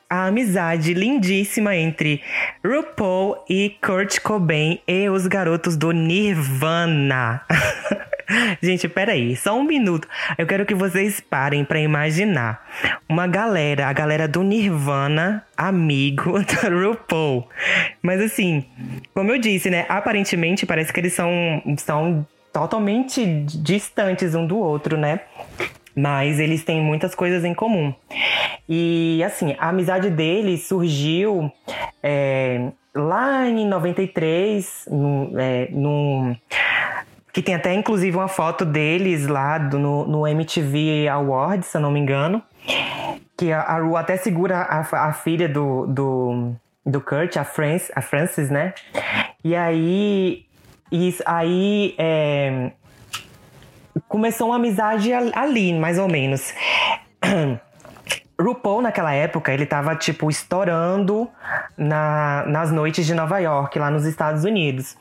a 0.09 0.25
amizade 0.25 0.93
lindíssima 0.93 1.75
entre 1.75 2.21
RuPaul 2.65 3.45
e 3.47 3.77
Kurt 3.81 4.19
Cobain 4.21 4.79
e 4.87 5.07
os 5.07 5.27
garotos 5.27 5.77
do 5.77 5.91
Nirvana. 5.91 7.41
Gente, 8.61 8.87
peraí, 8.87 9.35
só 9.35 9.57
um 9.57 9.63
minuto. 9.63 10.07
Eu 10.37 10.45
quero 10.45 10.65
que 10.65 10.75
vocês 10.75 11.19
parem 11.19 11.63
para 11.63 11.79
imaginar 11.79 12.67
uma 13.07 13.27
galera, 13.27 13.87
a 13.87 13.93
galera 13.93 14.27
do 14.27 14.43
Nirvana, 14.43 15.45
amigo 15.55 16.39
da 16.41 16.69
RuPaul. 16.69 17.47
Mas 18.01 18.21
assim, 18.21 18.65
como 19.13 19.31
eu 19.31 19.39
disse, 19.39 19.69
né? 19.69 19.85
Aparentemente 19.89 20.65
parece 20.65 20.91
que 20.91 20.99
eles 20.99 21.13
são, 21.13 21.29
são 21.77 22.25
totalmente 22.51 23.25
distantes 23.45 24.33
um 24.35 24.45
do 24.45 24.57
outro, 24.57 24.97
né? 24.97 25.21
Mas 25.99 26.39
eles 26.39 26.63
têm 26.63 26.81
muitas 26.81 27.13
coisas 27.13 27.43
em 27.43 27.53
comum. 27.53 27.93
E 28.67 29.21
assim, 29.25 29.55
a 29.59 29.69
amizade 29.69 30.09
deles 30.09 30.65
surgiu 30.67 31.51
é, 32.01 32.71
lá 32.95 33.45
em 33.47 33.67
93, 33.67 34.87
num, 34.89 35.33
é, 35.37 35.67
num, 35.71 36.35
que 37.33 37.41
tem 37.41 37.53
até 37.53 37.73
inclusive 37.73 38.15
uma 38.15 38.29
foto 38.29 38.63
deles 38.63 39.27
lá 39.27 39.57
do, 39.57 39.77
no, 39.77 40.07
no 40.07 40.27
MTV 40.27 41.09
Awards, 41.09 41.67
se 41.67 41.77
eu 41.77 41.81
não 41.81 41.91
me 41.91 41.99
engano. 41.99 42.41
Que 43.37 43.51
a, 43.51 43.61
a 43.61 43.79
Ru 43.79 43.97
até 43.97 44.15
segura 44.15 44.57
a, 44.57 45.07
a 45.07 45.13
filha 45.13 45.49
do, 45.49 45.85
do, 45.85 46.53
do 46.85 47.01
Kurt, 47.01 47.35
a, 47.35 47.43
Frances, 47.43 47.91
a 47.93 48.01
Frances, 48.01 48.49
né? 48.49 48.73
E 49.43 49.55
aí. 49.55 50.45
Isso, 50.91 51.21
aí 51.23 51.93
é, 51.99 52.71
começou 54.09 54.47
uma 54.47 54.57
amizade 54.57 55.13
ali, 55.13 55.71
mais 55.71 55.97
ou 55.97 56.09
menos. 56.09 56.53
RuPaul, 58.41 58.81
naquela 58.81 59.13
época, 59.13 59.53
ele 59.53 59.65
tava, 59.65 59.95
tipo, 59.95 60.29
estourando 60.29 61.29
na, 61.77 62.45
nas 62.47 62.71
noites 62.71 63.05
de 63.05 63.13
Nova 63.13 63.37
York, 63.39 63.77
lá 63.77 63.91
nos 63.91 64.05
Estados 64.05 64.45
Unidos. 64.45 64.97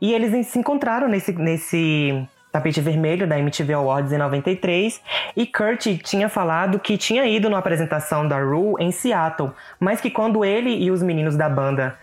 E 0.00 0.12
eles 0.12 0.46
se 0.48 0.58
encontraram 0.58 1.08
nesse, 1.08 1.32
nesse 1.32 2.26
tapete 2.50 2.80
vermelho 2.80 3.28
da 3.28 3.38
MTV 3.38 3.74
Awards 3.74 4.12
em 4.12 4.18
93 4.18 5.00
e 5.36 5.46
Kurt 5.46 5.86
tinha 6.02 6.28
falado 6.28 6.80
que 6.80 6.98
tinha 6.98 7.24
ido 7.26 7.48
numa 7.48 7.60
apresentação 7.60 8.26
da 8.26 8.40
Ru 8.40 8.74
em 8.80 8.90
Seattle, 8.90 9.52
mas 9.78 10.00
que 10.00 10.10
quando 10.10 10.44
ele 10.44 10.70
e 10.70 10.90
os 10.90 11.00
meninos 11.00 11.36
da 11.36 11.48
banda 11.48 11.96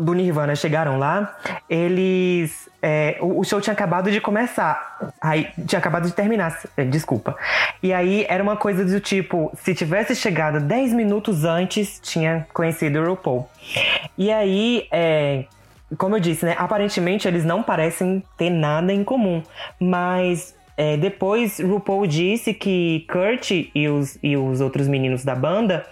do 0.00 0.14
Nirvana 0.14 0.56
chegaram 0.56 0.98
lá, 0.98 1.36
eles. 1.68 2.68
É, 2.82 3.18
o, 3.20 3.44
show 3.44 3.60
tinha 3.60 3.74
acabado 3.74 4.10
de 4.10 4.20
começar. 4.20 5.12
Aí, 5.20 5.48
tinha 5.66 5.78
acabado 5.78 6.06
de 6.06 6.14
terminar, 6.14 6.58
é, 6.76 6.84
desculpa. 6.84 7.36
E 7.82 7.92
aí 7.92 8.24
era 8.26 8.42
uma 8.42 8.56
coisa 8.56 8.84
do 8.84 8.98
tipo: 8.98 9.52
se 9.62 9.74
tivesse 9.74 10.16
chegado 10.16 10.58
10 10.60 10.94
minutos 10.94 11.44
antes, 11.44 12.00
tinha 12.02 12.46
conhecido 12.54 13.00
o 13.00 13.06
RuPaul. 13.10 13.46
E 14.16 14.32
aí, 14.32 14.88
é, 14.90 15.44
como 15.98 16.16
eu 16.16 16.20
disse, 16.20 16.46
né? 16.46 16.54
Aparentemente 16.56 17.28
eles 17.28 17.44
não 17.44 17.62
parecem 17.62 18.22
ter 18.38 18.48
nada 18.48 18.92
em 18.92 19.04
comum. 19.04 19.42
Mas 19.78 20.54
é, 20.78 20.96
depois 20.96 21.60
RuPaul 21.60 22.06
disse 22.06 22.54
que 22.54 23.06
Kurt 23.12 23.50
e 23.74 23.88
os, 23.88 24.18
e 24.22 24.34
os 24.38 24.62
outros 24.62 24.88
meninos 24.88 25.22
da 25.22 25.34
banda 25.34 25.84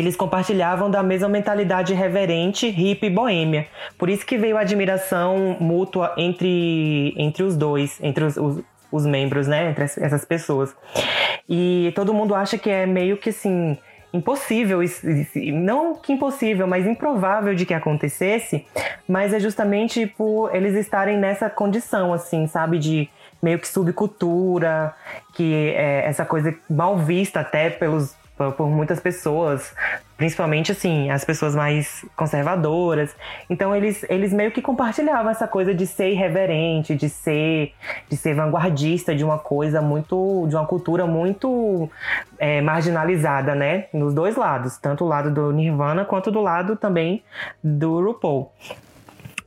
eles 0.00 0.16
compartilhavam 0.16 0.90
da 0.90 1.02
mesma 1.02 1.28
mentalidade 1.28 1.94
reverente, 1.94 2.68
hippie 2.68 3.06
e 3.06 3.10
boêmia. 3.10 3.66
Por 3.98 4.08
isso 4.08 4.24
que 4.24 4.36
veio 4.36 4.56
a 4.56 4.60
admiração 4.60 5.56
mútua 5.60 6.14
entre, 6.16 7.14
entre 7.16 7.42
os 7.42 7.56
dois, 7.56 7.98
entre 8.02 8.24
os, 8.24 8.36
os, 8.36 8.62
os 8.90 9.06
membros, 9.06 9.46
né? 9.46 9.70
Entre 9.70 9.84
essas 9.84 10.24
pessoas. 10.24 10.74
E 11.48 11.92
todo 11.94 12.14
mundo 12.14 12.34
acha 12.34 12.56
que 12.56 12.70
é 12.70 12.86
meio 12.86 13.16
que 13.16 13.30
assim 13.30 13.76
impossível, 14.14 14.78
não 15.52 15.96
que 15.96 16.12
impossível, 16.12 16.68
mas 16.68 16.86
improvável 16.86 17.52
de 17.52 17.66
que 17.66 17.74
acontecesse, 17.74 18.64
mas 19.08 19.34
é 19.34 19.40
justamente 19.40 20.06
por 20.06 20.54
eles 20.54 20.76
estarem 20.76 21.18
nessa 21.18 21.50
condição, 21.50 22.12
assim, 22.12 22.46
sabe, 22.46 22.78
de 22.78 23.08
meio 23.42 23.58
que 23.58 23.66
subcultura, 23.66 24.94
que 25.34 25.74
é 25.76 26.06
essa 26.06 26.24
coisa 26.24 26.54
mal 26.70 26.96
vista 26.96 27.40
até 27.40 27.68
pelos 27.70 28.14
por 28.56 28.68
muitas 28.68 28.98
pessoas, 28.98 29.74
principalmente 30.16 30.72
assim, 30.72 31.10
as 31.10 31.24
pessoas 31.24 31.54
mais 31.54 32.04
conservadoras. 32.16 33.14
Então 33.48 33.74
eles, 33.74 34.04
eles 34.08 34.32
meio 34.32 34.50
que 34.50 34.60
compartilhavam 34.60 35.30
essa 35.30 35.46
coisa 35.46 35.72
de 35.72 35.86
ser 35.86 36.10
irreverente, 36.10 36.94
de 36.94 37.08
ser 37.08 37.72
de 38.08 38.16
ser 38.16 38.34
vanguardista 38.34 39.14
de 39.14 39.24
uma 39.24 39.38
coisa 39.38 39.80
muito, 39.80 40.46
de 40.48 40.56
uma 40.56 40.66
cultura 40.66 41.06
muito 41.06 41.88
é, 42.38 42.60
marginalizada, 42.60 43.54
né? 43.54 43.86
Nos 43.92 44.12
dois 44.12 44.36
lados, 44.36 44.78
tanto 44.78 45.04
o 45.04 45.08
lado 45.08 45.30
do 45.30 45.52
Nirvana 45.52 46.04
quanto 46.04 46.30
do 46.30 46.40
lado 46.40 46.76
também 46.76 47.22
do 47.62 48.00
RuPaul. 48.00 48.52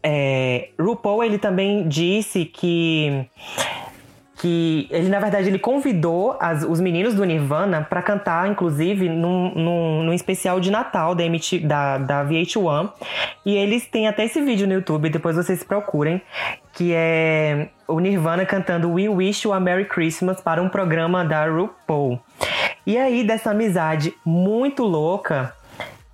É, 0.01 0.69
RuPaul 0.79 1.23
ele 1.23 1.37
também 1.37 1.87
disse 1.87 2.45
que 2.45 3.27
que 4.37 4.87
ele 4.91 5.09
na 5.09 5.19
verdade 5.19 5.49
ele 5.49 5.57
convidou 5.57 6.37
as, 6.39 6.63
os 6.63 6.79
meninos 6.79 7.15
do 7.15 7.23
Nirvana 7.23 7.85
para 7.89 8.01
cantar, 8.01 8.47
inclusive 8.47 9.09
num, 9.09 9.53
num, 9.55 10.03
num, 10.03 10.13
especial 10.13 10.59
de 10.59 10.69
Natal 10.69 11.15
da, 11.15 11.23
MT, 11.23 11.59
da, 11.59 11.97
da 11.97 12.25
VH1 12.25 12.91
e 13.45 13.55
eles 13.55 13.87
têm 13.87 14.07
até 14.07 14.25
esse 14.25 14.39
vídeo 14.41 14.67
no 14.67 14.73
YouTube, 14.73 15.09
depois 15.09 15.35
vocês 15.35 15.63
procurem, 15.63 16.21
que 16.73 16.93
é 16.93 17.69
o 17.87 17.99
Nirvana 17.99 18.45
cantando 18.45 18.91
We 18.93 19.09
Wish 19.09 19.47
You 19.47 19.53
a 19.53 19.59
Merry 19.59 19.85
Christmas 19.85 20.39
para 20.39 20.61
um 20.61 20.69
programa 20.69 21.25
da 21.25 21.47
RuPaul. 21.47 22.19
E 22.85 22.97
aí 22.97 23.23
dessa 23.23 23.51
amizade 23.51 24.13
muito 24.23 24.83
louca 24.83 25.53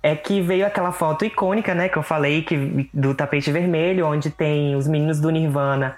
é 0.04 0.14
que 0.14 0.42
veio 0.42 0.66
aquela 0.66 0.92
foto 0.92 1.24
icônica, 1.24 1.74
né, 1.74 1.88
que 1.88 1.96
eu 1.96 2.02
falei, 2.02 2.42
que, 2.42 2.90
do 2.92 3.14
tapete 3.14 3.50
vermelho, 3.50 4.06
onde 4.06 4.28
tem 4.28 4.76
os 4.76 4.86
meninos 4.86 5.18
do 5.18 5.30
Nirvana, 5.30 5.96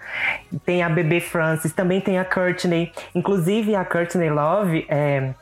tem 0.65 0.81
a 0.85 0.89
bebê 0.89 1.19
Francis, 1.19 1.73
também 1.73 2.01
tem 2.01 2.17
a 2.17 2.25
Courtney. 2.25 2.93
Inclusive, 3.13 3.75
a 3.75 3.85
Courtney 3.85 4.31
Love 4.31 4.87
é, 4.89 5.35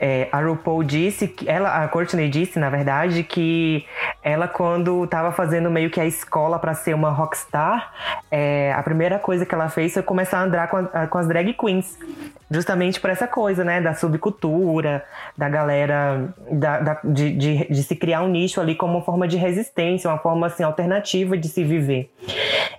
é, 0.00 0.28
a 0.32 0.40
RuPaul 0.40 0.82
disse, 0.82 1.28
que 1.28 1.46
ela, 1.46 1.84
a 1.84 1.86
Courtney 1.86 2.30
disse, 2.30 2.58
na 2.58 2.70
verdade, 2.70 3.22
que 3.22 3.84
ela, 4.22 4.48
quando 4.48 5.04
estava 5.04 5.30
fazendo 5.30 5.70
meio 5.70 5.90
que 5.90 6.00
a 6.00 6.06
escola 6.06 6.58
para 6.58 6.72
ser 6.72 6.94
uma 6.94 7.10
rockstar, 7.10 7.92
é, 8.30 8.72
a 8.72 8.82
primeira 8.82 9.18
coisa 9.18 9.44
que 9.44 9.54
ela 9.54 9.68
fez 9.68 9.92
foi 9.92 10.02
começar 10.02 10.38
a 10.38 10.44
andar 10.44 10.68
com, 10.68 10.78
a, 10.78 11.06
com 11.06 11.18
as 11.18 11.28
drag 11.28 11.52
queens. 11.52 11.98
Justamente 12.50 12.98
por 12.98 13.10
essa 13.10 13.28
coisa, 13.28 13.62
né? 13.62 13.80
Da 13.80 13.94
subcultura, 13.94 15.04
da 15.36 15.48
galera, 15.48 16.34
da, 16.50 16.80
da 16.80 17.00
de, 17.04 17.30
de, 17.36 17.68
de, 17.68 17.82
se 17.82 17.94
criar 17.94 18.22
um 18.22 18.28
nicho 18.28 18.60
ali 18.60 18.74
como 18.74 18.94
uma 18.94 19.04
forma 19.04 19.28
de 19.28 19.36
resistência, 19.36 20.10
uma 20.10 20.18
forma 20.18 20.46
assim, 20.48 20.64
alternativa 20.64 21.36
de 21.36 21.46
se 21.46 21.62
viver. 21.62 22.10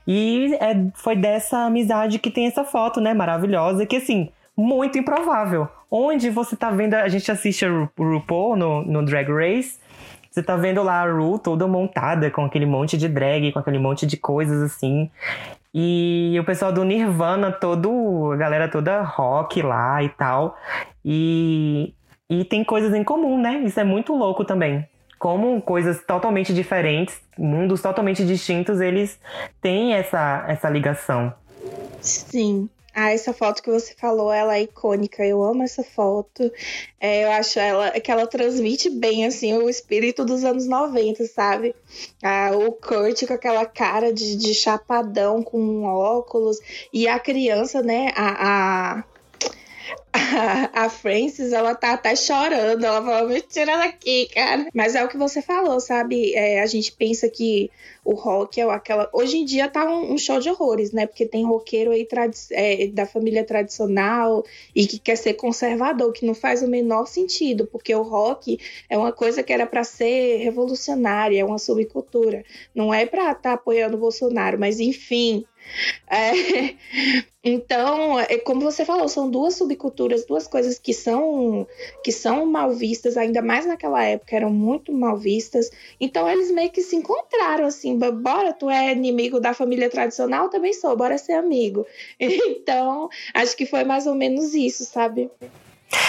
E 0.06 0.58
é, 0.60 0.76
foi 0.96 1.16
dessa 1.16 1.60
amizade 1.60 2.20
que 2.20 2.30
tem 2.30 2.48
essa 2.48 2.66
foto, 2.66 3.00
né? 3.00 3.14
Maravilhosa, 3.14 3.86
que 3.86 3.96
assim 3.96 4.30
muito 4.58 4.98
improvável. 4.98 5.68
Onde 5.90 6.30
você 6.30 6.56
tá 6.56 6.70
vendo, 6.70 6.94
a 6.94 7.08
gente 7.10 7.32
assiste 7.32 7.66
a 7.66 7.70
Ru, 7.70 7.90
RuPaul 7.98 8.56
no, 8.56 8.84
no 8.84 9.06
Drag 9.06 9.30
Race, 9.30 9.80
você 10.30 10.42
tá 10.42 10.56
vendo 10.56 10.82
lá 10.82 11.02
a 11.02 11.12
Ru 11.12 11.38
toda 11.38 11.68
montada 11.68 12.32
com 12.32 12.46
aquele 12.46 12.66
monte 12.66 12.98
de 12.98 13.10
drag, 13.10 13.52
com 13.52 13.60
aquele 13.60 13.80
monte 13.80 14.06
de 14.06 14.16
coisas 14.16 14.62
assim. 14.62 15.12
E 15.74 16.38
o 16.40 16.44
pessoal 16.46 16.72
do 16.72 16.84
Nirvana, 16.84 17.52
todo, 17.52 18.32
a 18.32 18.38
galera 18.38 18.70
toda 18.70 19.02
rock 19.02 19.62
lá 19.62 20.02
e 20.02 20.10
tal. 20.10 20.58
E, 21.04 21.94
e 22.30 22.46
tem 22.46 22.64
coisas 22.64 22.94
em 22.94 23.04
comum, 23.04 23.40
né? 23.42 23.60
Isso 23.66 23.80
é 23.80 23.84
muito 23.84 24.16
louco 24.16 24.46
também. 24.46 24.88
Como 25.20 25.62
coisas 25.62 26.04
totalmente 26.06 26.54
diferentes, 26.54 27.22
mundos 27.38 27.82
totalmente 27.82 28.26
distintos, 28.26 28.80
eles 28.80 29.20
têm 29.62 29.94
essa, 29.94 30.46
essa 30.48 30.70
ligação. 30.70 31.34
Sim. 32.00 32.70
Ah, 32.94 33.12
essa 33.12 33.34
foto 33.34 33.64
que 33.64 33.70
você 33.70 33.94
falou, 33.96 34.32
ela 34.32 34.58
é 34.58 34.64
icônica. 34.64 35.26
Eu 35.26 35.44
amo 35.44 35.64
essa 35.64 35.84
foto. 35.84 36.52
É, 37.00 37.24
eu 37.24 37.32
acho 37.32 37.60
ela 37.60 37.92
que 38.00 38.12
ela 38.12 38.28
transmite 38.28 38.90
bem 38.90 39.26
assim 39.26 39.54
o 39.54 39.70
espírito 39.70 40.26
dos 40.26 40.44
anos 40.44 40.68
90, 40.68 41.26
sabe? 41.26 41.74
Ah, 42.24 42.52
o 42.54 42.72
Kurt 42.74 43.26
com 43.26 43.34
aquela 43.34 43.66
cara 43.66 44.14
de, 44.14 44.36
de 44.36 44.54
chapadão 44.54 45.42
com 45.42 45.84
óculos 45.86 46.58
e 46.92 47.08
a 47.08 47.20
criança, 47.20 47.82
né? 47.82 48.12
A, 48.16 48.98
a 49.00 49.04
a, 50.74 50.90
Frances, 50.90 51.52
ela 51.52 51.76
tá 51.76 51.94
até 51.94 52.16
chorando. 52.16 52.84
Ela 52.84 53.02
falou, 53.04 53.30
me 53.30 53.42
tira 53.42 53.78
daqui, 53.78 54.28
cara. 54.34 54.68
Mas 54.74 54.96
é 54.96 55.04
o 55.04 55.08
que 55.08 55.18
você 55.18 55.42
falou, 55.42 55.80
sabe? 55.80 56.34
É, 56.34 56.62
a 56.62 56.66
gente 56.66 56.92
pensa 56.92 57.30
que 57.30 57.70
o 58.04 58.14
rock 58.14 58.60
é 58.60 58.64
aquela. 58.64 59.10
Hoje 59.14 59.38
em 59.38 59.46
dia 59.46 59.70
tá 59.70 59.86
um, 59.86 60.14
um 60.14 60.18
show 60.18 60.40
de 60.40 60.50
horrores, 60.50 60.92
né? 60.92 61.06
Porque 61.06 61.26
tem 61.26 61.46
roqueiro 61.46 61.92
aí 61.92 62.06
tradi... 62.06 62.38
é, 62.52 62.88
da 62.88 63.06
família 63.06 63.44
tradicional 63.44 64.44
e 64.76 64.88
que 64.88 65.00
quer 65.00 65.16
ser 65.16 65.34
conservador, 65.34 66.12
que 66.12 66.26
não 66.26 66.34
faz 66.34 66.64
o 66.64 66.68
menor 66.68 67.06
sentido, 67.08 67.68
porque 67.68 67.94
o 67.94 68.02
rock 68.02 68.60
é 68.90 68.98
uma 68.98 69.12
coisa 69.12 69.44
que 69.44 69.54
era 69.54 69.66
para 69.66 69.84
ser 69.84 70.38
revolucionária, 70.38 71.40
é 71.40 71.46
uma 71.46 71.60
subcultura. 71.60 72.44
Não 72.74 72.94
é 72.94 73.06
pra 73.06 73.32
estar 73.32 73.36
tá 73.36 73.54
apoiando 73.54 73.98
o 73.98 74.00
Bolsonaro, 74.00 74.60
mas 74.60 74.80
enfim. 74.80 75.46
É, 76.10 76.32
então, 77.44 78.20
é, 78.20 78.38
como 78.38 78.62
você 78.62 78.84
falou, 78.84 79.08
são 79.08 79.30
duas 79.30 79.56
subculturas, 79.56 80.26
duas 80.26 80.48
coisas 80.48 80.78
que 80.78 80.94
são 80.94 81.68
que 82.04 82.12
são 82.12 82.46
mal 82.46 82.72
vistas, 82.74 83.18
ainda 83.18 83.42
mais 83.42 83.66
naquela 83.66 84.04
época, 84.04 84.36
eram 84.36 84.52
muito 84.52 84.92
mal 84.92 85.18
vistas. 85.18 85.70
Então, 86.00 86.30
eles 86.30 86.52
meio 86.52 86.72
que 86.72 86.82
se 86.82 86.96
encontraram 86.96 87.66
assim, 87.66 87.98
bora, 87.98 88.54
tu 88.54 88.70
é 88.70 88.92
inimigo 88.92 89.40
da 89.40 89.54
família 89.54 89.90
tradicional, 89.90 90.50
também 90.50 90.74
sou, 90.74 90.96
bora 90.96 91.18
ser 91.18 91.34
amigo. 91.34 91.86
Então, 92.62 93.10
acho 93.34 93.56
que 93.56 93.66
foi 93.66 93.84
mais 93.84 94.06
ou 94.06 94.14
menos 94.14 94.54
isso, 94.54 94.86
sabe? 94.86 95.30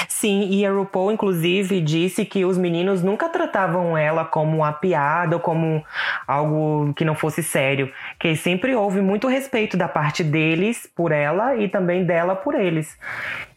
Sim, 0.09 0.49
e 0.51 0.65
a 0.65 0.73
RuPaul, 0.73 1.13
inclusive, 1.13 1.81
disse 1.81 2.25
que 2.25 2.45
os 2.45 2.57
meninos 2.57 3.03
nunca 3.03 3.29
tratavam 3.29 3.97
ela 3.97 4.25
como 4.25 4.59
uma 4.59 4.73
piada 4.73 5.37
ou 5.37 5.41
como 5.41 5.85
algo 6.27 6.93
que 6.95 7.05
não 7.05 7.15
fosse 7.15 7.43
sério. 7.43 7.93
Que 8.19 8.37
sempre 8.37 8.75
houve 8.75 9.01
muito 9.01 9.27
respeito 9.27 9.77
da 9.77 9.89
parte 9.89 10.23
deles 10.23 10.89
por 10.95 11.13
ela 11.13 11.57
e 11.57 11.69
também 11.69 12.05
dela 12.05 12.37
por 12.37 12.55
eles. 12.55 12.97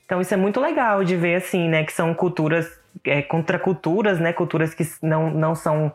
Então 0.05 0.21
isso 0.21 0.33
é 0.33 0.37
muito 0.37 0.59
legal 0.59 1.03
de 1.03 1.15
ver, 1.15 1.35
assim, 1.35 1.67
né? 1.67 1.83
Que 1.83 1.93
são 1.93 2.13
culturas 2.13 2.67
é, 3.05 3.21
contraculturas, 3.21 4.19
né? 4.19 4.33
Culturas 4.33 4.73
que 4.73 4.83
não, 5.01 5.29
não 5.29 5.55
são 5.55 5.91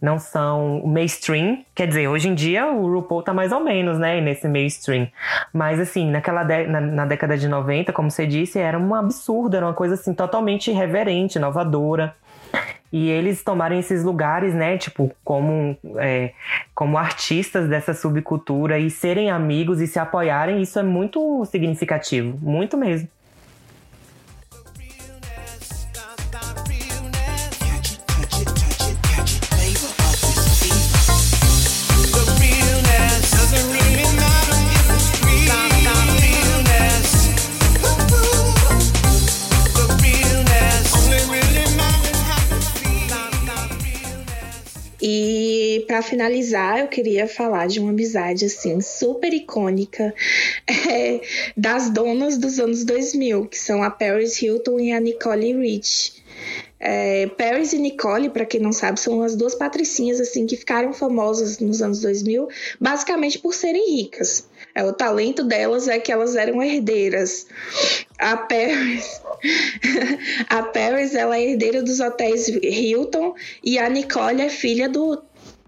não 0.00 0.18
são 0.18 0.82
mainstream. 0.84 1.64
Quer 1.74 1.86
dizer, 1.88 2.08
hoje 2.08 2.28
em 2.28 2.34
dia 2.34 2.66
o 2.66 2.92
RuPaul 2.92 3.22
tá 3.22 3.32
mais 3.32 3.52
ou 3.52 3.60
menos, 3.60 3.98
né? 3.98 4.20
Nesse 4.20 4.48
mainstream. 4.48 5.08
Mas 5.52 5.80
assim, 5.80 6.10
naquela 6.10 6.42
de, 6.42 6.66
na, 6.66 6.80
na, 6.80 7.06
década 7.06 7.36
de 7.36 7.48
90, 7.48 7.92
como 7.92 8.10
você 8.10 8.26
disse, 8.26 8.58
era 8.58 8.78
um 8.78 8.94
absurdo, 8.94 9.56
era 9.56 9.66
uma 9.66 9.74
coisa 9.74 9.94
assim 9.94 10.14
totalmente 10.14 10.70
irreverente, 10.70 11.38
inovadora. 11.38 12.14
E 12.90 13.10
eles 13.10 13.42
tomarem 13.44 13.78
esses 13.78 14.02
lugares, 14.02 14.54
né, 14.54 14.78
tipo, 14.78 15.14
como, 15.22 15.76
é, 15.96 16.32
como 16.74 16.96
artistas 16.96 17.68
dessa 17.68 17.92
subcultura 17.92 18.78
e 18.78 18.88
serem 18.88 19.30
amigos 19.30 19.80
e 19.82 19.86
se 19.86 19.98
apoiarem, 19.98 20.62
isso 20.62 20.78
é 20.78 20.82
muito 20.82 21.44
significativo, 21.44 22.38
muito 22.40 22.78
mesmo. 22.78 23.06
E 45.00 45.84
para 45.86 46.02
finalizar, 46.02 46.80
eu 46.80 46.88
queria 46.88 47.28
falar 47.28 47.68
de 47.68 47.78
uma 47.78 47.90
amizade 47.90 48.44
assim 48.44 48.80
super 48.80 49.32
icônica 49.32 50.12
é, 50.66 51.20
das 51.56 51.88
donas 51.90 52.36
dos 52.36 52.58
anos 52.58 52.84
2000, 52.84 53.46
que 53.46 53.58
são 53.58 53.82
a 53.82 53.90
Paris 53.90 54.40
Hilton 54.42 54.80
e 54.80 54.92
a 54.92 55.00
Nicole 55.00 55.52
Rich. 55.52 56.18
É, 56.80 57.26
Paris 57.26 57.72
e 57.72 57.78
Nicole, 57.78 58.30
para 58.30 58.46
quem 58.46 58.60
não 58.60 58.72
sabe, 58.72 59.00
são 59.00 59.22
as 59.22 59.34
duas 59.34 59.54
patricinhas 59.54 60.20
assim 60.20 60.46
que 60.46 60.56
ficaram 60.56 60.92
famosas 60.92 61.58
nos 61.58 61.82
anos 61.82 62.00
2000, 62.00 62.48
basicamente 62.80 63.38
por 63.38 63.52
serem 63.52 63.96
ricas. 63.96 64.48
É, 64.74 64.84
o 64.84 64.92
talento 64.92 65.42
delas 65.42 65.88
é 65.88 65.98
que 65.98 66.12
elas 66.12 66.36
eram 66.36 66.62
herdeiras. 66.62 67.46
A 68.16 68.36
Paris, 68.36 69.20
a 70.48 70.62
Paris 70.62 71.14
ela 71.14 71.36
é 71.36 71.50
herdeira 71.50 71.82
dos 71.82 72.00
hotéis 72.00 72.48
Hilton 72.48 73.34
e 73.62 73.78
a 73.78 73.88
Nicole 73.88 74.42
é 74.42 74.48
filha 74.48 74.88
do, 74.88 75.22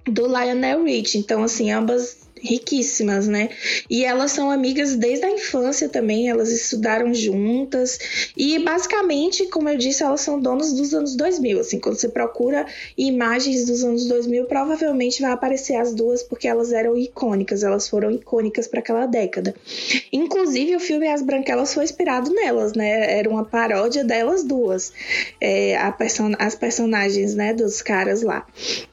do 0.04 0.26
Lionel 0.26 0.84
Rich. 0.84 1.18
Então, 1.18 1.42
assim, 1.42 1.70
ambas 1.70 2.29
riquíssimas, 2.42 3.26
né? 3.28 3.50
E 3.88 4.04
elas 4.04 4.32
são 4.32 4.50
amigas 4.50 4.96
desde 4.96 5.24
a 5.24 5.30
infância 5.30 5.88
também, 5.88 6.28
elas 6.28 6.50
estudaram 6.50 7.12
juntas 7.14 7.98
e 8.36 8.58
basicamente, 8.58 9.46
como 9.46 9.68
eu 9.68 9.76
disse, 9.76 10.02
elas 10.02 10.20
são 10.20 10.40
donas 10.40 10.72
dos 10.72 10.94
anos 10.94 11.16
2000, 11.16 11.60
assim, 11.60 11.78
quando 11.78 11.96
você 11.96 12.08
procura 12.08 12.66
imagens 12.96 13.66
dos 13.66 13.84
anos 13.84 14.06
2000, 14.06 14.44
provavelmente 14.46 15.22
vai 15.22 15.32
aparecer 15.32 15.76
as 15.76 15.94
duas 15.94 16.22
porque 16.22 16.48
elas 16.48 16.72
eram 16.72 16.96
icônicas, 16.96 17.62
elas 17.62 17.88
foram 17.88 18.10
icônicas 18.10 18.66
para 18.66 18.80
aquela 18.80 19.06
década. 19.06 19.54
Inclusive, 20.12 20.76
o 20.76 20.80
filme 20.80 21.08
As 21.08 21.22
Branquelas 21.22 21.74
foi 21.74 21.84
inspirado 21.84 22.32
nelas, 22.32 22.72
né? 22.72 23.18
Era 23.18 23.28
uma 23.28 23.44
paródia 23.44 24.04
delas 24.04 24.44
duas, 24.44 24.92
é, 25.40 25.76
person 25.92 26.32
as 26.38 26.54
personagens, 26.54 27.34
né, 27.34 27.52
dos 27.52 27.82
caras 27.82 28.22
lá. 28.22 28.46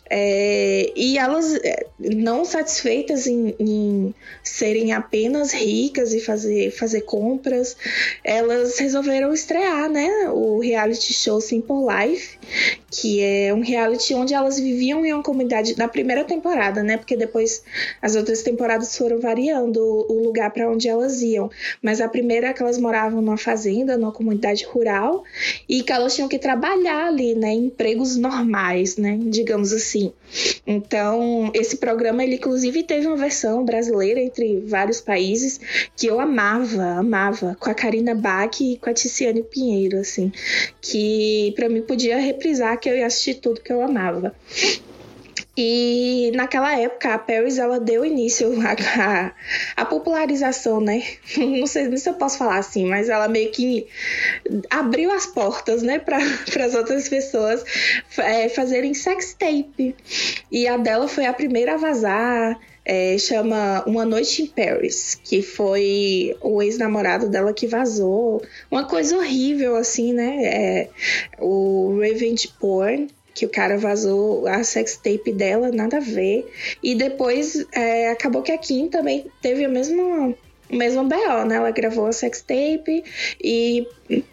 É, 0.09 0.91
e 0.95 1.17
elas, 1.17 1.53
é, 1.55 1.85
não 1.99 2.45
satisfeitas 2.45 3.27
em, 3.27 3.36
em, 3.59 4.13
serem 4.43 4.91
apenas 4.91 5.53
ricas 5.53 6.13
e 6.13 6.19
fazer, 6.19 6.71
fazer 6.71 7.01
compras, 7.01 7.75
elas 8.23 8.77
resolveram 8.79 9.33
estrear 9.33 9.89
né, 9.89 10.09
o 10.31 10.59
reality 10.59 11.13
show 11.13 11.39
Simple 11.41 11.77
Life, 11.87 12.37
que 12.89 13.21
é 13.21 13.53
um 13.53 13.61
reality 13.61 14.13
onde 14.13 14.33
elas 14.33 14.59
viviam 14.59 15.05
em 15.05 15.13
uma 15.13 15.23
comunidade 15.23 15.77
na 15.77 15.87
primeira 15.87 16.23
temporada, 16.23 16.81
né? 16.81 16.97
Porque 16.97 17.15
depois 17.15 17.63
as 18.01 18.15
outras 18.15 18.41
temporadas 18.41 18.97
foram 18.97 19.19
variando 19.19 19.79
o 19.79 20.23
lugar 20.23 20.51
para 20.51 20.69
onde 20.69 20.87
elas 20.87 21.21
iam. 21.21 21.49
Mas 21.81 22.01
a 22.01 22.07
primeira 22.07 22.47
é 22.47 22.53
que 22.53 22.61
elas 22.61 22.77
moravam 22.77 23.21
numa 23.21 23.37
fazenda, 23.37 23.97
numa 23.97 24.11
comunidade 24.11 24.65
rural, 24.65 25.23
e 25.67 25.83
que 25.83 25.91
elas 25.91 26.15
tinham 26.15 26.29
que 26.29 26.39
trabalhar 26.39 27.07
ali, 27.07 27.35
né? 27.35 27.51
Empregos 27.53 28.15
normais, 28.15 28.97
né? 28.97 29.19
Digamos 29.21 29.73
assim. 29.73 30.13
Então, 30.65 31.51
esse 31.53 31.77
programa, 31.77 32.23
ele 32.23 32.35
inclusive 32.35 32.83
teve 32.83 33.07
uma 33.07 33.17
versão 33.27 33.65
brasileira 33.65 34.21
entre 34.21 34.61
vários 34.61 35.01
países 35.01 35.59
que 35.95 36.07
eu 36.07 36.19
amava, 36.19 36.99
amava, 36.99 37.57
com 37.59 37.69
a 37.69 37.73
Karina 37.73 38.15
Bach 38.15 38.59
e 38.61 38.77
com 38.77 38.89
a 38.89 38.93
Ticiane 38.93 39.43
Pinheiro, 39.43 39.99
assim, 39.99 40.31
que 40.81 41.51
para 41.55 41.67
mim 41.67 41.81
podia 41.81 42.17
reprisar 42.17 42.79
que 42.79 42.89
eu 42.89 42.97
ia 42.97 43.05
assistir 43.05 43.35
tudo 43.35 43.61
que 43.61 43.71
eu 43.71 43.81
amava. 43.81 44.33
E 45.59 46.31
naquela 46.35 46.79
época 46.79 47.15
a 47.15 47.17
Paris 47.17 47.57
ela 47.57 47.79
deu 47.79 48.05
início 48.05 48.53
à, 48.61 49.33
à, 49.75 49.85
popularização, 49.85 50.79
né? 50.79 51.03
Não 51.35 51.65
sei 51.65 51.97
se 51.97 52.07
eu 52.07 52.13
posso 52.13 52.37
falar 52.37 52.59
assim, 52.59 52.85
mas 52.85 53.09
ela 53.09 53.27
meio 53.27 53.51
que 53.51 53.87
abriu 54.69 55.11
as 55.11 55.25
portas, 55.25 55.81
né, 55.81 55.97
para 55.97 56.17
as 56.63 56.75
outras 56.75 57.09
pessoas 57.09 57.65
é, 58.19 58.47
fazerem 58.47 58.93
sex 58.93 59.33
tape. 59.33 59.95
E 60.51 60.67
a 60.67 60.77
dela 60.77 61.07
foi 61.07 61.25
a 61.25 61.33
primeira 61.33 61.73
a 61.73 61.77
vazar. 61.77 62.59
É, 62.89 63.17
chama 63.17 63.83
Uma 63.85 64.05
Noite 64.05 64.43
em 64.43 64.47
Paris, 64.47 65.19
que 65.21 65.41
foi 65.41 66.37
o 66.39 66.61
ex-namorado 66.61 67.27
dela 67.27 67.51
que 67.51 67.67
vazou. 67.67 68.41
Uma 68.71 68.85
coisa 68.85 69.17
horrível, 69.17 69.75
assim, 69.75 70.13
né? 70.13 70.45
É, 70.45 70.89
o 71.37 71.99
revenge 71.99 72.47
porn 72.59 73.09
que 73.33 73.45
o 73.45 73.49
cara 73.49 73.77
vazou 73.77 74.47
a 74.47 74.63
sex 74.63 74.95
tape 74.95 75.33
dela, 75.33 75.69
nada 75.69 75.97
a 75.97 75.99
ver. 75.99 76.49
E 76.81 76.95
depois 76.95 77.67
é, 77.73 78.09
acabou 78.09 78.41
que 78.41 78.53
a 78.53 78.57
Kim 78.57 78.87
também 78.87 79.27
teve 79.41 79.65
a 79.65 79.69
mesma 79.69 80.33
mesmo 80.69 81.03
BO, 81.03 81.45
né? 81.45 81.55
Ela 81.55 81.71
gravou 81.71 82.07
a 82.07 82.11
sex 82.11 82.41
tape 82.41 83.03
e 83.41 83.87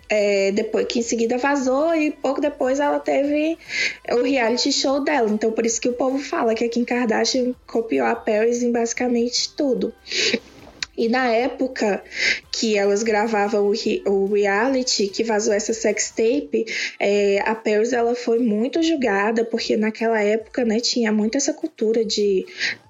é, 0.08 0.52
depois 0.52 0.86
que 0.86 0.98
em 0.98 1.02
seguida 1.02 1.38
vazou 1.38 1.94
e 1.94 2.10
pouco 2.10 2.40
depois 2.40 2.80
ela 2.80 2.98
teve 2.98 3.58
o 4.10 4.22
reality 4.22 4.72
show 4.72 5.00
dela. 5.00 5.28
Então 5.30 5.52
por 5.52 5.64
isso 5.66 5.80
que 5.80 5.88
o 5.88 5.92
povo 5.92 6.18
fala 6.18 6.54
que 6.54 6.64
a 6.64 6.68
Kim 6.68 6.84
Kardashian 6.84 7.54
copiou 7.66 8.06
a 8.06 8.14
Paris 8.14 8.62
em 8.62 8.72
basicamente 8.72 9.52
tudo. 9.54 9.92
E 10.96 11.08
na 11.08 11.28
época 11.28 12.02
que 12.52 12.76
elas 12.76 13.02
gravavam 13.02 13.72
o, 14.06 14.26
reality, 14.26 15.08
que 15.08 15.24
vazou 15.24 15.52
essa 15.52 15.72
sextape, 15.72 16.64
é, 17.00 17.40
a 17.44 17.54
Paris 17.54 17.92
ela 17.92 18.14
foi 18.14 18.38
muito 18.38 18.82
julgada, 18.82 19.44
porque 19.44 19.76
naquela 19.76 20.22
época, 20.22 20.64
né, 20.64 20.80
tinha 20.80 21.12
muito 21.12 21.36
essa 21.36 21.52
cultura 21.52 22.04
de 22.04 22.46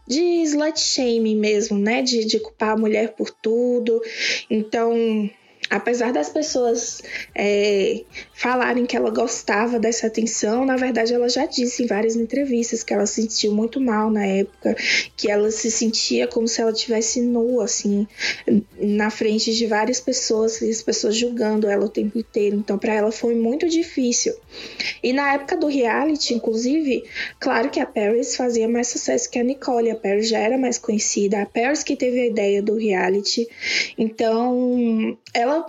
de 0.07 0.21
slut 0.43 0.79
shaming 0.79 1.37
mesmo, 1.37 1.79
né? 1.79 2.03
De, 2.03 2.27
de 2.27 2.39
culpar 2.39 2.73
a 2.73 2.77
mulher 2.77 3.15
por 3.15 3.31
tudo. 3.31 4.03
Então, 4.51 4.93
apesar 5.75 6.13
das 6.13 6.29
pessoas 6.29 7.03
é, 7.35 8.03
falarem 8.33 8.87
que 8.87 8.97
ela 8.97 9.11
gostava 9.11 9.77
dessa 9.77 10.07
atenção, 10.07 10.65
na 10.65 10.77
verdade 10.77 11.13
ela 11.13 11.29
já 11.29 11.47
disse 11.47 11.83
em 11.83 11.87
várias 11.87 12.15
entrevistas 12.15 12.85
que 12.85 12.95
ela 12.95 13.07
se 13.07 13.23
sentiu 13.23 13.53
muito 13.53 13.81
mal 13.81 14.09
na 14.09 14.25
época, 14.25 14.77
que 15.17 15.29
ela 15.29 15.51
se 15.51 15.73
sentia 15.73 16.29
como 16.29 16.47
se 16.47 16.61
ela 16.61 16.73
tivesse 16.73 17.21
nua, 17.21 17.65
assim, 17.65 18.07
na 18.79 19.11
frente 19.11 19.53
de 19.53 19.67
várias 19.67 20.01
pessoas, 20.01 20.61
e 20.61 20.71
as 20.71 20.81
pessoas 20.81 21.17
julgando 21.17 21.69
ela 21.69 21.85
o 21.85 21.89
tempo 21.89 22.19
inteiro. 22.19 22.57
Então, 22.57 22.79
para 22.79 22.95
ela 22.95 23.11
foi 23.11 23.35
muito 23.35 23.69
difícil. 23.69 24.33
E 25.03 25.13
na 25.13 25.35
época 25.35 25.57
do 25.57 25.67
reality, 25.67 26.35
inclusive, 26.35 27.03
claro 27.41 27.69
que 27.69 27.81
a 27.81 27.87
Paris 27.87 28.37
fazia 28.37 28.69
mais 28.69 28.89
sucesso 28.89 29.29
que 29.29 29.41
a 29.41 29.43
Nicole, 29.43 29.91
a 29.91 29.97
Paris 29.97 30.29
já 30.29 30.39
era 30.39 30.57
mais 30.57 30.79
conhecida, 30.79 31.43
a 31.43 31.47
Paris 31.47 31.83
que 31.83 31.97
teve 31.97 32.21
a 32.21 32.27
ideia 32.27 32.63
do 32.63 32.77
reality. 32.77 33.49
Então, 33.99 35.19
ela 35.33 35.64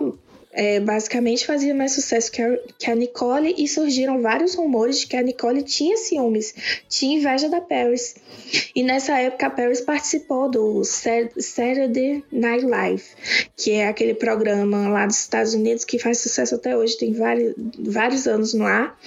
é, 0.56 0.80
basicamente 0.80 1.46
fazia 1.46 1.74
mais 1.74 1.92
sucesso 1.92 2.32
que 2.32 2.40
a, 2.40 2.56
que 2.78 2.90
a 2.90 2.94
Nicole 2.94 3.54
e 3.58 3.68
surgiram 3.68 4.22
vários 4.22 4.54
rumores 4.54 5.00
de 5.00 5.06
que 5.06 5.14
a 5.14 5.22
Nicole 5.22 5.62
tinha 5.62 5.98
ciúmes, 5.98 6.54
tinha 6.88 7.18
inveja 7.18 7.46
da 7.50 7.60
Paris. 7.60 8.16
E 8.74 8.82
nessa 8.82 9.18
época 9.18 9.48
a 9.48 9.50
Paris 9.50 9.82
participou 9.82 10.50
do 10.50 10.82
Saturday 10.82 12.24
Night 12.32 12.64
Live, 12.64 13.04
que 13.54 13.72
é 13.72 13.86
aquele 13.86 14.14
programa 14.14 14.88
lá 14.88 15.04
dos 15.04 15.18
Estados 15.18 15.52
Unidos 15.52 15.84
que 15.84 15.98
faz 15.98 16.18
sucesso 16.20 16.54
até 16.54 16.74
hoje, 16.74 16.96
tem 16.96 17.12
vários, 17.12 17.54
vários 17.78 18.26
anos 18.26 18.54
no 18.54 18.64
ar. 18.64 18.98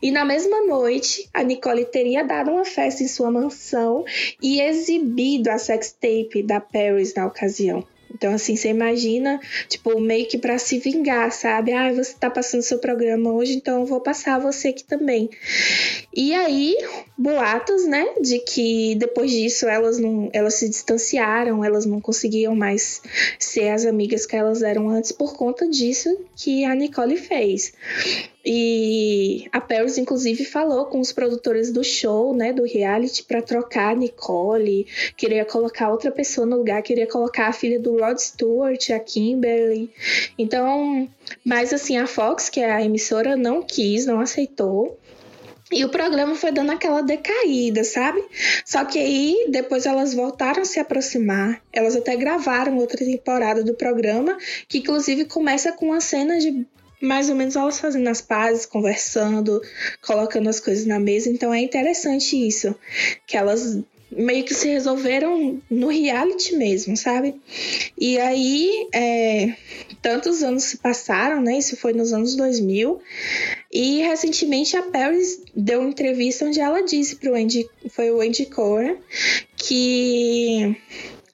E 0.00 0.12
na 0.12 0.24
mesma 0.24 0.64
noite, 0.64 1.28
a 1.34 1.42
Nicole 1.42 1.84
teria 1.86 2.22
dado 2.22 2.52
uma 2.52 2.64
festa 2.64 3.02
em 3.02 3.08
sua 3.08 3.32
mansão 3.32 4.04
e 4.40 4.60
exibido 4.60 5.50
a 5.50 5.58
sextape 5.58 6.40
da 6.44 6.60
Paris 6.60 7.14
na 7.14 7.26
ocasião. 7.26 7.84
Então, 8.14 8.32
assim, 8.32 8.54
você 8.54 8.68
imagina, 8.68 9.40
tipo, 9.68 10.00
meio 10.00 10.26
que 10.28 10.38
para 10.38 10.56
se 10.56 10.78
vingar, 10.78 11.32
sabe? 11.32 11.72
Ah, 11.72 11.92
você 11.92 12.14
tá 12.14 12.30
passando 12.30 12.62
seu 12.62 12.78
programa 12.78 13.32
hoje, 13.32 13.54
então 13.54 13.80
eu 13.80 13.86
vou 13.86 14.00
passar 14.00 14.38
você 14.38 14.68
aqui 14.68 14.84
também. 14.84 15.28
E 16.14 16.32
aí, 16.32 16.76
boatos, 17.18 17.84
né, 17.86 18.06
de 18.20 18.38
que 18.38 18.94
depois 18.94 19.30
disso 19.30 19.66
elas 19.66 19.98
não, 19.98 20.30
elas 20.32 20.54
se 20.54 20.68
distanciaram, 20.68 21.64
elas 21.64 21.84
não 21.84 22.00
conseguiam 22.00 22.54
mais 22.54 23.02
ser 23.38 23.70
as 23.70 23.84
amigas 23.84 24.24
que 24.26 24.36
elas 24.36 24.62
eram 24.62 24.88
antes 24.88 25.10
por 25.10 25.36
conta 25.36 25.68
disso 25.68 26.16
que 26.36 26.64
a 26.64 26.74
Nicole 26.74 27.16
fez. 27.16 27.72
E 28.44 29.48
a 29.50 29.60
Paris, 29.60 29.96
inclusive, 29.96 30.44
falou 30.44 30.84
com 30.86 31.00
os 31.00 31.12
produtores 31.12 31.72
do 31.72 31.82
show, 31.82 32.36
né, 32.36 32.52
do 32.52 32.64
reality, 32.64 33.22
para 33.22 33.40
trocar 33.40 33.92
a 33.92 33.94
Nicole, 33.94 34.86
queria 35.16 35.44
colocar 35.46 35.90
outra 35.90 36.10
pessoa 36.10 36.46
no 36.46 36.58
lugar, 36.58 36.82
queria 36.82 37.06
colocar 37.06 37.48
a 37.48 37.52
filha 37.52 37.80
do 37.80 37.98
Rod 37.98 38.18
Stewart, 38.18 38.90
a 38.90 38.98
Kimberly. 38.98 39.90
Então, 40.38 41.08
mas 41.44 41.72
assim, 41.72 41.96
a 41.96 42.06
Fox, 42.06 42.50
que 42.50 42.60
é 42.60 42.70
a 42.70 42.82
emissora, 42.82 43.34
não 43.34 43.62
quis, 43.62 44.04
não 44.04 44.20
aceitou. 44.20 44.98
E 45.72 45.82
o 45.84 45.88
programa 45.88 46.34
foi 46.34 46.52
dando 46.52 46.70
aquela 46.70 47.00
decaída, 47.00 47.82
sabe? 47.82 48.22
Só 48.64 48.84
que 48.84 48.98
aí 48.98 49.46
depois 49.48 49.86
elas 49.86 50.12
voltaram 50.12 50.62
a 50.62 50.64
se 50.64 50.78
aproximar. 50.78 51.62
Elas 51.72 51.96
até 51.96 52.14
gravaram 52.14 52.76
outra 52.76 52.98
temporada 52.98 53.64
do 53.64 53.74
programa, 53.74 54.36
que 54.68 54.78
inclusive 54.78 55.24
começa 55.24 55.72
com 55.72 55.86
uma 55.86 56.00
cena 56.00 56.38
de 56.38 56.66
mais 57.00 57.28
ou 57.28 57.36
menos 57.36 57.56
elas 57.56 57.78
fazendo 57.78 58.08
as 58.08 58.20
pazes, 58.20 58.66
conversando, 58.66 59.60
colocando 60.00 60.48
as 60.48 60.60
coisas 60.60 60.86
na 60.86 60.98
mesa. 60.98 61.28
Então 61.28 61.52
é 61.52 61.60
interessante 61.60 62.36
isso, 62.36 62.74
que 63.26 63.36
elas 63.36 63.82
meio 64.16 64.44
que 64.44 64.54
se 64.54 64.68
resolveram 64.68 65.60
no 65.68 65.88
reality 65.88 66.54
mesmo, 66.56 66.96
sabe? 66.96 67.34
E 67.98 68.18
aí, 68.18 68.88
é, 68.92 69.54
tantos 70.00 70.42
anos 70.42 70.64
se 70.64 70.78
passaram, 70.78 71.42
né? 71.42 71.58
Isso 71.58 71.76
foi 71.76 71.92
nos 71.92 72.12
anos 72.12 72.36
2000. 72.36 73.00
E 73.72 74.02
recentemente 74.02 74.76
a 74.76 74.82
Paris 74.82 75.42
deu 75.54 75.80
uma 75.80 75.90
entrevista 75.90 76.44
onde 76.44 76.60
ela 76.60 76.82
disse 76.82 77.16
pro 77.16 77.34
Andy, 77.34 77.68
foi 77.90 78.10
o 78.10 78.20
Andy 78.20 78.46
Cohen, 78.46 78.98
que 79.56 80.76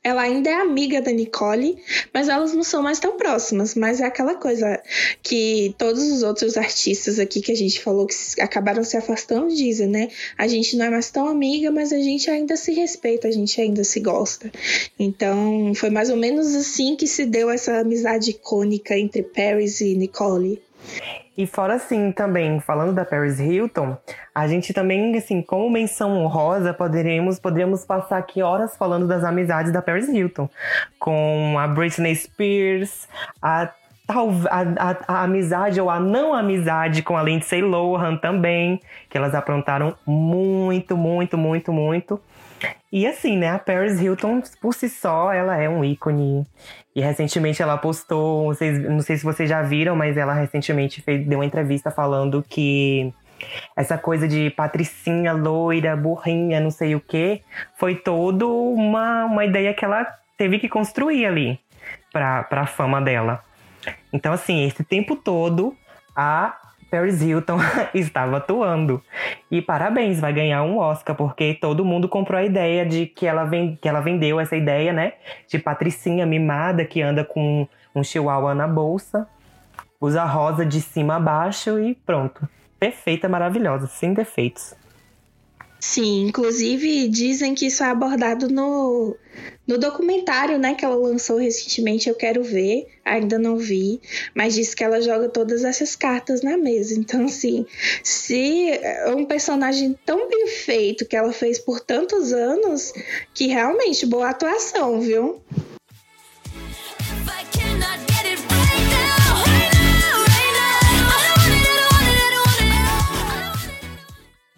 ela 0.02 0.22
ainda 0.22 0.48
é 0.48 0.54
amiga 0.54 1.02
da 1.02 1.12
Nicole, 1.12 1.76
mas 2.12 2.28
elas 2.28 2.54
não 2.54 2.62
são 2.62 2.82
mais 2.82 2.98
tão 2.98 3.18
próximas. 3.18 3.74
Mas 3.74 4.00
é 4.00 4.06
aquela 4.06 4.34
coisa 4.34 4.82
que 5.22 5.74
todos 5.76 6.02
os 6.10 6.22
outros 6.22 6.56
artistas 6.56 7.18
aqui 7.18 7.40
que 7.42 7.52
a 7.52 7.56
gente 7.56 7.80
falou 7.80 8.06
que 8.06 8.14
acabaram 8.40 8.82
se 8.82 8.96
afastando 8.96 9.54
dizem, 9.54 9.88
né? 9.88 10.08
A 10.38 10.48
gente 10.48 10.76
não 10.76 10.86
é 10.86 10.90
mais 10.90 11.10
tão 11.10 11.26
amiga, 11.26 11.70
mas 11.70 11.92
a 11.92 11.98
gente 11.98 12.30
ainda 12.30 12.56
se 12.56 12.72
respeita, 12.72 13.28
a 13.28 13.30
gente 13.30 13.60
ainda 13.60 13.84
se 13.84 14.00
gosta. 14.00 14.50
Então, 14.98 15.74
foi 15.74 15.90
mais 15.90 16.08
ou 16.08 16.16
menos 16.16 16.54
assim 16.54 16.96
que 16.96 17.06
se 17.06 17.26
deu 17.26 17.50
essa 17.50 17.80
amizade 17.80 18.30
icônica 18.30 18.96
entre 18.98 19.22
Paris 19.22 19.82
e 19.82 19.94
Nicole. 19.94 20.62
E 21.36 21.46
fora 21.46 21.74
assim, 21.74 22.12
também, 22.12 22.60
falando 22.60 22.92
da 22.92 23.04
Paris 23.04 23.38
Hilton, 23.38 23.96
a 24.34 24.46
gente 24.46 24.74
também, 24.74 25.16
assim, 25.16 25.40
como 25.40 25.70
menção 25.70 26.18
honrosa, 26.18 26.74
poderíamos, 26.74 27.38
poderíamos 27.38 27.84
passar 27.84 28.18
aqui 28.18 28.42
horas 28.42 28.76
falando 28.76 29.06
das 29.06 29.24
amizades 29.24 29.72
da 29.72 29.80
Paris 29.80 30.08
Hilton. 30.08 30.48
Com 30.98 31.56
a 31.58 31.66
Britney 31.66 32.14
Spears, 32.14 33.08
a 33.40 33.70
a, 34.10 34.90
a, 34.90 34.96
a, 35.06 35.22
amizade 35.22 35.80
ou 35.80 35.88
a 35.88 36.00
não 36.00 36.34
amizade 36.34 37.02
com 37.02 37.16
a 37.16 37.22
Lindsay 37.22 37.62
Lohan 37.62 38.16
também, 38.16 38.80
que 39.08 39.16
elas 39.16 39.34
aprontaram 39.34 39.94
muito, 40.04 40.96
muito, 40.96 41.38
muito, 41.38 41.72
muito. 41.72 42.20
E 42.92 43.06
assim, 43.06 43.36
né, 43.36 43.50
a 43.50 43.58
Paris 43.58 44.00
Hilton, 44.00 44.42
por 44.60 44.74
si 44.74 44.88
só, 44.88 45.32
ela 45.32 45.56
é 45.56 45.68
um 45.68 45.84
ícone. 45.84 46.46
E 46.94 47.00
recentemente 47.00 47.62
ela 47.62 47.78
postou, 47.78 48.46
vocês, 48.46 48.78
não 48.78 49.00
sei 49.00 49.16
se 49.16 49.24
vocês 49.24 49.48
já 49.48 49.62
viram, 49.62 49.94
mas 49.94 50.16
ela 50.16 50.34
recentemente 50.34 51.00
fez, 51.00 51.26
deu 51.26 51.38
uma 51.38 51.46
entrevista 51.46 51.90
falando 51.90 52.44
que 52.48 53.12
essa 53.76 53.96
coisa 53.96 54.28
de 54.28 54.50
patricinha, 54.50 55.32
loira, 55.32 55.96
burrinha, 55.96 56.60
não 56.60 56.70
sei 56.70 56.94
o 56.94 57.00
que, 57.00 57.42
foi 57.76 57.94
todo 57.94 58.52
uma, 58.52 59.24
uma 59.24 59.44
ideia 59.44 59.72
que 59.72 59.84
ela 59.84 60.04
teve 60.36 60.58
que 60.58 60.68
construir 60.68 61.26
ali 61.26 61.58
pra, 62.12 62.44
pra 62.44 62.66
fama 62.66 63.00
dela. 63.00 63.42
Então, 64.12 64.32
assim, 64.32 64.66
esse 64.66 64.84
tempo 64.84 65.16
todo, 65.16 65.74
a 66.14 66.56
Paris 66.90 67.22
Hilton 67.22 67.58
estava 67.94 68.38
atuando. 68.38 69.02
E 69.50 69.62
parabéns, 69.62 70.18
vai 70.18 70.32
ganhar 70.32 70.62
um 70.62 70.78
Oscar, 70.78 71.14
porque 71.14 71.54
todo 71.54 71.84
mundo 71.84 72.08
comprou 72.08 72.38
a 72.38 72.44
ideia 72.44 72.84
de 72.84 73.06
que 73.06 73.26
ela, 73.26 73.44
vem, 73.44 73.78
que 73.80 73.88
ela 73.88 74.00
vendeu 74.00 74.40
essa 74.40 74.56
ideia, 74.56 74.92
né? 74.92 75.14
De 75.48 75.58
patricinha 75.58 76.26
mimada 76.26 76.84
que 76.84 77.00
anda 77.00 77.24
com 77.24 77.66
um 77.94 78.02
chihuahua 78.02 78.54
na 78.54 78.66
bolsa, 78.66 79.28
usa 80.00 80.24
rosa 80.24 80.66
de 80.66 80.80
cima 80.80 81.16
a 81.16 81.20
baixo 81.20 81.78
e 81.78 81.94
pronto. 81.94 82.48
Perfeita, 82.78 83.28
maravilhosa, 83.28 83.86
sem 83.86 84.12
defeitos. 84.12 84.74
Sim, 85.78 86.26
inclusive 86.26 87.08
dizem 87.08 87.54
que 87.54 87.66
isso 87.66 87.82
é 87.82 87.90
abordado 87.90 88.48
no, 88.48 89.16
no 89.70 89.78
documentário, 89.78 90.58
né, 90.58 90.74
que 90.74 90.84
ela 90.84 90.96
lançou 90.96 91.38
recentemente. 91.38 92.08
Eu 92.08 92.16
quero 92.16 92.42
ver, 92.42 92.88
ainda 93.04 93.38
não 93.38 93.56
vi, 93.56 94.00
mas 94.34 94.54
diz 94.54 94.74
que 94.74 94.82
ela 94.82 95.00
joga 95.00 95.28
todas 95.28 95.62
essas 95.62 95.94
cartas 95.94 96.42
na 96.42 96.56
mesa. 96.56 96.98
Então, 96.98 97.26
assim, 97.26 97.64
se 98.02 98.68
é 98.68 99.14
um 99.14 99.24
personagem 99.24 99.96
tão 100.04 100.28
bem 100.28 100.48
feito 100.48 101.06
que 101.06 101.16
ela 101.16 101.32
fez 101.32 101.60
por 101.60 101.78
tantos 101.78 102.32
anos, 102.32 102.92
que 103.32 103.46
realmente 103.46 104.04
boa 104.04 104.30
atuação, 104.30 105.00
viu? 105.00 105.40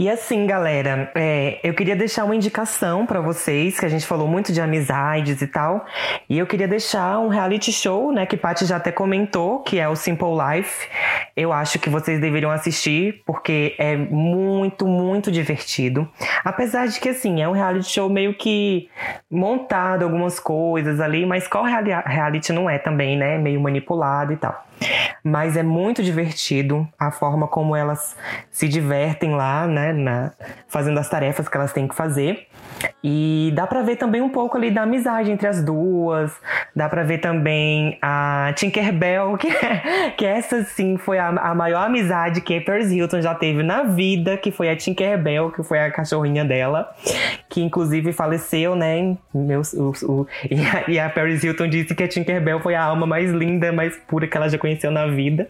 E 0.03 0.11
assim, 0.11 0.49
galera, 0.49 1.13
é, 1.15 1.61
eu 1.63 1.73
queria 1.75 1.95
deixar 1.95 2.25
uma 2.25 2.35
indicação 2.35 3.07
para 3.07 3.21
vocês, 3.21 3.79
que 3.79 3.87
a 3.87 3.89
gente 3.89 4.05
falou 4.05 4.27
muito 4.27 4.53
de 4.53 4.61
amizades 4.61 5.41
e 5.41 5.47
tal. 5.47 5.87
E 6.29 6.37
eu 6.37 6.45
queria 6.45 6.67
deixar 6.67 7.21
um 7.21 7.29
reality 7.29 7.71
show, 7.71 8.11
né, 8.11 8.27
que 8.27 8.37
Paty 8.37 8.67
já 8.67 8.79
até 8.79 8.91
comentou, 8.91 9.61
que 9.61 9.79
é 9.79 9.89
o 9.89 9.95
Simple 9.95 10.31
Life. 10.31 10.89
Eu 11.37 11.53
acho 11.53 11.79
que 11.79 11.89
vocês 11.89 12.21
deveriam 12.21 12.51
assistir, 12.51 13.23
porque 13.25 13.77
é 13.79 13.97
muito, 13.97 14.89
muito 14.89 15.31
divertido. 15.31 16.11
Apesar 16.45 16.89
de 16.89 16.99
que, 16.99 17.11
assim, 17.11 17.41
é 17.41 17.49
um 17.49 17.53
reality 17.53 17.89
show 17.89 18.11
meio 18.11 18.35
que 18.35 18.91
montado 19.31 20.03
algumas 20.03 20.41
coisas 20.41 20.99
ali, 20.99 21.25
mas 21.25 21.47
qual 21.47 21.63
reality 21.63 22.53
não 22.53 22.69
é 22.69 22.77
também, 22.77 23.17
né? 23.17 23.39
Meio 23.39 23.61
manipulado 23.61 24.33
e 24.33 24.37
tal. 24.37 24.67
Mas 25.23 25.57
é 25.57 25.63
muito 25.63 26.03
divertido 26.03 26.89
a 26.99 27.11
forma 27.11 27.47
como 27.47 27.77
elas 27.77 28.17
se 28.51 28.69
divertem 28.69 29.35
lá, 29.35 29.67
né, 29.67 29.93
na, 29.93 30.33
fazendo 30.69 30.99
as 30.99 31.09
tarefas 31.09 31.49
que 31.49 31.57
elas 31.57 31.73
têm 31.73 31.87
que 31.89 31.95
fazer. 31.95 32.49
E 33.03 33.53
dá 33.55 33.67
para 33.67 33.83
ver 33.83 33.97
também 33.97 34.21
um 34.21 34.29
pouco 34.29 34.57
ali 34.57 34.71
da 34.71 34.83
amizade 34.83 35.31
entre 35.31 35.47
as 35.47 35.63
duas. 35.63 36.33
Dá 36.75 36.89
para 36.89 37.03
ver 37.03 37.19
também 37.19 37.99
a 38.01 38.53
Tinkerbell, 38.57 39.37
que, 39.39 39.49
é, 39.49 40.11
que 40.17 40.25
essa 40.25 40.63
sim 40.65 40.97
foi 40.97 41.19
a, 41.19 41.29
a 41.29 41.55
maior 41.55 41.87
amizade 41.87 42.41
que 42.41 42.61
Paris 42.61 42.91
Hilton 42.91 43.21
já 43.21 43.35
teve 43.35 43.63
na 43.63 43.83
vida, 43.83 44.37
que 44.37 44.51
foi 44.51 44.71
a 44.71 44.77
Tinkerbell, 44.77 45.51
que 45.51 45.63
foi 45.63 45.79
a 45.79 45.91
cachorrinha 45.91 46.45
dela, 46.45 46.95
que 47.49 47.61
inclusive 47.61 48.13
faleceu, 48.13 48.75
né? 48.75 49.17
Meu, 49.35 49.63
o, 49.75 49.93
o, 50.05 50.27
e, 50.51 50.61
a, 50.67 50.85
e 50.89 50.99
a 50.99 51.11
Paris 51.11 51.43
Hilton 51.43 51.69
disse 51.69 51.95
que 51.95 52.03
a 52.03 52.09
Tinkerbell 52.09 52.61
foi 52.61 52.75
a 52.75 52.83
alma 52.83 53.07
mais 53.07 53.31
linda, 53.31 53.73
mais 53.73 53.97
pura 54.09 54.27
que 54.27 54.37
ela 54.37 54.49
já 54.49 54.59
conheceu 54.59 54.91
na 54.91 55.07
vida. 55.07 55.49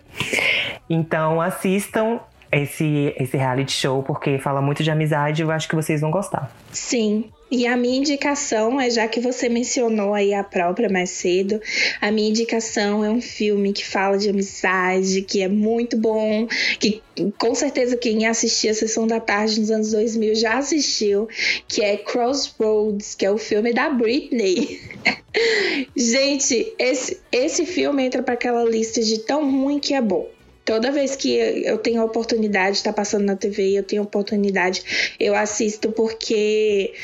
Então 0.88 1.40
assistam 1.40 2.20
esse, 2.52 3.14
esse 3.18 3.36
reality 3.36 3.72
show, 3.72 4.02
porque 4.02 4.38
fala 4.38 4.60
muito 4.60 4.82
de 4.82 4.90
amizade 4.90 5.40
e 5.40 5.44
eu 5.44 5.50
acho 5.50 5.68
que 5.68 5.74
vocês 5.74 6.00
vão 6.00 6.10
gostar. 6.10 6.54
Sim. 6.70 7.24
E 7.50 7.66
a 7.66 7.76
minha 7.76 7.98
indicação 7.98 8.80
é, 8.80 8.88
já 8.88 9.06
que 9.06 9.20
você 9.20 9.46
mencionou 9.46 10.14
aí 10.14 10.32
a 10.32 10.42
própria 10.42 10.88
mais 10.88 11.10
cedo, 11.10 11.60
a 12.00 12.10
minha 12.10 12.30
indicação 12.30 13.04
é 13.04 13.10
um 13.10 13.20
filme 13.20 13.74
que 13.74 13.86
fala 13.86 14.16
de 14.16 14.30
amizade, 14.30 15.20
que 15.20 15.42
é 15.42 15.48
muito 15.48 15.94
bom, 15.94 16.46
que 16.80 17.02
com 17.36 17.54
certeza 17.54 17.94
quem 17.94 18.26
assistia 18.26 18.70
a 18.70 18.74
Sessão 18.74 19.06
da 19.06 19.20
Tarde 19.20 19.60
nos 19.60 19.70
anos 19.70 19.90
2000 19.90 20.34
já 20.34 20.56
assistiu, 20.56 21.28
que 21.68 21.82
é 21.82 21.98
Crossroads, 21.98 23.14
que 23.14 23.26
é 23.26 23.30
o 23.30 23.36
filme 23.36 23.74
da 23.74 23.90
Britney. 23.90 24.80
Gente, 25.94 26.72
esse, 26.78 27.20
esse 27.30 27.66
filme 27.66 28.02
entra 28.02 28.22
para 28.22 28.32
aquela 28.34 28.64
lista 28.64 29.02
de 29.02 29.18
tão 29.18 29.50
ruim 29.50 29.78
que 29.78 29.92
é 29.92 30.00
bom. 30.00 30.26
Toda 30.64 30.92
vez 30.92 31.16
que 31.16 31.34
eu 31.34 31.76
tenho 31.78 32.00
a 32.00 32.04
oportunidade, 32.04 32.76
está 32.76 32.92
passando 32.92 33.24
na 33.24 33.34
TV, 33.34 33.78
eu 33.78 33.82
tenho 33.82 34.02
oportunidade, 34.02 35.14
eu 35.18 35.34
assisto 35.34 35.90
porque 35.90 36.94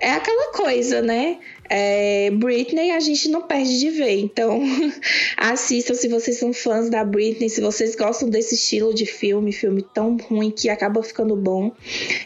é 0.00 0.12
aquela 0.12 0.52
coisa, 0.52 1.02
né? 1.02 1.38
É, 1.68 2.30
Britney 2.30 2.90
a 2.90 3.00
gente 3.00 3.28
não 3.28 3.42
perde 3.42 3.78
de 3.78 3.90
ver, 3.90 4.18
então 4.18 4.60
assistam 5.36 5.94
se 5.94 6.08
vocês 6.08 6.38
são 6.38 6.52
fãs 6.52 6.90
da 6.90 7.04
Britney, 7.04 7.48
se 7.48 7.60
vocês 7.60 7.94
gostam 7.94 8.28
desse 8.28 8.54
estilo 8.54 8.92
de 8.92 9.06
filme, 9.06 9.52
filme 9.52 9.82
tão 9.94 10.16
ruim 10.16 10.50
que 10.50 10.68
acaba 10.68 11.02
ficando 11.02 11.36
bom. 11.36 11.72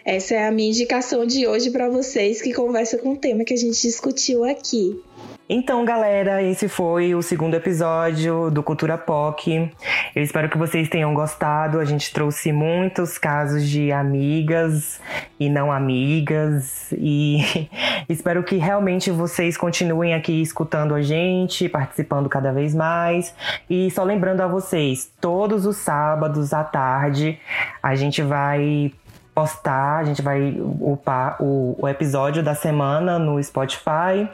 Essa 0.05 0.35
é 0.35 0.47
a 0.47 0.51
minha 0.51 0.71
indicação 0.71 1.27
de 1.27 1.47
hoje 1.47 1.71
para 1.71 1.89
vocês 1.89 2.41
que 2.43 2.53
conversa 2.53 2.99
com 2.99 3.13
o 3.13 3.17
tema 3.17 3.45
que 3.45 3.55
a 3.55 3.57
gente 3.57 3.81
discutiu 3.83 4.45
aqui. 4.45 5.01
Então, 5.49 5.85
galera, 5.85 6.43
esse 6.43 6.69
foi 6.69 7.15
o 7.15 7.23
segundo 7.23 7.55
episódio 7.55 8.51
do 8.51 8.65
Cultura 8.65 8.99
POC. 8.99 9.71
Eu 10.15 10.23
espero 10.23 10.49
que 10.49 10.59
vocês 10.59 10.89
tenham 10.89 11.15
gostado. 11.15 11.79
A 11.79 11.85
gente 11.85 12.13
trouxe 12.13 12.51
muitos 12.51 13.17
casos 13.17 13.65
de 13.65 13.93
amigas 13.93 15.01
e 15.39 15.49
não 15.49 15.71
amigas. 15.71 16.93
E 16.99 17.69
espero 18.09 18.43
que 18.43 18.57
realmente 18.57 19.11
vocês 19.13 19.57
continuem 19.57 20.15
aqui 20.15 20.43
escutando 20.43 20.97
a 20.97 21.03
gente, 21.03 21.69
participando 21.69 22.29
cada 22.29 22.53
vez 22.53 22.75
mais. 22.75 23.33
E 23.71 23.89
só 23.93 24.03
lembrando 24.03 24.41
a 24.41 24.49
vocês, 24.49 25.13
todos 25.21 25.65
os 25.65 25.77
sábados 25.77 26.53
à 26.53 26.65
tarde 26.65 27.39
a 27.81 27.95
gente 27.95 28.21
vai 28.21 28.93
postar, 29.37 29.99
a 29.99 30.05
gente 30.05 30.23
vai 30.23 30.57
upar 30.81 31.37
o, 31.43 31.77
o, 31.79 31.87
episódio 31.87 32.43
da 32.43 32.55
semana 32.55 33.19
no 33.19 33.43
Spotify. 33.43 34.27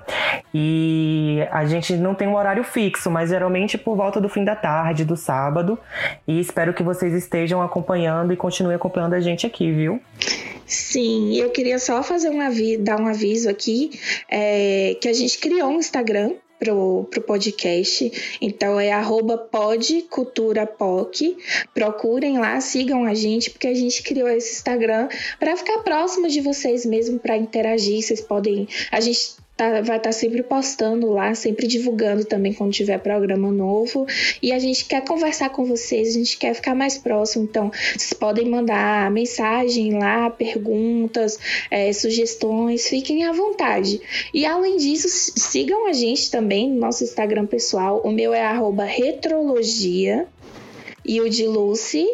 E 0.54 1.40
a 1.50 1.66
gente 1.66 1.96
não 1.96 2.14
tem 2.14 2.28
um 2.28 2.36
horário 2.36 2.62
fixo, 2.62 3.10
mas 3.10 3.30
geralmente 3.30 3.76
por 3.76 3.96
volta 3.96 4.20
do 4.20 4.28
fim 4.28 4.44
da 4.44 4.54
tarde, 4.54 5.04
do 5.04 5.16
sábado. 5.16 5.76
E 6.24 6.38
espero 6.38 6.72
que 6.72 6.84
vocês 6.84 7.12
estejam 7.14 7.60
acompanhando 7.60 8.32
e 8.32 8.36
continuem 8.36 8.76
acompanhando 8.76 9.14
a 9.14 9.20
gente 9.20 9.44
aqui, 9.44 9.72
viu? 9.72 10.00
Sim, 10.64 11.34
eu 11.34 11.50
queria 11.50 11.80
só 11.80 12.00
fazer 12.04 12.30
um 12.30 12.40
aviso, 12.40 12.84
dar 12.84 13.00
um 13.00 13.08
aviso 13.08 13.50
aqui, 13.50 13.90
é, 14.30 14.96
que 15.00 15.08
a 15.08 15.12
gente 15.12 15.36
criou 15.38 15.68
um 15.68 15.78
Instagram 15.78 16.34
pro, 16.62 17.08
pro 17.10 17.22
podcast. 17.22 18.38
Então 18.40 18.78
é 18.78 18.92
arroba 18.92 19.36
podculturapoc. 19.36 21.36
Procurem 21.74 22.38
lá, 22.38 22.60
sigam 22.60 23.04
a 23.04 23.14
gente, 23.14 23.50
porque 23.50 23.66
a 23.66 23.74
gente 23.74 24.00
criou 24.04 24.28
esse 24.28 24.52
Instagram 24.52 25.08
para 25.40 25.56
ficar 25.56 25.78
próximo 25.78 26.28
de 26.28 26.40
vocês 26.40 26.86
mesmo, 26.86 27.18
para 27.18 27.36
interagir. 27.36 28.00
Vocês 28.00 28.20
podem. 28.20 28.68
A 28.92 29.00
gente 29.00 29.41
tá, 29.56 29.70
vai 29.82 29.96
estar 29.96 30.00
tá 30.00 30.12
sempre 30.12 30.42
postando 30.42 31.10
lá, 31.10 31.34
sempre 31.34 31.66
divulgando 31.66 32.24
também 32.24 32.52
quando 32.52 32.72
tiver 32.72 32.98
programa 32.98 33.50
novo. 33.50 34.06
E 34.42 34.52
a 34.52 34.58
gente 34.58 34.84
quer 34.84 35.04
conversar 35.04 35.50
com 35.50 35.64
vocês, 35.64 36.08
a 36.08 36.18
gente 36.18 36.36
quer 36.38 36.54
ficar 36.54 36.74
mais 36.74 36.98
próximo. 36.98 37.44
Então, 37.44 37.70
vocês 37.70 38.12
podem 38.12 38.48
mandar 38.48 39.10
mensagem 39.10 39.98
lá, 39.98 40.30
perguntas, 40.30 41.38
é, 41.70 41.92
sugestões, 41.92 42.88
fiquem 42.88 43.24
à 43.24 43.32
vontade. 43.32 44.00
E 44.32 44.44
além 44.46 44.76
disso, 44.76 45.08
sigam 45.08 45.86
a 45.86 45.92
gente 45.92 46.30
também 46.30 46.70
no 46.70 46.80
nosso 46.80 47.04
Instagram 47.04 47.46
pessoal. 47.46 48.00
O 48.04 48.10
meu 48.10 48.32
é 48.32 48.42
retrologia. 48.84 50.26
E 51.04 51.20
o 51.20 51.28
de 51.28 51.48
Lucy? 51.48 52.06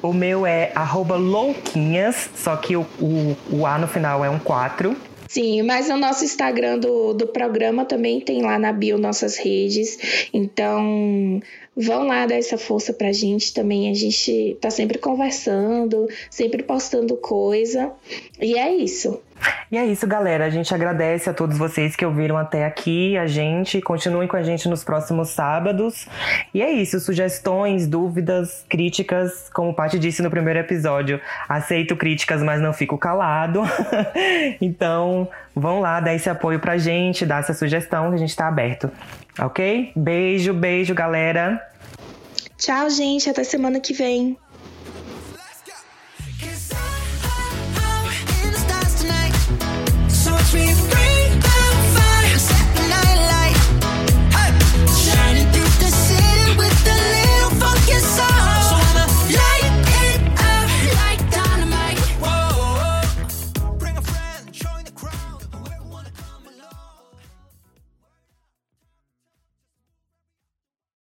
O 0.00 0.12
meu 0.12 0.46
é 0.46 0.72
louquinhas, 1.18 2.30
só 2.36 2.54
que 2.56 2.76
o, 2.76 2.82
o, 3.00 3.36
o 3.50 3.66
A 3.66 3.78
no 3.78 3.88
final 3.88 4.24
é 4.24 4.30
um 4.30 4.38
4. 4.38 4.96
Sim, 5.32 5.62
mas 5.62 5.88
o 5.88 5.96
nosso 5.96 6.26
Instagram 6.26 6.78
do, 6.78 7.14
do 7.14 7.26
programa 7.26 7.86
também 7.86 8.20
tem 8.20 8.42
lá 8.42 8.58
na 8.58 8.70
bio 8.70 8.98
nossas 8.98 9.38
redes. 9.38 10.28
Então, 10.30 11.40
vão 11.74 12.06
lá 12.06 12.26
dar 12.26 12.34
essa 12.34 12.58
força 12.58 12.92
pra 12.92 13.12
gente 13.12 13.54
também. 13.54 13.90
A 13.90 13.94
gente 13.94 14.58
tá 14.60 14.68
sempre 14.68 14.98
conversando, 14.98 16.06
sempre 16.28 16.62
postando 16.62 17.16
coisa. 17.16 17.90
E 18.38 18.58
é 18.58 18.76
isso. 18.76 19.22
E 19.70 19.78
é 19.78 19.86
isso, 19.86 20.06
galera. 20.06 20.44
A 20.44 20.50
gente 20.50 20.74
agradece 20.74 21.30
a 21.30 21.34
todos 21.34 21.56
vocês 21.56 21.96
que 21.96 22.04
ouviram 22.04 22.36
até 22.36 22.64
aqui 22.64 23.16
a 23.16 23.26
gente. 23.26 23.80
Continuem 23.80 24.28
com 24.28 24.36
a 24.36 24.42
gente 24.42 24.68
nos 24.68 24.84
próximos 24.84 25.30
sábados. 25.30 26.06
E 26.52 26.60
é 26.60 26.70
isso. 26.70 27.00
Sugestões, 27.00 27.86
dúvidas, 27.86 28.64
críticas, 28.68 29.50
como 29.52 29.70
o 29.70 29.74
Paty 29.74 29.98
disse 29.98 30.22
no 30.22 30.30
primeiro 30.30 30.58
episódio, 30.58 31.20
aceito 31.48 31.96
críticas, 31.96 32.42
mas 32.42 32.60
não 32.60 32.72
fico 32.72 32.98
calado. 32.98 33.62
então, 34.60 35.28
vão 35.54 35.80
lá 35.80 36.00
dar 36.00 36.14
esse 36.14 36.28
apoio 36.28 36.60
pra 36.60 36.76
gente, 36.76 37.24
dar 37.24 37.40
essa 37.40 37.54
sugestão 37.54 38.10
que 38.10 38.16
a 38.16 38.18
gente 38.18 38.36
tá 38.36 38.48
aberto. 38.48 38.90
Ok? 39.38 39.92
Beijo, 39.96 40.52
beijo, 40.52 40.94
galera. 40.94 41.66
Tchau, 42.58 42.90
gente. 42.90 43.28
Até 43.28 43.42
semana 43.42 43.80
que 43.80 43.92
vem. 43.92 44.36